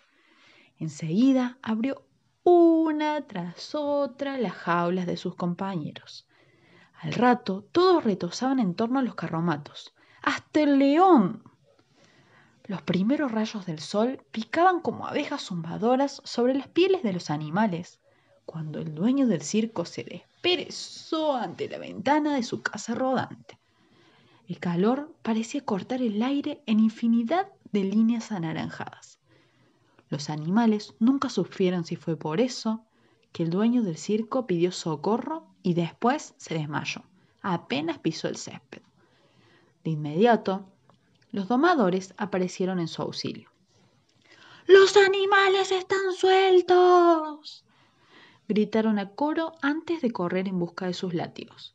Enseguida 0.79 1.59
abrió 1.63 2.05
una 2.45 3.27
tras 3.27 3.75
otra 3.75 4.37
las 4.37 4.53
jaulas 4.53 5.07
de 5.07 5.17
sus 5.17 5.37
compañeros. 5.37 6.27
Al 7.01 7.13
rato 7.13 7.65
todos 7.73 8.05
retosaban 8.05 8.59
en 8.59 8.75
torno 8.75 8.99
a 8.99 9.03
los 9.03 9.15
carromatos. 9.15 9.95
¡Hasta 10.23 10.61
el 10.61 10.79
león! 10.79 11.43
Los 12.67 12.81
primeros 12.83 13.33
rayos 13.33 13.67
del 13.67 13.81
sol 13.81 14.23
picaban 14.31 14.81
como 14.81 15.07
abejas 15.07 15.47
zumbadoras 15.47 16.23
sobre 16.25 16.55
las 16.55 16.69
pieles 16.69 17.03
de 17.03 17.13
los 17.13 17.29
animales 17.29 17.99
cuando 18.47 18.79
el 18.79 18.95
dueño 18.95 19.27
del 19.27 19.43
circo 19.43 19.85
se 19.85 20.05
desperezó 20.05 21.35
ante 21.35 21.69
la 21.69 21.79
ventana 21.79 22.37
de 22.37 22.45
su 22.45 22.63
casa 22.63 22.95
rodante. 22.95 23.59
El 24.47 24.61
calor 24.61 25.13
parecía 25.23 25.65
cortar 25.65 26.03
el 26.03 26.23
aire 26.23 26.63
en 26.67 26.79
infinidad 26.79 27.49
de 27.73 27.85
líneas 27.85 28.31
anaranjadas. 28.31 29.19
Los 30.09 30.31
animales 30.31 30.95
nunca 31.01 31.31
sufrieron 31.31 31.85
si 31.85 31.97
fue 31.97 32.17
por 32.17 32.41
eso 32.41 32.85
que 33.33 33.43
el 33.43 33.51
dueño 33.51 33.83
del 33.83 33.97
circo 33.97 34.47
pidió 34.47 34.71
socorro 34.71 35.47
y 35.63 35.75
después 35.75 36.35
se 36.37 36.55
desmayó, 36.55 37.03
apenas 37.41 37.99
pisó 37.99 38.29
el 38.29 38.37
césped. 38.37 38.83
De 39.85 39.91
inmediato, 39.91 40.67
los 41.31 41.49
domadores 41.49 42.15
aparecieron 42.17 42.79
en 42.79 42.89
su 42.89 43.03
auxilio. 43.03 43.51
¡Los 44.67 44.97
animales 44.97 45.73
están 45.73 46.13
sueltos! 46.17 47.65
gritaron 48.49 48.99
a 48.99 49.11
coro 49.11 49.53
antes 49.63 50.03
de 50.03 50.11
correr 50.11 50.49
en 50.49 50.59
busca 50.59 50.87
de 50.87 50.95
sus 50.95 51.15
látigos. 51.15 51.75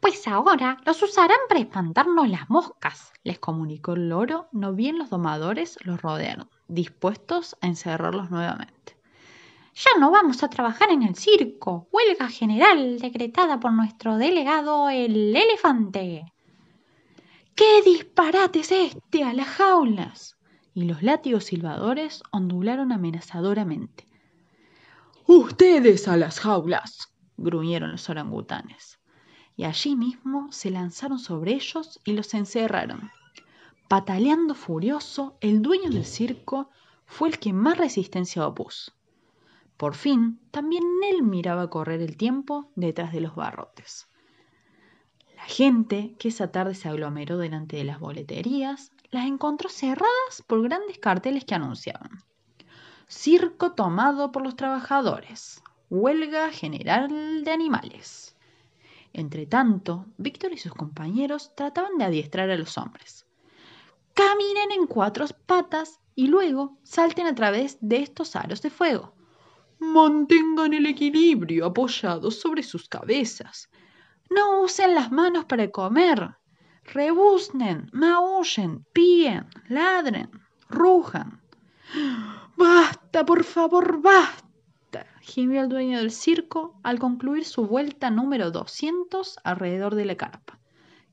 Pues 0.00 0.28
ahora 0.28 0.78
los 0.86 1.02
usarán 1.02 1.38
para 1.48 1.60
espantarnos 1.60 2.28
las 2.28 2.48
moscas, 2.48 3.12
les 3.24 3.38
comunicó 3.38 3.94
el 3.94 4.08
loro, 4.08 4.48
no 4.52 4.72
bien 4.74 4.98
los 4.98 5.10
domadores 5.10 5.78
los 5.84 6.00
rodearon, 6.00 6.48
dispuestos 6.68 7.56
a 7.60 7.66
encerrarlos 7.66 8.30
nuevamente. 8.30 8.97
Ya 9.78 10.00
no 10.00 10.10
vamos 10.10 10.42
a 10.42 10.50
trabajar 10.50 10.90
en 10.90 11.04
el 11.04 11.14
circo. 11.14 11.86
Huelga 11.92 12.28
general 12.28 12.98
decretada 12.98 13.60
por 13.60 13.72
nuestro 13.72 14.16
delegado 14.16 14.90
el 14.90 15.36
elefante. 15.36 16.32
¿Qué 17.54 17.82
disparate 17.84 18.58
es 18.58 18.72
este 18.72 19.22
a 19.22 19.32
las 19.32 19.46
jaulas? 19.46 20.36
Y 20.74 20.82
los 20.82 21.04
látigos 21.04 21.44
silbadores 21.44 22.24
ondularon 22.32 22.90
amenazadoramente. 22.90 24.08
Ustedes 25.28 26.08
a 26.08 26.16
las 26.16 26.40
jaulas, 26.40 27.12
gruñeron 27.36 27.92
los 27.92 28.10
orangutanes. 28.10 28.98
Y 29.54 29.62
allí 29.62 29.94
mismo 29.94 30.50
se 30.50 30.70
lanzaron 30.70 31.20
sobre 31.20 31.52
ellos 31.52 32.00
y 32.04 32.14
los 32.14 32.34
encerraron. 32.34 33.12
Pataleando 33.86 34.56
furioso, 34.56 35.36
el 35.40 35.62
dueño 35.62 35.90
del 35.90 36.04
circo 36.04 36.68
fue 37.06 37.28
el 37.28 37.38
que 37.38 37.52
más 37.52 37.78
resistencia 37.78 38.44
opuso. 38.44 38.97
Por 39.78 39.94
fin, 39.94 40.40
también 40.50 40.82
él 41.08 41.22
miraba 41.22 41.70
correr 41.70 42.02
el 42.02 42.16
tiempo 42.16 42.72
detrás 42.74 43.12
de 43.12 43.20
los 43.20 43.36
barrotes. 43.36 44.08
La 45.36 45.44
gente 45.44 46.16
que 46.18 46.28
esa 46.28 46.50
tarde 46.50 46.74
se 46.74 46.88
aglomeró 46.88 47.38
delante 47.38 47.76
de 47.76 47.84
las 47.84 48.00
boleterías 48.00 48.90
las 49.12 49.26
encontró 49.26 49.68
cerradas 49.68 50.42
por 50.48 50.62
grandes 50.62 50.98
carteles 50.98 51.44
que 51.44 51.54
anunciaban. 51.54 52.24
Circo 53.06 53.72
tomado 53.72 54.32
por 54.32 54.42
los 54.42 54.56
trabajadores. 54.56 55.62
Huelga 55.90 56.50
general 56.50 57.44
de 57.44 57.50
animales. 57.52 58.36
Entretanto, 59.12 60.06
Víctor 60.16 60.52
y 60.52 60.58
sus 60.58 60.74
compañeros 60.74 61.54
trataban 61.54 61.96
de 61.98 62.04
adiestrar 62.04 62.50
a 62.50 62.58
los 62.58 62.76
hombres. 62.76 63.26
Caminen 64.12 64.72
en 64.72 64.88
cuatro 64.88 65.24
patas 65.46 66.00
y 66.16 66.26
luego 66.26 66.76
salten 66.82 67.28
a 67.28 67.36
través 67.36 67.78
de 67.80 67.98
estos 67.98 68.34
aros 68.34 68.60
de 68.60 68.70
fuego. 68.70 69.14
Mantengan 69.80 70.74
el 70.74 70.86
equilibrio 70.86 71.66
apoyados 71.66 72.40
sobre 72.40 72.62
sus 72.62 72.88
cabezas. 72.88 73.70
No 74.30 74.62
usen 74.62 74.94
las 74.94 75.10
manos 75.10 75.44
para 75.44 75.70
comer. 75.70 76.36
Rebuznen, 76.84 77.88
maullen, 77.92 78.84
píen, 78.92 79.46
ladren, 79.68 80.30
rujan. 80.68 81.40
Basta, 82.56 83.24
por 83.24 83.44
favor, 83.44 84.00
basta, 84.02 85.06
gimió 85.20 85.62
el 85.62 85.68
dueño 85.68 85.98
del 85.98 86.10
circo 86.10 86.78
al 86.82 86.98
concluir 86.98 87.44
su 87.44 87.66
vuelta 87.66 88.10
número 88.10 88.50
200 88.50 89.38
alrededor 89.44 89.94
de 89.94 90.04
la 90.06 90.16
carpa, 90.16 90.58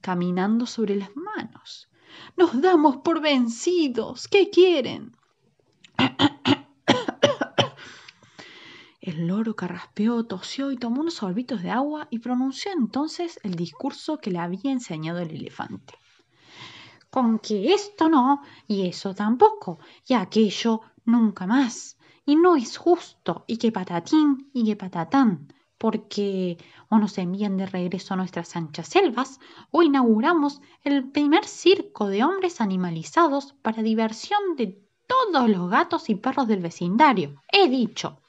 caminando 0.02 0.66
sobre 0.66 0.96
las 0.96 1.16
manos. 1.16 1.90
Nos 2.36 2.62
damos 2.62 2.98
por 2.98 3.22
vencidos. 3.22 4.28
¿Qué 4.28 4.50
quieren? 4.50 5.16
El 9.06 9.28
loro 9.28 9.56
carraspeó, 9.56 10.26
tosió 10.26 10.72
y 10.72 10.78
tomó 10.78 11.02
unos 11.02 11.14
sorbitos 11.14 11.62
de 11.62 11.70
agua 11.70 12.08
y 12.10 12.18
pronunció 12.18 12.72
entonces 12.72 13.40
el 13.44 13.54
discurso 13.54 14.18
que 14.18 14.32
le 14.32 14.40
había 14.40 14.72
enseñado 14.72 15.20
el 15.20 15.30
elefante. 15.30 15.94
Con 17.12 17.38
que 17.38 17.72
esto 17.76 18.10
no, 18.10 18.42
y 18.68 18.88
eso 18.88 19.14
tampoco, 19.14 19.78
y 20.08 20.16
aquello 20.16 20.82
nunca 21.06 21.46
más, 21.46 22.00
y 22.26 22.36
no 22.36 22.56
es 22.56 22.78
justo, 22.78 23.44
y 23.46 23.58
que 23.58 23.72
patatín, 23.72 24.50
y 24.56 24.66
que 24.66 24.76
patatán, 24.76 25.54
porque 25.78 26.58
o 26.90 26.98
nos 26.98 27.20
envían 27.20 27.58
de 27.58 27.68
regreso 27.68 28.16
a 28.16 28.18
nuestras 28.18 28.56
anchas 28.56 28.88
selvas, 28.88 29.40
o 29.70 29.84
inauguramos 29.84 30.64
el 30.84 31.12
primer 31.12 31.46
circo 31.46 32.08
de 32.08 32.24
hombres 32.24 32.60
animalizados 32.60 33.54
para 33.62 33.84
diversión 33.84 34.56
de 34.58 34.84
todos 35.06 35.48
los 35.48 35.70
gatos 35.70 36.10
y 36.10 36.16
perros 36.16 36.48
del 36.48 36.62
vecindario. 36.62 37.36
He 37.52 37.70
dicho. 37.70 38.20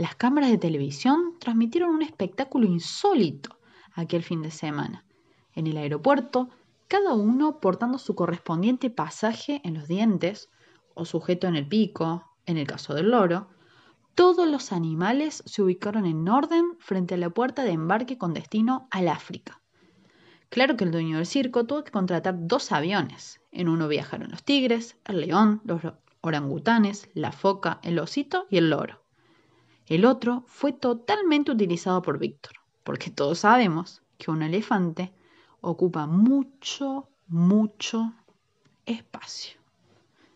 Las 0.00 0.14
cámaras 0.14 0.48
de 0.48 0.56
televisión 0.56 1.34
transmitieron 1.40 1.90
un 1.90 2.00
espectáculo 2.00 2.66
insólito 2.66 3.58
aquel 3.92 4.22
fin 4.22 4.40
de 4.40 4.50
semana. 4.50 5.04
En 5.52 5.66
el 5.66 5.76
aeropuerto, 5.76 6.48
cada 6.88 7.12
uno 7.12 7.60
portando 7.60 7.98
su 7.98 8.14
correspondiente 8.14 8.88
pasaje 8.88 9.60
en 9.62 9.74
los 9.74 9.88
dientes 9.88 10.48
o 10.94 11.04
sujeto 11.04 11.48
en 11.48 11.56
el 11.56 11.68
pico, 11.68 12.24
en 12.46 12.56
el 12.56 12.66
caso 12.66 12.94
del 12.94 13.10
loro, 13.10 13.50
todos 14.14 14.48
los 14.48 14.72
animales 14.72 15.42
se 15.44 15.60
ubicaron 15.60 16.06
en 16.06 16.26
orden 16.26 16.78
frente 16.78 17.16
a 17.16 17.18
la 17.18 17.28
puerta 17.28 17.62
de 17.62 17.72
embarque 17.72 18.16
con 18.16 18.32
destino 18.32 18.88
al 18.90 19.06
África. 19.06 19.60
Claro 20.48 20.78
que 20.78 20.84
el 20.84 20.92
dueño 20.92 21.18
del 21.18 21.26
circo 21.26 21.66
tuvo 21.66 21.84
que 21.84 21.92
contratar 21.92 22.36
dos 22.38 22.72
aviones. 22.72 23.42
En 23.52 23.68
uno 23.68 23.86
viajaron 23.86 24.30
los 24.30 24.44
tigres, 24.44 24.96
el 25.04 25.20
león, 25.20 25.60
los 25.64 25.82
orangutanes, 26.22 27.10
la 27.12 27.32
foca, 27.32 27.80
el 27.82 27.98
osito 27.98 28.46
y 28.48 28.56
el 28.56 28.70
loro. 28.70 28.99
El 29.90 30.04
otro 30.04 30.44
fue 30.46 30.72
totalmente 30.72 31.50
utilizado 31.50 32.00
por 32.00 32.20
Víctor, 32.20 32.52
porque 32.84 33.10
todos 33.10 33.40
sabemos 33.40 34.02
que 34.18 34.30
un 34.30 34.42
elefante 34.42 35.12
ocupa 35.60 36.06
mucho, 36.06 37.08
mucho 37.26 38.12
espacio. 38.86 39.58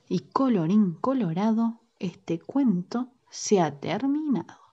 Y 0.08 0.18
colorín 0.32 0.94
colorado, 0.94 1.78
este 2.00 2.40
cuento 2.40 3.12
se 3.30 3.60
ha 3.60 3.78
terminado. 3.78 4.63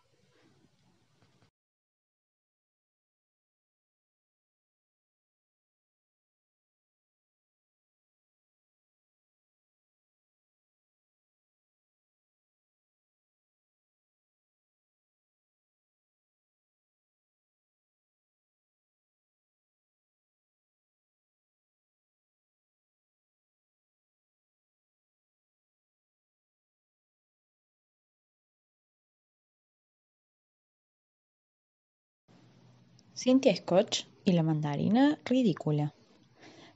Cynthia 33.24 33.55
Scotch 33.55 34.05
y 34.26 34.32
la 34.32 34.41
mandarina 34.41 35.19
ridícula. 35.26 35.93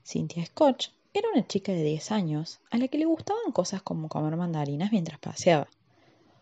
Cynthia 0.04 0.46
Scotch 0.46 0.90
era 1.12 1.28
una 1.34 1.44
chica 1.44 1.72
de 1.72 1.82
10 1.82 2.12
años 2.12 2.60
a 2.70 2.78
la 2.78 2.86
que 2.86 2.98
le 2.98 3.04
gustaban 3.04 3.50
cosas 3.50 3.82
como 3.82 4.08
comer 4.08 4.36
mandarinas 4.36 4.92
mientras 4.92 5.18
paseaba. 5.18 5.66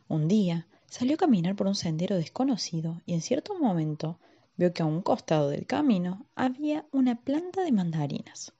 Un 0.07 0.29
día 0.29 0.67
salió 0.91 1.15
a 1.15 1.17
caminar 1.17 1.57
por 1.57 1.69
un 1.69 1.75
sendero 1.75 2.17
desconocido 2.17 3.01
y 3.07 3.15
en 3.15 3.23
cierto 3.23 3.59
momento 3.59 4.19
vio 4.59 4.75
que 4.75 4.83
a 4.83 4.87
un 4.87 5.01
costado 5.01 5.49
del 5.49 5.65
camino 5.65 6.27
había 6.35 6.85
una 6.93 7.23
planta 7.23 7.63
de 7.63 7.73
mandarinas. 7.73 8.53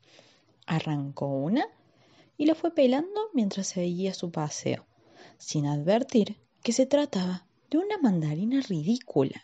Arrancó 0.65 1.27
una 1.27 1.67
y 2.39 2.47
la 2.47 2.55
fue 2.55 2.75
pelando 2.75 3.21
mientras 3.35 3.67
seguía 3.67 4.15
su 4.15 4.31
paseo, 4.31 4.87
sin 5.37 5.67
advertir 5.67 6.39
que 6.63 6.73
se 6.73 6.87
trataba 6.87 7.47
de 7.69 7.77
una 7.77 7.99
mandarina 7.99 8.63
ridícula. 8.63 9.43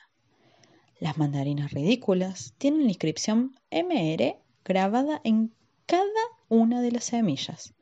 Las 1.00 1.16
mandarinas 1.16 1.72
ridículas 1.72 2.52
tienen 2.58 2.82
la 2.82 2.90
inscripción 2.90 3.58
MR 3.70 4.36
grabada 4.66 5.22
en 5.24 5.50
cada 5.86 6.04
una 6.50 6.82
de 6.82 6.92
las 6.92 7.04
semillas, 7.04 7.72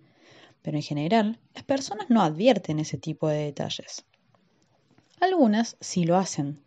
pero 0.62 0.76
en 0.76 0.84
general 0.84 1.40
las 1.52 1.64
personas 1.64 2.10
no 2.10 2.22
advierten 2.22 2.78
ese 2.78 2.96
tipo 2.96 3.26
de 3.26 3.38
detalles. 3.38 4.04
Algunas 5.18 5.76
sí 5.80 6.04
lo 6.04 6.16
hacen, 6.16 6.60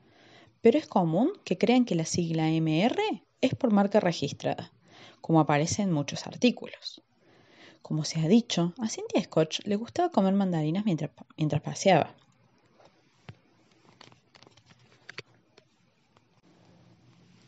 pero 0.59 0.77
es 0.77 0.87
común 0.87 1.31
que 1.45 1.57
crean 1.57 1.85
que 1.85 1.95
la 1.95 2.03
sigla 2.03 2.49
MR 2.49 3.23
es 3.39 3.55
por 3.55 3.71
marca 3.71 4.01
registrada, 4.01 4.73
como 5.21 5.39
aparece 5.39 5.83
en 5.83 5.93
muchos 5.93 6.27
artículos. 6.27 7.01
Como 7.81 8.03
se 8.03 8.19
ha 8.19 8.27
dicho, 8.27 8.73
a 8.77 8.89
Cynthia 8.89 9.23
Scotch 9.23 9.61
le 9.63 9.77
gustaba 9.77 10.09
comer 10.09 10.33
mandarinas 10.33 10.83
mientras, 10.83 11.11
mientras 11.37 11.61
paseaba. 11.61 12.13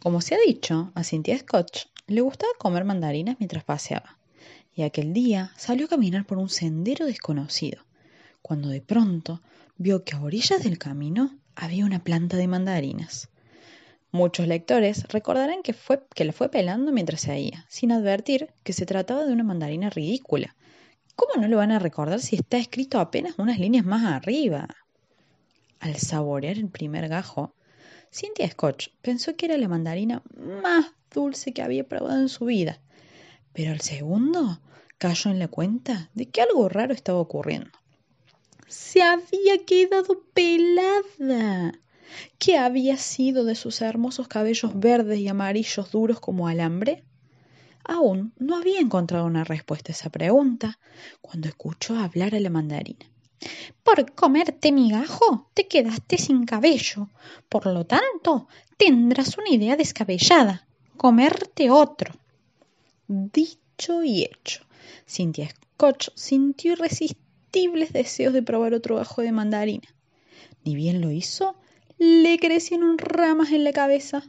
Como 0.04 0.20
se 0.20 0.36
ha 0.36 0.38
dicho, 0.46 0.92
a 0.96 1.04
Cynthia 1.06 1.38
Scotch 1.38 1.86
le 2.08 2.20
gustaba 2.20 2.52
comer 2.60 2.84
mandarinas 2.84 3.38
mientras 3.40 3.64
paseaba, 3.64 4.18
y 4.76 4.82
aquel 4.82 5.14
día 5.14 5.54
salió 5.56 5.86
a 5.86 5.90
caminar 5.90 6.26
por 6.26 6.40
un 6.40 6.50
sendero 6.50 7.06
desconocido, 7.06 7.86
cuando 8.42 8.68
de 8.68 8.82
pronto 8.82 9.42
vio 9.78 10.04
que 10.04 10.18
a 10.18 10.22
orillas 10.22 10.62
del 10.62 10.78
camino 10.78 11.40
había 11.56 11.86
una 11.86 12.04
planta 12.04 12.36
de 12.36 12.50
mandarinas. 12.50 13.30
Muchos 14.12 14.46
lectores 14.46 15.08
recordarán 15.08 15.64
que, 15.64 15.72
fue, 15.72 16.04
que 16.14 16.26
la 16.26 16.34
fue 16.34 16.50
pelando 16.50 16.92
mientras 16.92 17.22
se 17.22 17.40
iba, 17.40 17.66
sin 17.70 17.94
advertir 17.94 18.50
que 18.64 18.74
se 18.74 18.86
trataba 18.86 19.24
de 19.24 19.32
una 19.32 19.46
mandarina 19.46 19.90
ridícula. 19.90 20.58
¿Cómo 21.16 21.42
no 21.42 21.48
lo 21.48 21.56
van 21.56 21.72
a 21.72 21.80
recordar 21.80 22.20
si 22.20 22.36
está 22.36 22.58
escrito 22.58 23.00
apenas 23.00 23.40
unas 23.40 23.58
líneas 23.58 23.86
más 23.86 24.04
arriba? 24.04 24.68
Al 25.80 25.96
saborear 25.96 26.58
el 26.58 26.68
primer 26.68 27.08
gajo, 27.08 27.56
Cynthia 28.14 28.48
Scotch 28.52 28.90
pensó 29.02 29.36
que 29.36 29.48
era 29.48 29.58
la 29.58 29.68
mandarina 29.68 30.22
más 30.62 30.92
dulce 31.12 31.52
que 31.52 31.64
había 31.64 31.88
probado 31.88 32.22
en 32.22 32.30
su 32.30 32.46
vida, 32.46 32.80
pero 33.54 33.72
al 33.72 33.82
segundo 33.82 34.62
cayó 35.00 35.32
en 35.32 35.40
la 35.40 35.48
cuenta 35.48 36.12
de 36.14 36.30
que 36.30 36.42
algo 36.42 36.70
raro 36.70 36.94
estaba 36.94 37.18
ocurriendo. 37.20 37.72
Se 38.68 39.02
había 39.02 39.66
quedado 39.66 40.24
pelada. 40.34 41.74
¿Qué 42.38 42.58
había 42.58 42.98
sido 42.98 43.46
de 43.46 43.56
sus 43.56 43.82
hermosos 43.82 44.28
cabellos 44.28 44.80
verdes 44.80 45.18
y 45.18 45.28
amarillos 45.28 45.92
duros 45.92 46.20
como 46.20 46.48
alambre? 46.48 47.04
Aún 47.84 48.34
no 48.38 48.56
había 48.56 48.80
encontrado 48.80 49.26
una 49.26 49.44
respuesta 49.44 49.92
a 49.92 49.96
esa 49.96 50.12
pregunta 50.12 50.80
cuando 51.22 51.48
escuchó 51.48 51.98
hablar 51.98 52.36
a 52.36 52.40
la 52.40 52.52
mandarina. 52.52 53.13
Por 53.84 54.14
comerte 54.14 54.72
migajo 54.72 55.50
te 55.54 55.68
quedaste 55.68 56.18
sin 56.18 56.46
cabello. 56.46 57.10
Por 57.50 57.66
lo 57.66 57.86
tanto, 57.86 58.48
tendrás 58.78 59.38
una 59.38 59.50
idea 59.50 59.76
descabellada. 59.76 60.68
Comerte 60.98 61.70
otro. 61.70 62.14
Dicho 63.08 64.04
y 64.04 64.24
hecho, 64.24 64.66
Cynthia 65.06 65.50
Scotch 65.50 66.10
sintió 66.16 66.74
irresistible 66.74 67.24
irresistibles 67.54 67.94
deseos 67.94 68.34
de 68.34 68.42
probar 68.42 68.74
otro 68.74 68.96
gajo 68.96 69.22
de 69.22 69.32
mandarina. 69.32 69.88
Ni 70.66 70.76
bien 70.76 71.02
lo 71.02 71.12
hizo, 71.12 71.56
le 72.00 72.40
crecieron 72.40 72.98
ramas 72.98 73.52
en 73.52 73.64
la 73.64 73.74
cabeza, 73.74 74.24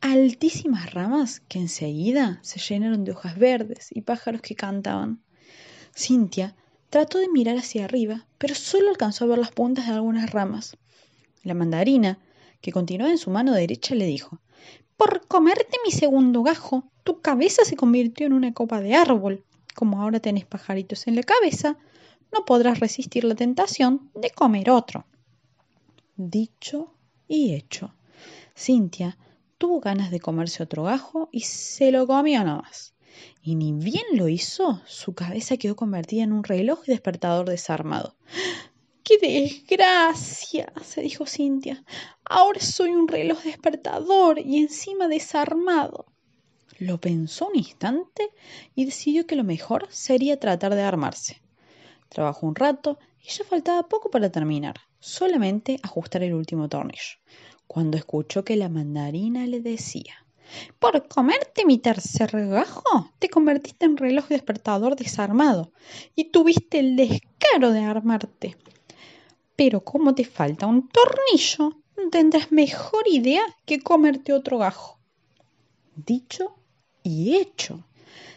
altísimas 0.00 0.92
ramas 0.92 1.40
que 1.48 1.60
enseguida 1.60 2.40
se 2.42 2.58
llenaron 2.58 3.04
de 3.04 3.12
hojas 3.12 3.38
verdes 3.38 3.90
y 3.92 4.00
pájaros 4.00 4.40
que 4.40 4.56
cantaban. 4.56 5.22
Cintia 5.94 6.56
trató 6.90 7.18
de 7.18 7.28
mirar 7.28 7.56
hacia 7.56 7.84
arriba, 7.84 8.26
pero 8.36 8.54
solo 8.54 8.90
alcanzó 8.90 9.24
a 9.24 9.28
ver 9.28 9.38
las 9.38 9.52
puntas 9.52 9.86
de 9.86 9.94
algunas 9.94 10.30
ramas. 10.30 10.76
La 11.42 11.54
mandarina, 11.54 12.18
que 12.60 12.72
continuaba 12.72 13.10
en 13.10 13.18
su 13.18 13.30
mano 13.30 13.52
derecha, 13.52 13.94
le 13.94 14.06
dijo 14.06 14.40
Por 14.96 15.26
comerte 15.26 15.78
mi 15.84 15.92
segundo 15.92 16.42
gajo, 16.42 16.84
tu 17.04 17.20
cabeza 17.20 17.64
se 17.64 17.76
convirtió 17.76 18.26
en 18.26 18.34
una 18.34 18.52
copa 18.52 18.80
de 18.80 18.94
árbol. 18.94 19.44
Como 19.74 20.02
ahora 20.02 20.20
tenés 20.20 20.44
pajaritos 20.44 21.06
en 21.06 21.16
la 21.16 21.22
cabeza, 21.22 21.78
no 22.32 22.44
podrás 22.44 22.80
resistir 22.80 23.24
la 23.24 23.34
tentación 23.34 24.10
de 24.14 24.30
comer 24.30 24.70
otro. 24.70 25.06
Dicho 26.16 26.94
y 27.26 27.54
hecho. 27.54 27.94
Cintia 28.56 29.16
tuvo 29.58 29.80
ganas 29.80 30.10
de 30.10 30.20
comerse 30.20 30.62
otro 30.62 30.82
gajo 30.82 31.28
y 31.32 31.40
se 31.40 31.92
lo 31.92 32.06
comió 32.06 32.44
nomás. 32.44 32.89
Y 33.42 33.54
ni 33.54 33.72
bien 33.72 34.04
lo 34.12 34.28
hizo, 34.28 34.80
su 34.86 35.14
cabeza 35.14 35.56
quedó 35.56 35.76
convertida 35.76 36.24
en 36.24 36.32
un 36.32 36.44
reloj 36.44 36.84
despertador 36.84 37.48
desarmado. 37.48 38.14
¡Qué 39.02 39.18
desgracia! 39.18 40.72
se 40.82 41.02
dijo 41.02 41.26
Cintia. 41.26 41.84
Ahora 42.24 42.60
soy 42.60 42.90
un 42.90 43.08
reloj 43.08 43.42
despertador 43.42 44.38
y 44.38 44.58
encima 44.58 45.08
desarmado. 45.08 46.06
Lo 46.78 47.00
pensó 47.00 47.48
un 47.48 47.56
instante 47.56 48.30
y 48.74 48.84
decidió 48.84 49.26
que 49.26 49.36
lo 49.36 49.44
mejor 49.44 49.88
sería 49.90 50.38
tratar 50.38 50.74
de 50.74 50.82
armarse. 50.82 51.42
Trabajó 52.08 52.46
un 52.46 52.54
rato 52.54 52.98
y 53.22 53.28
ya 53.30 53.44
faltaba 53.44 53.88
poco 53.88 54.10
para 54.10 54.30
terminar, 54.30 54.76
solamente 54.98 55.78
ajustar 55.82 56.22
el 56.22 56.34
último 56.34 56.68
tornillo, 56.68 57.18
cuando 57.66 57.96
escuchó 57.96 58.44
que 58.44 58.56
la 58.56 58.68
mandarina 58.68 59.46
le 59.46 59.60
decía 59.60 60.19
por 60.78 61.08
comerte 61.08 61.64
mi 61.64 61.78
tercer 61.78 62.30
gajo, 62.48 63.10
te 63.18 63.28
convertiste 63.28 63.86
en 63.86 63.96
reloj 63.96 64.28
despertador 64.28 64.96
desarmado 64.96 65.72
y 66.14 66.30
tuviste 66.30 66.78
el 66.78 66.96
descaro 66.96 67.72
de 67.72 67.80
armarte. 67.80 68.56
Pero 69.56 69.82
como 69.82 70.14
te 70.14 70.24
falta 70.24 70.66
un 70.66 70.88
tornillo, 70.88 71.80
tendrás 72.10 72.50
mejor 72.50 73.06
idea 73.06 73.42
que 73.64 73.80
comerte 73.80 74.32
otro 74.32 74.58
gajo. 74.58 74.98
Dicho 75.94 76.56
y 77.02 77.36
hecho. 77.36 77.84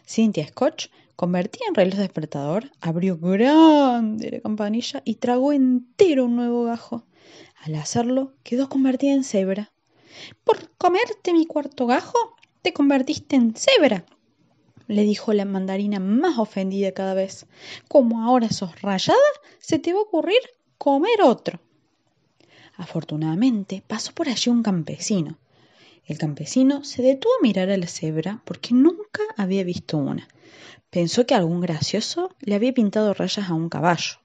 Cynthia 0.06 0.48
Scotch, 0.48 0.88
convertida 1.16 1.66
en 1.70 1.76
reloj 1.76 2.00
despertador, 2.00 2.72
abrió 2.82 3.18
grande 3.18 4.32
la 4.32 4.42
campanilla 4.42 5.02
y 5.06 5.16
tragó 5.16 5.54
entero 5.54 6.26
un 6.26 6.36
nuevo 6.36 6.66
gajo. 6.66 7.06
Al 7.64 7.76
hacerlo, 7.76 8.34
quedó 8.44 8.68
convertida 8.68 9.14
en 9.14 9.24
cebra. 9.24 9.73
Por 10.44 10.70
comerte 10.78 11.34
mi 11.34 11.46
cuarto 11.46 11.88
gajo, 11.88 12.36
te 12.62 12.74
convertiste 12.74 13.36
en 13.36 13.56
cebra, 13.56 14.06
le 14.88 15.04
dijo 15.04 15.34
la 15.34 15.46
mandarina 15.46 16.00
más 16.00 16.38
ofendida 16.38 16.92
cada 16.92 17.14
vez. 17.14 17.46
Como 17.88 18.24
ahora 18.24 18.50
sos 18.50 18.82
rayada, 18.82 19.20
se 19.60 19.80
te 19.80 19.94
va 19.94 20.00
a 20.00 20.04
ocurrir 20.04 20.40
comer 20.78 21.22
otro. 21.24 21.60
Afortunadamente 22.76 23.84
pasó 23.88 24.14
por 24.14 24.30
allí 24.30 24.50
un 24.50 24.64
campesino. 24.64 25.38
El 26.06 26.18
campesino 26.18 26.84
se 26.84 27.02
detuvo 27.02 27.32
a 27.40 27.44
mirar 27.44 27.70
a 27.70 27.78
la 27.78 27.88
cebra 27.88 28.42
porque 28.46 28.74
nunca 28.74 29.22
había 29.38 29.64
visto 29.64 29.98
una. 29.98 30.28
Pensó 30.90 31.26
que 31.26 31.36
algún 31.36 31.62
gracioso 31.62 32.36
le 32.42 32.56
había 32.56 32.74
pintado 32.74 33.14
rayas 33.14 33.50
a 33.50 33.54
un 33.54 33.70
caballo. 33.70 34.23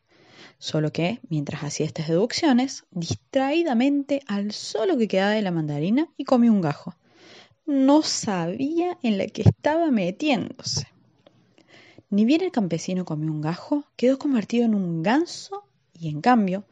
Solo 0.59 0.93
que, 0.93 1.21
mientras 1.29 1.63
hacía 1.63 1.87
estas 1.87 2.09
deducciones, 2.09 2.85
distraídamente 2.91 4.23
alzó 4.27 4.87
lo 4.87 4.99
que 4.99 5.07
quedaba 5.07 5.31
de 5.31 5.43
la 5.43 5.53
mandarina 5.53 6.09
y 6.17 6.25
comió 6.25 6.53
un 6.53 6.61
gajo. 6.61 6.97
No 7.65 8.03
sabía 8.03 8.99
en 9.03 9.19
la 9.19 9.27
que 9.27 9.43
estaba 9.43 9.91
metiéndose. 9.91 10.89
Ni 12.11 12.25
bien 12.25 12.41
el 12.41 12.51
campesino 12.51 13.05
comió 13.05 13.31
un 13.31 13.41
gajo, 13.41 13.85
quedó 13.97 14.19
convertido 14.19 14.65
en 14.65 14.75
un 14.75 15.03
ganso 15.03 15.65
y, 15.93 16.09
en 16.09 16.21
cambio, 16.21 16.65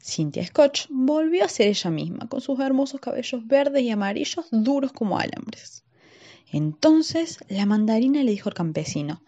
Cynthia 0.00 0.46
Scotch 0.46 0.86
volvió 0.90 1.44
a 1.44 1.48
ser 1.48 1.68
ella 1.68 1.90
misma, 1.90 2.28
con 2.28 2.40
sus 2.40 2.60
hermosos 2.60 3.00
cabellos 3.00 3.46
verdes 3.46 3.82
y 3.82 3.90
amarillos 3.90 4.46
duros 4.50 4.92
como 4.92 5.18
alambres. 5.18 5.84
Entonces 6.50 7.38
la 7.48 7.64
mandarina 7.66 8.22
le 8.22 8.32
dijo 8.32 8.50
al 8.50 8.54
campesino 8.54 9.22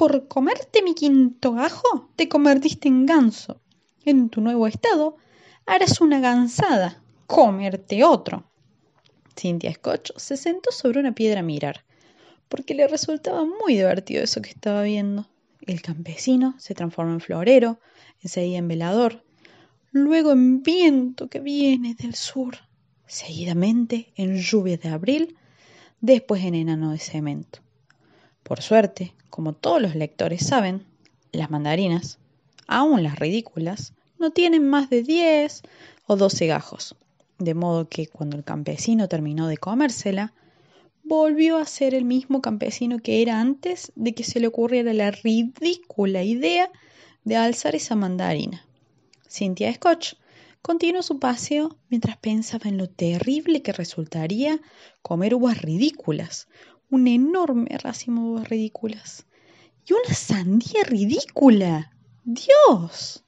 por 0.00 0.28
comerte 0.28 0.82
mi 0.82 0.94
quinto 0.94 1.52
gajo, 1.52 2.08
te 2.16 2.26
convertiste 2.26 2.88
en 2.88 3.04
ganso. 3.04 3.60
En 4.06 4.30
tu 4.30 4.40
nuevo 4.40 4.66
estado, 4.66 5.18
harás 5.66 6.00
una 6.00 6.20
gansada, 6.20 7.02
comerte 7.26 8.02
otro. 8.02 8.44
Cynthia 9.36 9.74
Scotch 9.74 10.12
se 10.16 10.38
sentó 10.38 10.72
sobre 10.72 11.00
una 11.00 11.14
piedra 11.14 11.40
a 11.40 11.42
mirar, 11.42 11.84
porque 12.48 12.72
le 12.72 12.88
resultaba 12.88 13.44
muy 13.44 13.74
divertido 13.74 14.22
eso 14.24 14.40
que 14.40 14.48
estaba 14.48 14.84
viendo. 14.84 15.28
El 15.66 15.82
campesino 15.82 16.54
se 16.56 16.74
transformó 16.74 17.12
en 17.12 17.20
florero, 17.20 17.78
enseguida 18.22 18.56
en 18.56 18.68
velador, 18.68 19.22
luego 19.92 20.32
en 20.32 20.62
viento 20.62 21.28
que 21.28 21.40
viene 21.40 21.94
del 21.94 22.14
sur, 22.14 22.56
seguidamente 23.06 24.14
en 24.16 24.38
lluvia 24.38 24.78
de 24.78 24.88
abril, 24.88 25.36
después 26.00 26.42
en 26.42 26.54
enano 26.54 26.92
de 26.92 26.98
cemento. 26.98 27.60
Por 28.50 28.62
suerte, 28.62 29.14
como 29.30 29.52
todos 29.52 29.80
los 29.80 29.94
lectores 29.94 30.44
saben, 30.44 30.84
las 31.30 31.52
mandarinas, 31.52 32.18
aun 32.66 33.04
las 33.04 33.16
ridículas, 33.16 33.92
no 34.18 34.32
tienen 34.32 34.68
más 34.68 34.90
de 34.90 35.04
10 35.04 35.62
o 36.08 36.16
12 36.16 36.48
gajos, 36.48 36.96
de 37.38 37.54
modo 37.54 37.88
que 37.88 38.08
cuando 38.08 38.36
el 38.36 38.42
campesino 38.42 39.08
terminó 39.08 39.46
de 39.46 39.56
comérsela, 39.56 40.32
volvió 41.04 41.58
a 41.58 41.64
ser 41.64 41.94
el 41.94 42.04
mismo 42.04 42.42
campesino 42.42 42.98
que 42.98 43.22
era 43.22 43.40
antes 43.40 43.92
de 43.94 44.14
que 44.14 44.24
se 44.24 44.40
le 44.40 44.48
ocurriera 44.48 44.92
la 44.94 45.12
ridícula 45.12 46.24
idea 46.24 46.72
de 47.22 47.36
alzar 47.36 47.76
esa 47.76 47.94
mandarina. 47.94 48.66
Cynthia 49.28 49.72
Scotch 49.72 50.14
continuó 50.60 51.02
su 51.02 51.20
paseo 51.20 51.76
mientras 51.88 52.16
pensaba 52.16 52.68
en 52.68 52.78
lo 52.78 52.88
terrible 52.88 53.62
que 53.62 53.72
resultaría 53.72 54.60
comer 55.02 55.36
uvas 55.36 55.62
ridículas, 55.62 56.48
un 56.90 57.06
enorme 57.06 57.78
racimo 57.78 58.22
de 58.22 58.28
uvas 58.30 58.48
ridículas. 58.48 59.26
Y 59.86 59.92
una 59.92 60.14
sandía 60.14 60.82
ridícula. 60.84 61.92
Dios. 62.24 63.24